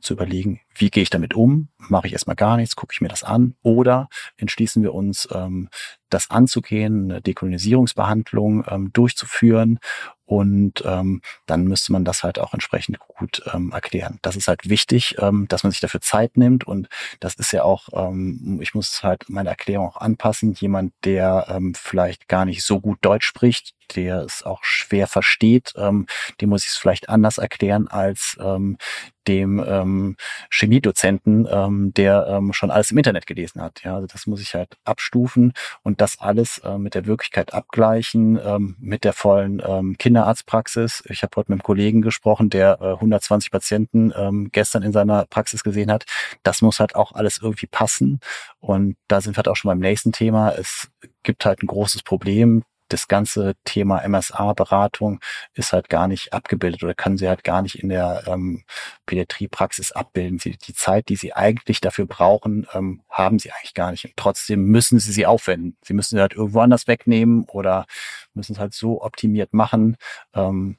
zu 0.00 0.12
überlegen, 0.12 0.60
wie 0.74 0.90
gehe 0.90 1.02
ich 1.02 1.10
damit 1.10 1.34
um? 1.34 1.68
Mache 1.78 2.06
ich 2.06 2.12
erstmal 2.12 2.36
gar 2.36 2.56
nichts, 2.56 2.76
gucke 2.76 2.92
ich 2.92 3.00
mir 3.00 3.08
das 3.08 3.24
an? 3.24 3.56
Oder 3.62 4.08
entschließen 4.36 4.82
wir 4.82 4.94
uns, 4.94 5.26
ähm, 5.32 5.68
das 6.10 6.30
anzugehen, 6.30 7.10
eine 7.10 7.20
Dekolonisierungsbehandlung 7.20 8.64
ähm, 8.68 8.92
durchzuführen 8.92 9.78
und 10.26 10.82
ähm, 10.86 11.20
dann 11.46 11.64
müsste 11.64 11.92
man 11.92 12.04
das 12.04 12.22
halt 12.22 12.38
auch 12.38 12.54
entsprechend 12.54 12.98
gut 12.98 13.42
ähm, 13.52 13.72
erklären. 13.72 14.18
Das 14.22 14.36
ist 14.36 14.48
halt 14.48 14.68
wichtig, 14.68 15.16
ähm, 15.18 15.46
dass 15.48 15.64
man 15.64 15.70
sich 15.70 15.80
dafür 15.80 16.00
Zeit 16.00 16.36
nimmt 16.36 16.64
und 16.64 16.88
das 17.20 17.34
ist 17.34 17.52
ja 17.52 17.62
auch, 17.62 17.88
ähm, 17.92 18.58
ich 18.62 18.74
muss 18.74 19.02
halt 19.02 19.28
meine 19.28 19.50
Erklärung 19.50 19.88
auch 19.88 19.98
anpassen. 19.98 20.54
Jemand, 20.54 20.94
der 21.04 21.46
ähm, 21.50 21.74
vielleicht 21.74 22.26
gar 22.28 22.46
nicht 22.46 22.64
so 22.64 22.80
gut 22.80 22.98
Deutsch 23.02 23.26
spricht, 23.26 23.74
der 23.96 24.20
es 24.22 24.42
auch 24.42 24.64
schwer 24.64 25.06
versteht, 25.06 25.74
ähm, 25.76 26.06
dem 26.40 26.48
muss 26.48 26.64
ich 26.64 26.70
es 26.70 26.76
vielleicht 26.76 27.10
anders 27.10 27.36
erklären 27.36 27.86
als 27.88 28.38
ähm, 28.40 28.78
dem 29.28 29.62
ähm, 29.66 30.16
Chemiedozenten, 30.50 31.46
ähm, 31.50 31.92
der 31.94 32.26
ähm, 32.28 32.52
schon 32.52 32.70
alles 32.70 32.90
im 32.90 32.98
Internet 32.98 33.26
gelesen 33.26 33.60
hat. 33.60 33.82
Ja, 33.84 33.96
also 33.96 34.06
das 34.06 34.26
muss 34.26 34.40
ich 34.40 34.54
halt 34.54 34.76
abstufen 34.84 35.52
und 35.82 35.93
das 36.00 36.20
alles 36.20 36.58
äh, 36.58 36.78
mit 36.78 36.94
der 36.94 37.06
Wirklichkeit 37.06 37.54
abgleichen, 37.54 38.38
ähm, 38.44 38.76
mit 38.78 39.04
der 39.04 39.12
vollen 39.12 39.62
ähm, 39.64 39.96
Kinderarztpraxis. 39.98 41.02
Ich 41.08 41.22
habe 41.22 41.36
heute 41.36 41.52
mit 41.52 41.60
einem 41.60 41.62
Kollegen 41.62 42.02
gesprochen, 42.02 42.50
der 42.50 42.78
äh, 42.80 42.92
120 42.92 43.50
Patienten 43.50 44.12
ähm, 44.16 44.50
gestern 44.52 44.82
in 44.82 44.92
seiner 44.92 45.26
Praxis 45.26 45.62
gesehen 45.62 45.90
hat. 45.90 46.04
Das 46.42 46.62
muss 46.62 46.80
halt 46.80 46.94
auch 46.94 47.12
alles 47.12 47.38
irgendwie 47.42 47.66
passen. 47.66 48.20
Und 48.60 48.96
da 49.08 49.20
sind 49.20 49.34
wir 49.34 49.38
halt 49.38 49.48
auch 49.48 49.56
schon 49.56 49.70
beim 49.70 49.78
nächsten 49.78 50.12
Thema. 50.12 50.50
Es 50.52 50.90
gibt 51.22 51.44
halt 51.44 51.62
ein 51.62 51.66
großes 51.66 52.02
Problem 52.02 52.64
das 52.94 53.08
ganze 53.08 53.54
Thema 53.64 54.06
MSA-Beratung 54.06 55.20
ist 55.54 55.72
halt 55.72 55.88
gar 55.88 56.06
nicht 56.06 56.32
abgebildet 56.32 56.84
oder 56.84 56.94
können 56.94 57.18
sie 57.18 57.28
halt 57.28 57.42
gar 57.42 57.60
nicht 57.60 57.82
in 57.82 57.88
der 57.88 58.22
ähm, 58.26 58.64
Pädiatriepraxis 59.06 59.90
abbilden. 59.90 60.38
Sie, 60.38 60.56
die 60.56 60.74
Zeit, 60.74 61.08
die 61.08 61.16
sie 61.16 61.32
eigentlich 61.32 61.80
dafür 61.80 62.06
brauchen, 62.06 62.68
ähm, 62.72 63.02
haben 63.10 63.40
sie 63.40 63.50
eigentlich 63.50 63.74
gar 63.74 63.90
nicht. 63.90 64.04
Und 64.04 64.16
trotzdem 64.16 64.66
müssen 64.66 65.00
sie 65.00 65.12
sie 65.12 65.26
aufwenden. 65.26 65.76
Sie 65.82 65.92
müssen 65.92 66.16
sie 66.16 66.20
halt 66.20 66.34
irgendwo 66.34 66.60
anders 66.60 66.86
wegnehmen 66.86 67.44
oder 67.48 67.86
müssen 68.32 68.52
es 68.52 68.58
halt 68.60 68.74
so 68.74 69.02
optimiert 69.02 69.52
machen. 69.52 69.96
Ähm, 70.32 70.78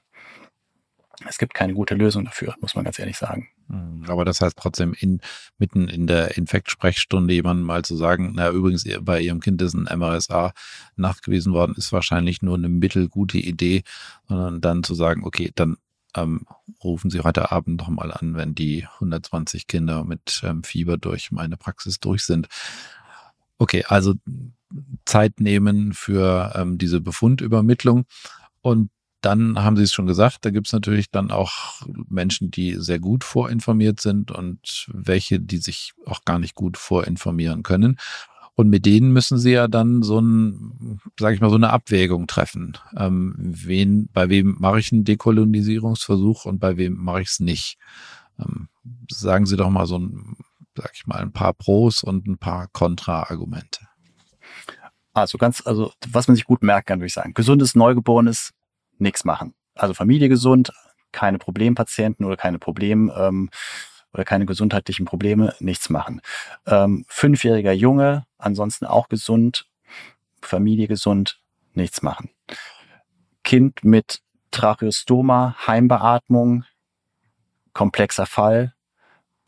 es 1.28 1.38
gibt 1.38 1.53
keine 1.53 1.74
gute 1.74 1.95
Lösung 1.95 2.26
dafür, 2.26 2.55
muss 2.61 2.76
man 2.76 2.84
ganz 2.84 2.99
ehrlich 2.99 3.18
sagen. 3.18 3.49
Hm, 3.70 4.05
aber 4.07 4.26
das 4.26 4.41
heißt 4.41 4.57
trotzdem 4.57 4.93
in, 4.93 5.22
mitten 5.57 5.88
in 5.88 6.07
der 6.07 6.38
Infektsprechstunde 6.38 7.34
jemandem 7.34 7.66
mal 7.66 7.84
zu 7.84 7.95
sagen, 7.95 8.34
na 8.36 8.49
übrigens, 8.49 8.86
bei 9.01 9.22
Ihrem 9.22 9.39
Kind 9.39 9.61
ist 9.61 9.74
ein 9.74 9.88
MRSA 9.97 10.53
nachgewiesen 10.95 11.53
worden, 11.53 11.76
ist 11.78 11.91
wahrscheinlich 11.91 12.41
nur 12.41 12.55
eine 12.55 12.70
mittelgute 12.70 13.38
Idee, 13.38 13.84
sondern 14.28 14.61
dann 14.61 14.84
zu 14.84 14.93
sagen, 14.93 15.24
okay, 15.24 15.51
dann 15.55 15.78
ähm, 16.16 16.45
rufen 16.84 17.09
Sie 17.09 17.22
heute 17.22 17.51
Abend 17.51 17.80
noch 17.80 17.89
mal 17.89 18.11
an, 18.11 18.36
wenn 18.36 18.55
die 18.55 18.86
120 18.95 19.68
Kinder 19.68 20.03
mit 20.03 20.41
ähm, 20.43 20.63
Fieber 20.63 20.97
durch 20.97 21.32
meine 21.32 21.57
Praxis 21.57 21.99
durch 21.99 22.24
sind. 22.24 22.47
Okay, 23.57 23.84
also 23.88 24.13
Zeit 25.05 25.39
nehmen 25.39 25.93
für 25.93 26.53
ähm, 26.55 26.78
diese 26.78 27.01
Befundübermittlung 27.01 28.05
und 28.61 28.89
dann 29.26 29.64
haben 29.64 29.76
Sie 29.76 29.84
es 29.84 29.94
schon 29.94 30.06
gesagt, 30.06 30.46
da 30.46 30.52
gibt 30.52 30.68
es 30.68 30.74
natürlich 30.74 31.10
dann 31.10 31.32
auch 31.32 31.82
Menschen, 32.10 32.52
die 32.52 32.76
sehr 32.78 33.00
gut 33.00 33.24
vorinformiert 33.24 34.00
sind 34.00 34.32
und 34.32 34.88
welche, 34.92 35.40
die 35.40 35.58
sich 35.58 35.94
auch 36.06 36.24
gar 36.26 36.38
nicht 36.38 36.56
gut 36.56 36.78
vorinformieren 36.78 37.64
können. 37.64 37.98
Und 38.54 38.70
mit 38.70 38.86
denen 38.86 39.12
müssen 39.12 39.38
Sie 39.38 39.52
ja 39.52 39.68
dann 39.68 40.02
so 40.02 40.20
ein, 40.20 41.00
sage 41.20 41.36
ich 41.36 41.42
mal, 41.42 41.50
so 41.50 41.56
eine 41.56 41.72
Abwägung 41.72 42.28
treffen. 42.28 42.78
Ähm, 42.96 43.36
wen, 43.38 44.08
bei 44.14 44.30
wem 44.30 44.56
mache 44.60 44.80
ich 44.80 44.92
einen 44.94 45.04
Dekolonisierungsversuch 45.04 46.46
und 46.46 46.60
bei 46.60 46.78
wem 46.78 46.94
mache 46.94 47.22
ich 47.22 47.30
es 47.30 47.40
nicht? 47.40 47.78
Ähm, 48.40 48.70
sagen 49.12 49.46
Sie 49.46 49.58
doch 49.58 49.70
mal 49.70 49.88
so 49.88 49.98
ein, 49.98 50.38
sag 50.78 50.92
ich 50.94 51.06
mal, 51.06 51.20
ein 51.20 51.34
paar 51.34 51.54
Pros 51.54 52.04
und 52.04 52.28
ein 52.28 52.38
paar 52.38 52.68
Kontra-Argumente. 52.68 53.80
Also 55.14 55.38
ganz, 55.38 55.66
also 55.66 55.92
was 56.08 56.28
man 56.28 56.36
sich 56.36 56.46
gut 56.46 56.62
merken 56.62 56.86
kann, 56.86 57.00
würde 57.00 57.08
ich 57.08 57.14
sagen. 57.14 57.34
Gesundes 57.34 57.76
Neugeborenes 57.76 58.52
nichts 58.98 59.26
machen. 59.26 59.54
Also 59.76 59.93
Familie 59.93 60.30
gesund, 60.30 60.72
keine 61.12 61.38
Problempatienten 61.38 62.26
oder 62.26 62.38
keine 62.38 62.60
Problem 62.60 63.12
ähm, 63.16 63.50
oder 64.14 64.24
keine 64.24 64.46
gesundheitlichen 64.46 65.06
Probleme, 65.06 65.54
nichts 65.60 65.89
machen. 65.89 66.22
Ähm, 66.66 67.06
fünfjähriger 67.08 67.74
Junge, 67.74 68.26
ansonsten 68.38 68.86
auch 68.86 69.10
gesund, 69.10 69.68
Familie 70.41 70.88
gesund, 70.88 71.39
nichts 71.74 72.02
machen. 72.02 72.30
Kind 73.43 73.84
mit 73.84 74.22
Tracheostoma, 74.52 75.56
Heimbeatmung, 75.68 76.64
komplexer 77.74 78.26
Fall, 78.26 78.74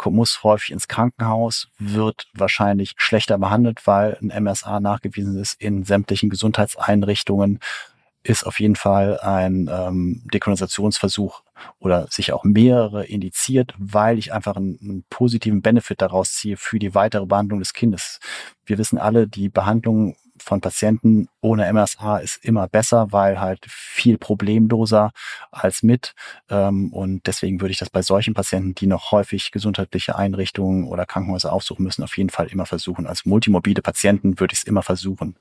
muss 0.06 0.43
häufig 0.43 0.72
ins 0.72 0.88
Krankenhaus, 0.88 1.70
wird 1.80 2.28
wahrscheinlich 2.34 2.93
schlechter 2.98 3.38
behandelt, 3.38 3.88
weil 3.88 4.18
ein 4.22 4.43
MSA 4.43 4.80
nachgewiesen 4.80 5.38
ist 5.39 5.60
in 5.60 5.84
sämtlichen 5.84 6.30
Gesundheitseinrichtungen 6.30 7.60
ist 8.28 8.46
auf 8.46 8.60
jeden 8.60 8.76
Fall 8.76 9.20
ein 9.22 9.70
ähm, 9.72 10.22
Dekolonisationsversuch 10.34 11.44
oder 11.80 12.08
sich 12.10 12.34
auch 12.34 12.44
mehrere 12.44 13.06
indiziert, 13.06 13.74
weil 13.78 14.20
ich 14.20 14.34
einfach 14.34 14.58
einen, 14.58 14.78
einen, 14.82 15.06
positiven 15.10 15.62
Benefit 15.62 16.02
daraus 16.02 16.34
ziehe 16.34 16.58
für 16.58 16.78
die 16.78 16.94
weitere 16.94 17.26
Behandlung 17.26 17.60
des 17.60 17.74
Kindes. 17.74 18.20
Wir 18.66 18.78
wissen 18.78 18.98
alle, 18.98 19.28
die 19.28 19.48
Behandlung 19.48 20.18
von 20.40 20.60
Patienten 20.60 21.30
ohne 21.42 21.72
MSA 21.72 22.18
ist 22.18 22.44
immer 22.44 22.68
besser, 22.68 23.12
weil 23.12 23.40
halt 23.40 23.66
viel 23.70 24.18
problemloser 24.18 25.12
als 25.50 25.82
mit. 25.82 26.14
Ähm, 26.50 26.92
und 26.92 27.26
deswegen 27.28 27.62
würde 27.62 27.72
ich 27.72 27.80
das 27.80 27.90
bei 27.90 28.02
solchen 28.02 28.34
Patienten, 28.34 28.76
die 28.76 28.88
noch 28.88 29.12
häufig 29.12 29.52
gesundheitliche 29.52 30.18
Einrichtungen 30.18 30.86
oder 30.86 31.06
Krankenhäuser 31.06 31.54
aufsuchen 31.54 31.86
müssen, 31.86 32.04
auf 32.04 32.18
jeden 32.18 32.30
Fall 32.30 32.48
immer 32.48 32.66
versuchen. 32.66 33.08
Als 33.08 33.26
multimorbide 33.26 33.82
Patienten 33.82 34.40
würde 34.40 34.54
ich 34.54 34.60
es 34.60 34.66
immer 34.66 34.84
versuchen. 34.84 35.36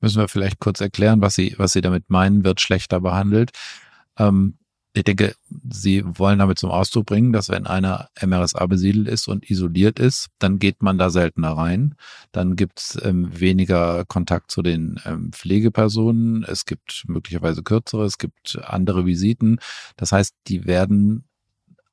Müssen 0.00 0.20
wir 0.20 0.28
vielleicht 0.28 0.60
kurz 0.60 0.80
erklären, 0.80 1.20
was 1.20 1.34
Sie, 1.34 1.54
was 1.58 1.72
Sie 1.72 1.80
damit 1.80 2.10
meinen, 2.10 2.44
wird 2.44 2.60
schlechter 2.60 3.00
behandelt. 3.00 3.50
Ähm, 4.18 4.58
ich 4.92 5.04
denke, 5.04 5.34
Sie 5.70 6.02
wollen 6.04 6.40
damit 6.40 6.58
zum 6.58 6.70
Ausdruck 6.70 7.06
bringen, 7.06 7.32
dass 7.32 7.48
wenn 7.48 7.66
einer 7.66 8.08
MRSA 8.20 8.66
besiedelt 8.66 9.06
ist 9.06 9.28
und 9.28 9.48
isoliert 9.48 10.00
ist, 10.00 10.28
dann 10.40 10.58
geht 10.58 10.82
man 10.82 10.98
da 10.98 11.10
seltener 11.10 11.52
rein. 11.52 11.94
Dann 12.32 12.56
gibt 12.56 12.80
es 12.80 12.98
ähm, 13.02 13.38
weniger 13.38 14.04
Kontakt 14.06 14.50
zu 14.50 14.62
den 14.62 15.00
ähm, 15.04 15.30
Pflegepersonen. 15.32 16.42
Es 16.42 16.64
gibt 16.64 17.04
möglicherweise 17.06 17.62
kürzere, 17.62 18.04
es 18.04 18.18
gibt 18.18 18.58
andere 18.64 19.06
Visiten. 19.06 19.60
Das 19.96 20.10
heißt, 20.10 20.34
die 20.48 20.66
werden 20.66 21.24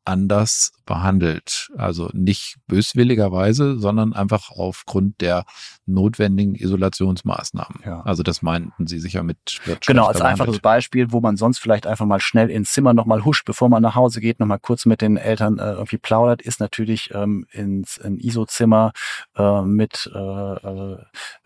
anders 0.08 0.72
behandelt. 0.86 1.70
Also 1.78 2.10
nicht 2.14 2.58
böswilligerweise, 2.68 3.78
sondern 3.78 4.14
einfach 4.14 4.50
aufgrund 4.52 5.22
der 5.22 5.46
notwendigen 5.86 6.56
Isolationsmaßnahmen. 6.56 7.82
Ja. 7.86 8.02
Also 8.02 8.24
das 8.24 8.42
meinten 8.42 8.88
Sie 8.88 9.00
sicher 9.00 9.24
mit. 9.24 9.60
Genau, 9.86 10.06
als 10.06 10.22
einfaches 10.22 10.60
Beispiel, 10.60 11.12
wo 11.12 11.20
man 11.20 11.36
sonst 11.38 11.60
vielleicht 11.60 11.86
einfach 11.86 12.06
mal 12.06 12.20
schnell 12.20 12.50
ins 12.50 12.72
Zimmer 12.72 12.94
nochmal 12.94 13.26
huscht, 13.26 13.46
bevor 13.46 13.70
man 13.70 13.84
nach 13.84 13.96
Hause 13.96 14.22
geht, 14.22 14.40
nochmal 14.40 14.60
kurz 14.60 14.86
mit 14.86 15.02
den 15.02 15.18
Eltern 15.18 15.60
äh, 15.60 15.74
irgendwie 15.74 15.98
plaudert, 15.98 16.42
ist 16.42 16.60
natürlich 16.60 17.12
ähm, 17.14 17.46
ins 17.52 18.00
ein 18.00 18.18
ISO-Zimmer 18.18 18.94
äh, 19.36 19.62
mit 19.62 20.10
äh, 20.14 20.18
äh, 20.18 20.98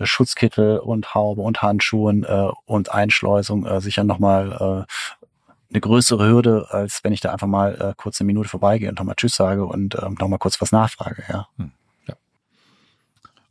Schutzkittel 0.01 0.80
und 0.80 1.16
Haube 1.16 1.41
und 1.41 1.62
Handschuhen 1.62 2.24
äh, 2.24 2.49
und 2.66 2.93
Einschleusung 2.93 3.66
äh, 3.66 3.82
sicher 3.82 4.03
nochmal 4.03 4.86
äh, 4.88 5.20
eine 5.72 5.82
größere 5.82 6.28
Hürde, 6.28 6.67
als 6.69 7.03
wenn 7.03 7.13
ich 7.13 7.22
da 7.22 7.32
einfach 7.32 7.47
mal 7.47 7.76
äh, 7.80 7.93
kurz 7.95 8.19
eine 8.19 8.28
Minute 8.28 8.49
vorbeigehe 8.49 8.89
und 8.89 8.99
nochmal 8.99 9.15
Tschüss 9.15 9.36
sage 9.36 9.65
und 9.65 9.95
ähm, 10.01 10.15
nochmal 10.19 10.39
kurz 10.39 10.59
was 10.61 10.72
nachfrage, 10.72 11.24
ja. 11.30 11.47
Hm, 11.57 11.72
ja. 12.07 12.15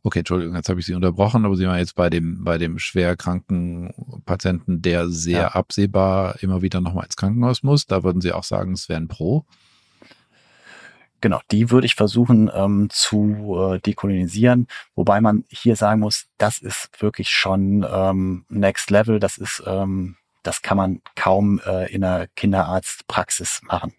Okay, 0.03 0.21
Entschuldigung, 0.21 0.55
jetzt 0.55 0.69
habe 0.69 0.81
ich 0.81 0.87
Sie 0.87 0.95
unterbrochen, 0.95 1.45
aber 1.45 1.57
Sie 1.57 1.67
waren 1.67 1.79
jetzt 1.79 1.95
bei 1.95 2.11
dem, 2.11 2.45
bei 2.45 2.59
dem 2.59 2.79
schwer 2.79 3.17
kranken 3.17 4.23
Patienten, 4.27 4.83
der 4.83 5.09
sehr 5.09 5.41
ja. 5.41 5.49
absehbar 5.49 6.43
immer 6.43 6.63
wieder 6.63 6.81
nochmal 6.81 7.05
ins 7.05 7.17
Krankenhaus 7.17 7.63
muss. 7.63 7.87
Da 7.87 8.03
würden 8.03 8.21
Sie 8.21 8.33
auch 8.33 8.45
sagen, 8.45 8.73
es 8.75 8.89
wäre 8.89 9.01
ein 9.01 9.09
Pro. 9.09 9.47
Genau, 11.23 11.41
die 11.51 11.71
würde 11.71 11.87
ich 11.87 11.97
versuchen 11.97 12.51
ähm, 12.55 12.89
zu 12.91 13.57
äh, 13.59 13.79
dekolonisieren, 13.79 14.67
wobei 14.95 15.21
man 15.21 15.45
hier 15.51 15.77
sagen 15.77 16.01
muss, 16.01 16.27
das 16.39 16.59
ist 16.59 16.89
wirklich 16.99 17.29
schon 17.29 17.87
ähm, 17.91 18.47
Next 18.49 18.91
Level, 18.91 19.21
das 19.21 19.37
ist, 19.37 19.63
ähm, 19.67 20.17
das 20.43 20.63
kann 20.63 20.77
man 20.77 21.01
kaum 21.17 21.61
äh, 21.67 21.93
in 21.93 22.05
einer 22.05 22.27
Kinderarztpraxis 22.29 23.61
machen. 23.65 23.93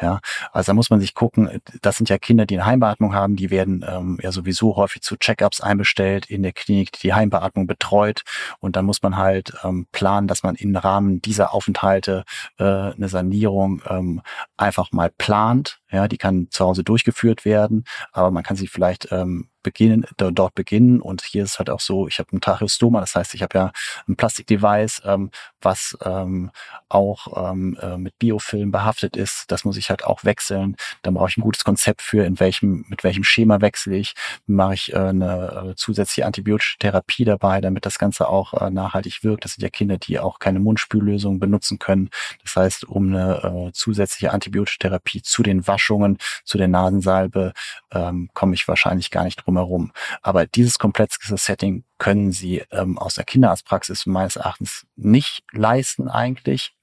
Ja, 0.00 0.20
also 0.52 0.70
da 0.70 0.74
muss 0.74 0.90
man 0.90 1.00
sich 1.00 1.14
gucken, 1.14 1.60
das 1.82 1.96
sind 1.96 2.08
ja 2.08 2.18
Kinder, 2.18 2.46
die 2.46 2.54
eine 2.54 2.66
Heimbeatmung 2.66 3.14
haben, 3.14 3.34
die 3.34 3.50
werden 3.50 3.84
ähm, 3.86 4.18
ja 4.22 4.30
sowieso 4.30 4.76
häufig 4.76 5.02
zu 5.02 5.16
Check-ups 5.16 5.60
einbestellt 5.60 6.26
in 6.26 6.44
der 6.44 6.52
Klinik, 6.52 6.92
die 6.92 7.08
die 7.08 7.14
Heimbeatmung 7.14 7.66
betreut 7.66 8.22
und 8.60 8.76
dann 8.76 8.84
muss 8.84 9.02
man 9.02 9.16
halt 9.16 9.54
ähm, 9.64 9.88
planen, 9.90 10.28
dass 10.28 10.44
man 10.44 10.54
im 10.54 10.76
Rahmen 10.76 11.20
dieser 11.20 11.52
Aufenthalte 11.52 12.24
äh, 12.58 12.64
eine 12.64 13.08
Sanierung 13.08 13.82
ähm, 13.88 14.22
einfach 14.56 14.92
mal 14.92 15.10
plant. 15.10 15.80
Ja, 15.90 16.06
die 16.06 16.18
kann 16.18 16.48
zu 16.50 16.64
Hause 16.64 16.84
durchgeführt 16.84 17.44
werden, 17.44 17.84
aber 18.12 18.30
man 18.30 18.44
kann 18.44 18.56
sie 18.56 18.68
vielleicht 18.68 19.10
ähm, 19.10 19.48
beginnen, 19.68 20.06
dort 20.16 20.54
beginnen. 20.54 21.02
Und 21.02 21.22
hier 21.22 21.44
ist 21.44 21.58
halt 21.58 21.68
auch 21.68 21.80
so, 21.80 22.08
ich 22.08 22.18
habe 22.18 22.34
ein 22.34 22.40
Tracheostoma, 22.40 23.00
das 23.00 23.14
heißt, 23.14 23.34
ich 23.34 23.42
habe 23.42 23.58
ja 23.58 23.72
ein 24.08 24.16
Plastikdevice, 24.16 25.02
ähm, 25.04 25.30
was 25.60 25.96
ähm, 26.02 26.50
auch 26.88 27.50
ähm, 27.50 27.76
äh, 27.82 27.98
mit 27.98 28.18
Biofilm 28.18 28.70
behaftet 28.70 29.14
ist. 29.14 29.44
Das 29.48 29.64
muss 29.64 29.76
ich 29.76 29.90
halt 29.90 30.04
auch 30.04 30.24
wechseln. 30.24 30.76
Dann 31.02 31.14
brauche 31.14 31.28
ich 31.28 31.36
ein 31.36 31.42
gutes 31.42 31.64
Konzept 31.64 32.00
für, 32.00 32.24
in 32.24 32.40
welchem, 32.40 32.86
mit 32.88 33.04
welchem 33.04 33.24
Schema 33.24 33.60
wechsle 33.60 33.96
ich. 33.96 34.14
Mache 34.46 34.74
ich 34.74 34.92
äh, 34.94 34.96
eine 34.96 35.70
äh, 35.70 35.74
zusätzliche 35.76 36.24
antibiotische 36.24 36.78
Therapie 36.78 37.24
dabei, 37.24 37.60
damit 37.60 37.84
das 37.84 37.98
Ganze 37.98 38.28
auch 38.28 38.54
äh, 38.54 38.70
nachhaltig 38.70 39.22
wirkt. 39.22 39.44
Das 39.44 39.52
sind 39.54 39.62
ja 39.62 39.68
Kinder, 39.68 39.98
die 39.98 40.18
auch 40.18 40.38
keine 40.38 40.60
Mundspüllösung 40.60 41.38
benutzen 41.38 41.78
können. 41.78 42.08
Das 42.42 42.56
heißt, 42.56 42.84
um 42.84 43.08
eine 43.08 43.68
äh, 43.68 43.72
zusätzliche 43.72 44.32
antibiotische 44.32 44.78
Therapie 44.78 45.20
zu 45.20 45.42
den 45.42 45.66
Waschungen, 45.66 46.16
zu 46.44 46.56
der 46.56 46.68
Nasensalbe, 46.68 47.52
ähm, 47.92 48.30
komme 48.32 48.54
ich 48.54 48.66
wahrscheinlich 48.66 49.10
gar 49.10 49.24
nicht 49.24 49.44
drum 49.44 49.57
herum. 49.58 49.92
Aber 50.22 50.46
dieses 50.46 50.78
komplexe 50.78 51.36
Setting 51.36 51.84
können 51.98 52.32
sie 52.32 52.62
ähm, 52.70 52.98
aus 52.98 53.14
der 53.14 53.24
Kinderarztpraxis 53.24 54.06
meines 54.06 54.36
Erachtens 54.36 54.86
nicht 54.96 55.44
leisten 55.52 56.08
eigentlich. 56.08 56.74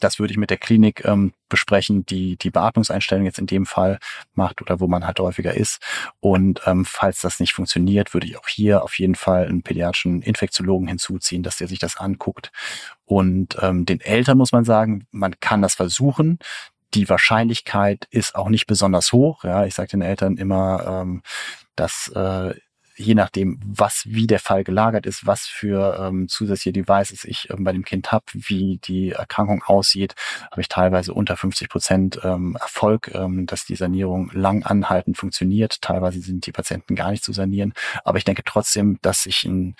Das 0.00 0.18
würde 0.18 0.32
ich 0.32 0.38
mit 0.38 0.50
der 0.50 0.56
Klinik 0.56 1.04
ähm, 1.04 1.32
besprechen, 1.48 2.04
die 2.06 2.36
die 2.36 2.50
Beatmungseinstellung 2.50 3.24
jetzt 3.24 3.38
in 3.38 3.46
dem 3.46 3.66
Fall 3.66 3.98
macht 4.34 4.60
oder 4.60 4.80
wo 4.80 4.88
man 4.88 5.06
halt 5.06 5.20
häufiger 5.20 5.54
ist. 5.54 5.80
Und 6.18 6.60
ähm, 6.66 6.84
falls 6.84 7.20
das 7.20 7.38
nicht 7.38 7.52
funktioniert, 7.52 8.12
würde 8.12 8.26
ich 8.26 8.36
auch 8.36 8.48
hier 8.48 8.82
auf 8.82 8.98
jeden 8.98 9.14
Fall 9.14 9.46
einen 9.46 9.62
pädiatrischen 9.62 10.22
Infektiologen 10.22 10.88
hinzuziehen, 10.88 11.44
dass 11.44 11.58
der 11.58 11.68
sich 11.68 11.78
das 11.78 11.96
anguckt. 11.96 12.50
Und 13.04 13.56
ähm, 13.62 13.86
den 13.86 14.00
Eltern 14.00 14.38
muss 14.38 14.52
man 14.52 14.64
sagen, 14.64 15.06
man 15.12 15.38
kann 15.38 15.62
das 15.62 15.74
versuchen 15.74 16.40
die 16.96 17.08
Wahrscheinlichkeit 17.08 18.08
ist 18.10 18.34
auch 18.34 18.48
nicht 18.48 18.66
besonders 18.66 19.12
hoch. 19.12 19.44
Ja, 19.44 19.66
ich 19.66 19.74
sage 19.74 19.90
den 19.90 20.02
Eltern 20.02 20.38
immer, 20.38 21.02
ähm, 21.02 21.22
dass 21.76 22.08
äh, 22.08 22.54
je 22.96 23.14
nachdem, 23.14 23.60
was 23.62 24.04
wie 24.06 24.26
der 24.26 24.40
Fall 24.40 24.64
gelagert 24.64 25.04
ist, 25.04 25.26
was 25.26 25.46
für 25.46 25.98
ähm, 26.00 26.28
zusätzliche 26.28 26.72
Devices 26.72 27.24
ich 27.24 27.50
ähm, 27.50 27.62
bei 27.64 27.72
dem 27.72 27.84
Kind 27.84 28.10
habe, 28.10 28.24
wie 28.32 28.78
die 28.82 29.10
Erkrankung 29.10 29.62
aussieht, 29.62 30.14
habe 30.50 30.62
ich 30.62 30.68
teilweise 30.68 31.12
unter 31.12 31.36
50 31.36 31.68
Prozent 31.68 32.20
ähm, 32.24 32.56
Erfolg, 32.58 33.10
ähm, 33.14 33.46
dass 33.46 33.66
die 33.66 33.76
Sanierung 33.76 34.30
lang 34.32 34.64
anhaltend 34.64 35.18
funktioniert. 35.18 35.82
Teilweise 35.82 36.20
sind 36.20 36.46
die 36.46 36.52
Patienten 36.52 36.96
gar 36.96 37.10
nicht 37.10 37.22
zu 37.22 37.34
sanieren. 37.34 37.74
Aber 38.04 38.16
ich 38.16 38.24
denke 38.24 38.42
trotzdem, 38.44 38.98
dass 39.02 39.26
ich 39.26 39.44
ein 39.44 39.76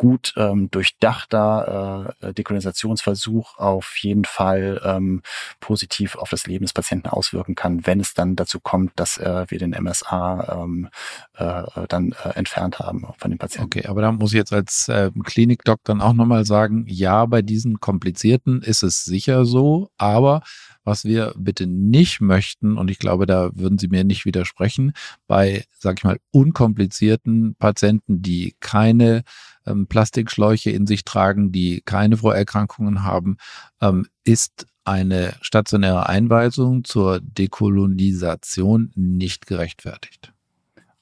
gut 0.00 0.32
ähm, 0.38 0.70
durchdachter 0.70 2.14
äh, 2.22 2.32
Dekolonisationsversuch 2.32 3.58
auf 3.58 3.98
jeden 3.98 4.24
Fall 4.24 4.80
ähm, 4.82 5.20
positiv 5.60 6.16
auf 6.16 6.30
das 6.30 6.46
Leben 6.46 6.64
des 6.64 6.72
Patienten 6.72 7.10
auswirken 7.10 7.54
kann, 7.54 7.86
wenn 7.86 8.00
es 8.00 8.14
dann 8.14 8.34
dazu 8.34 8.60
kommt, 8.60 8.92
dass 8.96 9.18
äh, 9.18 9.44
wir 9.48 9.58
den 9.58 9.72
MSA 9.78 10.62
ähm, 10.62 10.88
äh, 11.36 11.64
dann 11.86 12.12
äh, 12.24 12.30
entfernt 12.30 12.78
haben 12.78 13.06
von 13.18 13.30
dem 13.30 13.36
Patienten. 13.36 13.66
Okay, 13.66 13.88
aber 13.88 14.00
da 14.00 14.10
muss 14.10 14.32
ich 14.32 14.38
jetzt 14.38 14.54
als 14.54 14.88
äh, 14.88 15.10
Klinikdoc 15.22 15.80
dann 15.84 16.00
auch 16.00 16.14
nochmal 16.14 16.46
sagen, 16.46 16.86
ja, 16.88 17.26
bei 17.26 17.42
diesen 17.42 17.78
komplizierten 17.78 18.62
ist 18.62 18.82
es 18.82 19.04
sicher 19.04 19.44
so, 19.44 19.90
aber 19.98 20.40
was 20.82 21.04
wir 21.04 21.34
bitte 21.36 21.66
nicht 21.66 22.22
möchten, 22.22 22.78
und 22.78 22.90
ich 22.90 22.98
glaube, 22.98 23.26
da 23.26 23.50
würden 23.54 23.78
Sie 23.78 23.88
mir 23.88 24.02
nicht 24.02 24.24
widersprechen, 24.24 24.94
bei, 25.26 25.64
sag 25.78 25.98
ich 25.98 26.04
mal, 26.04 26.18
unkomplizierten 26.30 27.54
Patienten, 27.56 28.22
die 28.22 28.56
keine 28.60 29.24
ähm, 29.66 29.86
Plastikschläuche 29.86 30.70
in 30.70 30.86
sich 30.86 31.04
tragen, 31.04 31.52
die 31.52 31.82
keine 31.84 32.16
Vorerkrankungen 32.16 33.04
haben, 33.04 33.36
ähm, 33.80 34.06
ist 34.24 34.66
eine 34.84 35.34
stationäre 35.40 36.08
Einweisung 36.08 36.84
zur 36.84 37.20
Dekolonisation 37.20 38.92
nicht 38.94 39.46
gerechtfertigt. 39.46 40.32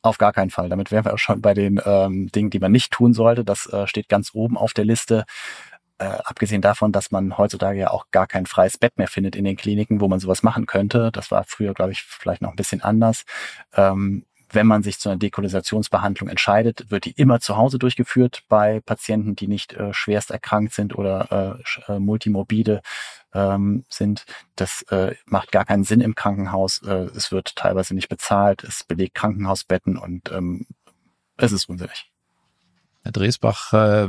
Auf 0.02 0.18
gar 0.18 0.32
keinen 0.32 0.50
Fall. 0.50 0.68
Damit 0.68 0.90
wären 0.90 1.04
wir 1.04 1.14
auch 1.14 1.18
schon 1.18 1.40
bei 1.40 1.54
den 1.54 1.80
ähm, 1.84 2.28
Dingen, 2.28 2.50
die 2.50 2.60
man 2.60 2.72
nicht 2.72 2.92
tun 2.92 3.14
sollte. 3.14 3.44
Das 3.44 3.66
äh, 3.66 3.86
steht 3.86 4.08
ganz 4.08 4.30
oben 4.32 4.56
auf 4.56 4.72
der 4.72 4.84
Liste. 4.84 5.24
Äh, 5.98 6.04
abgesehen 6.04 6.62
davon, 6.62 6.92
dass 6.92 7.10
man 7.10 7.36
heutzutage 7.36 7.80
ja 7.80 7.90
auch 7.90 8.06
gar 8.12 8.28
kein 8.28 8.46
freies 8.46 8.78
Bett 8.78 8.96
mehr 8.96 9.08
findet 9.08 9.34
in 9.34 9.44
den 9.44 9.56
Kliniken, 9.56 10.00
wo 10.00 10.06
man 10.06 10.20
sowas 10.20 10.44
machen 10.44 10.66
könnte. 10.66 11.10
Das 11.12 11.32
war 11.32 11.44
früher, 11.44 11.74
glaube 11.74 11.90
ich, 11.90 12.02
vielleicht 12.02 12.42
noch 12.42 12.50
ein 12.50 12.56
bisschen 12.56 12.82
anders. 12.82 13.24
Ähm, 13.74 14.24
wenn 14.50 14.66
man 14.66 14.82
sich 14.82 14.98
zu 14.98 15.08
einer 15.08 15.18
Dekolonisationsbehandlung 15.18 16.28
entscheidet, 16.28 16.90
wird 16.90 17.04
die 17.04 17.12
immer 17.12 17.40
zu 17.40 17.56
Hause 17.56 17.78
durchgeführt 17.78 18.44
bei 18.48 18.80
Patienten, 18.80 19.36
die 19.36 19.48
nicht 19.48 19.74
äh, 19.74 19.92
schwerst 19.92 20.30
erkrankt 20.30 20.72
sind 20.74 20.96
oder 20.96 21.60
äh, 21.88 21.92
äh, 21.92 21.98
multimorbide 21.98 22.82
ähm, 23.34 23.84
sind. 23.88 24.24
Das 24.56 24.82
äh, 24.90 25.14
macht 25.26 25.52
gar 25.52 25.64
keinen 25.64 25.84
Sinn 25.84 26.00
im 26.00 26.14
Krankenhaus. 26.14 26.82
Äh, 26.82 27.08
es 27.14 27.30
wird 27.32 27.56
teilweise 27.56 27.94
nicht 27.94 28.08
bezahlt, 28.08 28.64
es 28.64 28.84
belegt 28.84 29.14
Krankenhausbetten 29.14 29.96
und 29.96 30.30
ähm, 30.32 30.66
es 31.36 31.52
ist 31.52 31.68
unsinnig. 31.68 32.10
Herr 33.08 33.12
Dresbach, 33.12 33.72
äh, 33.72 34.08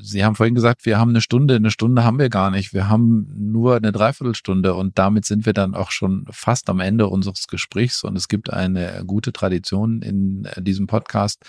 Sie 0.00 0.24
haben 0.24 0.34
vorhin 0.34 0.54
gesagt, 0.54 0.86
wir 0.86 0.98
haben 0.98 1.10
eine 1.10 1.20
Stunde. 1.20 1.56
Eine 1.56 1.70
Stunde 1.70 2.02
haben 2.02 2.18
wir 2.18 2.30
gar 2.30 2.50
nicht. 2.50 2.72
Wir 2.72 2.88
haben 2.88 3.28
nur 3.36 3.76
eine 3.76 3.92
Dreiviertelstunde 3.92 4.72
und 4.72 4.98
damit 4.98 5.26
sind 5.26 5.44
wir 5.44 5.52
dann 5.52 5.74
auch 5.74 5.90
schon 5.90 6.24
fast 6.30 6.70
am 6.70 6.80
Ende 6.80 7.08
unseres 7.08 7.46
Gesprächs. 7.46 8.04
Und 8.04 8.16
es 8.16 8.26
gibt 8.26 8.50
eine 8.50 9.02
gute 9.06 9.34
Tradition 9.34 10.00
in 10.00 10.48
diesem 10.56 10.86
Podcast, 10.86 11.44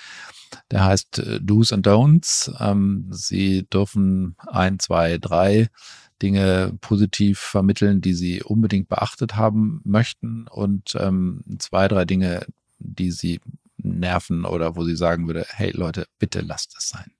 der 0.72 0.84
heißt 0.84 1.20
äh, 1.20 1.39
Do's 1.39 1.72
and 1.72 1.88
Don'ts. 1.88 2.52
Ähm, 2.60 3.08
Sie 3.12 3.66
dürfen 3.70 4.36
ein, 4.47 4.78
zwei, 4.78 5.18
drei 5.20 5.70
Dinge 6.22 6.74
positiv 6.82 7.39
vermitteln, 7.39 8.02
die 8.02 8.14
Sie 8.14 8.43
unbedingt 8.43 8.89
beachtet 8.89 9.38
haben 9.38 9.80
möchten 9.86 10.47
und 10.50 10.97
ähm, 11.00 11.45
zwei, 11.60 11.88
drei 11.88 12.04
Dinge, 12.04 12.45
die 12.78 13.12
Sie 13.12 13.39
nerven 13.84 14.45
oder 14.45 14.75
wo 14.75 14.84
sie 14.84 14.95
sagen 14.95 15.27
würde, 15.27 15.45
hey 15.49 15.71
Leute, 15.71 16.07
bitte 16.19 16.41
lasst 16.41 16.75
es 16.77 16.89
sein. 16.89 17.11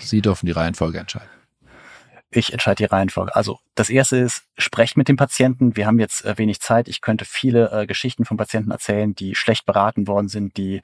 Sie 0.00 0.22
dürfen 0.22 0.46
die 0.46 0.52
Reihenfolge 0.52 0.98
entscheiden. 0.98 1.28
Ich 2.34 2.50
entscheide 2.50 2.76
die 2.76 2.84
Reihenfolge. 2.86 3.36
Also 3.36 3.58
das 3.74 3.90
erste 3.90 4.16
ist, 4.16 4.44
sprecht 4.56 4.96
mit 4.96 5.08
dem 5.08 5.16
Patienten. 5.16 5.76
Wir 5.76 5.86
haben 5.86 6.00
jetzt 6.00 6.24
äh, 6.24 6.38
wenig 6.38 6.60
Zeit. 6.60 6.88
Ich 6.88 7.02
könnte 7.02 7.26
viele 7.26 7.70
äh, 7.70 7.86
Geschichten 7.86 8.24
von 8.24 8.38
Patienten 8.38 8.70
erzählen, 8.70 9.14
die 9.14 9.34
schlecht 9.34 9.66
beraten 9.66 10.06
worden 10.06 10.28
sind, 10.28 10.56
die 10.56 10.80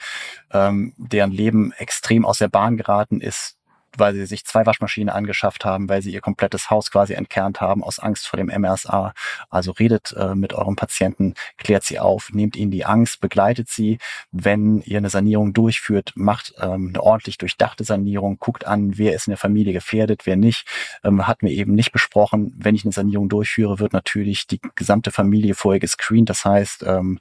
ähm, 0.53 0.93
deren 0.99 1.33
Leben 1.33 1.73
extrem 1.73 2.27
aus 2.27 2.37
der 2.37 2.49
Bahn 2.49 2.77
geraten 2.77 3.23
ist, 3.23 3.58
weil 3.97 4.15
sie 4.15 4.27
sich 4.27 4.45
zwei 4.45 4.67
Waschmaschinen 4.67 5.09
angeschafft 5.09 5.65
haben, 5.65 5.89
weil 5.89 6.03
sie 6.03 6.13
ihr 6.13 6.21
komplettes 6.21 6.71
Haus 6.71 6.91
quasi 6.91 7.15
entkernt 7.15 7.61
haben 7.61 7.83
aus 7.83 7.99
Angst 7.99 8.29
vor 8.29 8.37
dem 8.37 8.47
MRSA. 8.47 9.15
Also 9.51 9.73
redet 9.73 10.13
äh, 10.17 10.35
mit 10.35 10.53
eurem 10.53 10.77
Patienten, 10.77 11.35
klärt 11.57 11.85
sie 11.85 11.99
auf, 11.99 12.31
nehmt 12.33 12.57
ihnen 12.57 12.71
die 12.71 12.85
Angst, 12.85 13.21
begleitet 13.21 13.69
sie. 13.69 13.99
Wenn 14.33 14.83
ihr 14.83 14.99
eine 14.99 15.11
Sanierung 15.11 15.53
durchführt, 15.53 16.13
macht 16.15 16.55
ähm, 16.61 16.89
eine 16.89 17.03
ordentlich 17.03 17.39
durchdachte 17.39 17.85
Sanierung, 17.85 18.39
guckt 18.39 18.67
an, 18.67 18.99
wer 18.99 19.15
ist 19.15 19.27
in 19.27 19.33
der 19.33 19.39
Familie 19.39 19.73
gefährdet, 19.73 20.27
wer 20.27 20.37
nicht. 20.37 20.67
Ähm, 21.05 21.27
hatten 21.27 21.47
wir 21.47 21.55
eben 21.55 21.75
nicht 21.75 21.93
besprochen. 21.93 22.55
Wenn 22.57 22.75
ich 22.75 22.85
eine 22.85 22.93
Sanierung 22.93 23.29
durchführe, 23.29 23.79
wird 23.79 23.93
natürlich 23.93 24.47
die 24.47 24.61
gesamte 24.75 25.11
Familie 25.11 25.55
vorher 25.55 25.81
gescreent. 25.81 26.29
Das 26.29 26.45
heißt, 26.45 26.85
ähm, 26.87 27.19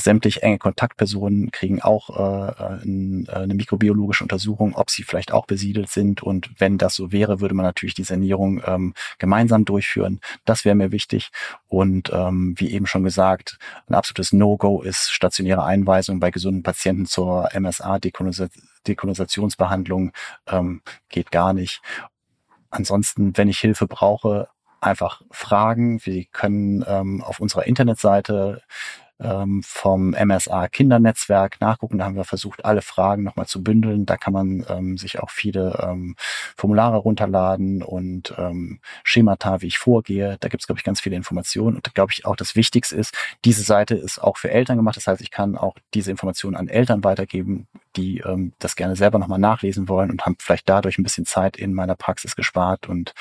sämtlich 0.00 0.42
enge 0.42 0.58
Kontaktpersonen 0.58 1.50
kriegen 1.50 1.82
auch 1.82 2.10
äh, 2.10 2.50
äh, 2.50 2.82
eine 3.30 3.54
mikrobiologische 3.54 4.24
Untersuchung, 4.24 4.74
ob 4.74 4.90
sie 4.90 5.02
vielleicht 5.02 5.32
auch 5.32 5.46
besiedelt 5.46 5.88
sind. 5.88 6.22
Und 6.22 6.50
wenn 6.58 6.76
das 6.78 6.94
so 6.94 7.12
wäre, 7.12 7.40
würde 7.40 7.54
man 7.54 7.64
natürlich 7.64 7.94
die 7.94 8.04
Sanierung 8.04 8.62
ähm, 8.64 8.94
gemeinsam 9.18 9.64
durchführen. 9.64 10.20
Das 10.44 10.64
wäre 10.64 10.74
mir 10.74 10.92
wichtig. 10.92 11.30
Und 11.66 12.10
ähm, 12.12 12.54
wie 12.58 12.70
eben 12.70 12.86
schon 12.86 13.04
gesagt, 13.04 13.58
ein 13.88 13.94
absolutes 13.94 14.32
No-Go 14.32 14.82
ist 14.82 15.10
stationäre 15.10 15.64
Einweisung 15.64 16.20
bei 16.20 16.30
gesunden 16.30 16.62
Patienten 16.62 17.06
zur 17.06 17.48
MSA-Dekolonisationsbehandlung. 17.52 20.12
Ähm, 20.46 20.82
geht 21.08 21.30
gar 21.30 21.52
nicht. 21.52 21.82
Ansonsten, 22.70 23.36
wenn 23.36 23.48
ich 23.48 23.58
Hilfe 23.58 23.86
brauche, 23.86 24.48
einfach 24.80 25.22
fragen. 25.30 26.00
Wir 26.04 26.24
können 26.26 26.84
ähm, 26.86 27.22
auf 27.22 27.40
unserer 27.40 27.66
Internetseite 27.66 28.62
ähm, 29.20 29.62
vom 29.64 30.10
MSA 30.10 30.68
Kindernetzwerk 30.68 31.60
nachgucken. 31.60 31.98
Da 31.98 32.04
haben 32.04 32.16
wir 32.16 32.24
versucht, 32.24 32.64
alle 32.64 32.82
Fragen 32.82 33.22
nochmal 33.22 33.46
zu 33.46 33.62
bündeln. 33.62 34.06
Da 34.06 34.16
kann 34.16 34.32
man 34.32 34.64
ähm, 34.68 34.96
sich 34.96 35.18
auch 35.20 35.30
viele 35.30 35.78
ähm, 35.82 36.16
Formulare 36.56 36.98
runterladen 36.98 37.82
und 37.82 38.34
ähm, 38.38 38.80
Schemata, 39.04 39.60
wie 39.60 39.66
ich 39.66 39.78
vorgehe. 39.78 40.36
Da 40.40 40.48
gibt 40.48 40.62
es, 40.62 40.66
glaube 40.66 40.78
ich, 40.78 40.84
ganz 40.84 41.00
viele 41.00 41.16
Informationen. 41.16 41.76
Und 41.76 41.94
glaube 41.94 42.12
ich 42.12 42.24
auch 42.26 42.36
das 42.36 42.56
Wichtigste 42.56 42.96
ist, 42.96 43.16
diese 43.44 43.62
Seite 43.62 43.94
ist 43.94 44.22
auch 44.22 44.36
für 44.36 44.50
Eltern 44.50 44.76
gemacht. 44.76 44.96
Das 44.96 45.06
heißt, 45.06 45.20
ich 45.20 45.30
kann 45.30 45.56
auch 45.56 45.76
diese 45.94 46.10
Informationen 46.10 46.56
an 46.56 46.68
Eltern 46.68 47.04
weitergeben, 47.04 47.66
die 47.96 48.18
ähm, 48.20 48.52
das 48.58 48.76
gerne 48.76 48.96
selber 48.96 49.18
nochmal 49.18 49.38
nachlesen 49.38 49.88
wollen 49.88 50.10
und 50.10 50.24
haben 50.26 50.36
vielleicht 50.38 50.68
dadurch 50.68 50.98
ein 50.98 51.02
bisschen 51.02 51.26
Zeit 51.26 51.56
in 51.56 51.74
meiner 51.74 51.96
Praxis 51.96 52.36
gespart 52.36 52.88
und 52.88 53.14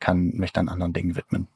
kann 0.00 0.32
mich 0.34 0.52
dann 0.52 0.68
anderen 0.68 0.92
Dingen 0.92 1.16
widmen. 1.16 1.48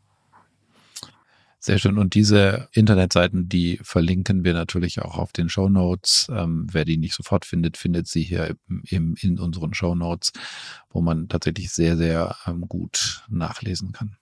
Sehr 1.59 1.79
schön. 1.79 1.99
Und 1.99 2.15
diese 2.15 2.69
Internetseiten, 2.73 3.49
die 3.49 3.81
verlinken 3.83 4.45
wir 4.45 4.55
natürlich 4.55 5.03
auch 5.03 5.17
auf 5.19 5.33
den 5.33 5.49
Show 5.49 5.69
Notes. 5.69 6.29
Ähm, 6.31 6.67
wer 6.71 6.85
die 6.85 6.97
nicht 6.97 7.15
sofort 7.15 7.45
findet, 7.45 7.77
findet 7.77 8.07
sie 8.07 8.23
hier 8.23 8.57
im, 8.85 9.17
in 9.21 9.39
unseren 9.39 9.75
Show 9.75 9.95
Notes, 9.95 10.33
wo 10.91 11.01
man 11.01 11.29
tatsächlich 11.29 11.71
sehr, 11.73 11.97
sehr 11.97 12.37
ähm, 12.47 12.63
gut 12.69 13.25
nachlesen 13.29 13.93
kann. 13.93 14.17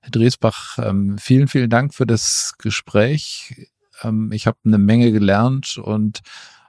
Herr 0.00 0.10
Dresbach, 0.10 0.78
ähm, 0.78 1.16
vielen, 1.18 1.48
vielen 1.48 1.70
Dank 1.70 1.94
für 1.94 2.06
das 2.06 2.54
Gespräch. 2.58 3.68
Ähm, 4.02 4.32
ich 4.32 4.46
habe 4.46 4.58
eine 4.64 4.78
Menge 4.78 5.12
gelernt 5.12 5.78
und 5.78 6.22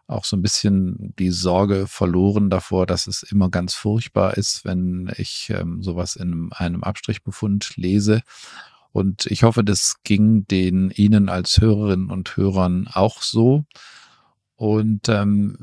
auch 0.08 0.24
so 0.24 0.38
ein 0.38 0.41
bisschen 0.41 1.14
die 1.18 1.32
Sorge 1.32 1.88
verloren 1.88 2.50
davor, 2.50 2.86
dass 2.86 3.08
es 3.08 3.24
immer 3.24 3.50
ganz 3.50 3.74
furchtbar 3.74 4.38
ist, 4.38 4.64
wenn 4.64 5.12
ich 5.18 5.50
ähm, 5.50 5.82
sowas 5.82 6.16
in 6.16 6.52
einem 6.54 6.84
Abstrichbefund 6.84 7.76
lese. 7.76 8.22
Und 8.96 9.26
ich 9.26 9.43
hoffe, 9.43 9.66
das 9.66 9.98
ging 10.06 10.48
den 10.48 10.89
Ihnen 10.89 11.28
als 11.28 11.60
Hörerinnen 11.60 12.10
und 12.10 12.38
Hörern 12.38 12.88
auch 12.89 13.22
so. 13.24 13.66
Und 14.56 15.10
ähm, 15.10 15.58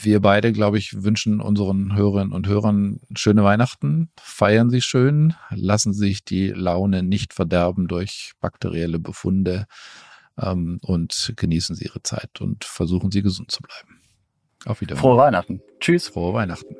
wir 0.00 0.20
beide, 0.20 0.54
glaube 0.54 0.78
ich, 0.78 1.02
wünschen 1.02 1.42
unseren 1.42 1.94
Hörerinnen 1.94 2.32
und 2.32 2.46
Hörern 2.46 3.00
schöne 3.14 3.44
Weihnachten. 3.44 4.08
Feiern 4.18 4.70
Sie 4.70 4.80
schön, 4.80 5.34
lassen 5.50 5.92
Sie 5.92 6.06
sich 6.06 6.24
die 6.24 6.48
Laune 6.48 7.02
nicht 7.02 7.34
verderben 7.34 7.88
durch 7.88 8.32
bakterielle 8.40 8.98
Befunde 8.98 9.66
ähm, 10.38 10.78
und 10.80 11.34
genießen 11.36 11.76
Sie 11.76 11.84
Ihre 11.84 12.02
Zeit 12.02 12.40
und 12.40 12.64
versuchen 12.64 13.10
Sie 13.10 13.20
gesund 13.20 13.50
zu 13.50 13.60
bleiben. 13.60 14.00
Auf 14.64 14.80
Wiedersehen. 14.80 15.02
Frohe 15.02 15.18
Weihnachten. 15.18 15.60
Tschüss. 15.78 16.08
Frohe 16.08 16.32
Weihnachten. 16.32 16.74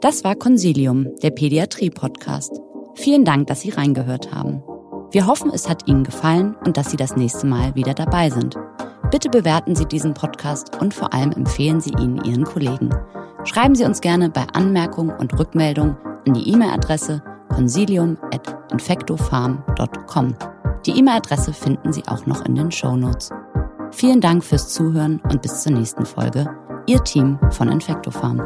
Das 0.00 0.22
war 0.22 0.36
Consilium, 0.36 1.08
der 1.24 1.32
Pädiatrie-Podcast. 1.32 2.52
Vielen 2.94 3.24
Dank, 3.24 3.46
dass 3.46 3.60
Sie 3.60 3.70
reingehört 3.70 4.34
haben. 4.34 4.62
Wir 5.10 5.26
hoffen, 5.26 5.50
es 5.52 5.68
hat 5.68 5.88
Ihnen 5.88 6.04
gefallen 6.04 6.56
und 6.64 6.76
dass 6.76 6.90
Sie 6.90 6.96
das 6.96 7.16
nächste 7.16 7.46
Mal 7.46 7.74
wieder 7.74 7.94
dabei 7.94 8.30
sind. 8.30 8.56
Bitte 9.10 9.28
bewerten 9.28 9.74
Sie 9.74 9.84
diesen 9.84 10.14
Podcast 10.14 10.80
und 10.80 10.94
vor 10.94 11.12
allem 11.12 11.32
empfehlen 11.32 11.80
Sie 11.80 11.92
ihn 11.92 12.22
Ihren 12.24 12.44
Kollegen. 12.44 12.90
Schreiben 13.44 13.74
Sie 13.74 13.84
uns 13.84 14.00
gerne 14.00 14.30
bei 14.30 14.46
Anmerkungen 14.54 15.10
und 15.10 15.36
Rückmeldungen 15.38 15.96
an 16.26 16.34
die 16.34 16.48
E-Mail-Adresse 16.50 17.22
consilium.infectofarm.com. 17.54 20.34
Die 20.86 20.98
E-Mail-Adresse 20.98 21.52
finden 21.52 21.92
Sie 21.92 22.04
auch 22.08 22.24
noch 22.26 22.46
in 22.46 22.54
den 22.54 22.72
Show 22.72 22.96
Notes. 22.96 23.28
Vielen 23.90 24.22
Dank 24.22 24.42
fürs 24.42 24.70
Zuhören 24.70 25.20
und 25.30 25.42
bis 25.42 25.62
zur 25.62 25.72
nächsten 25.72 26.06
Folge. 26.06 26.48
Ihr 26.86 27.04
Team 27.04 27.38
von 27.50 27.68
Infectofarm. 27.68 28.40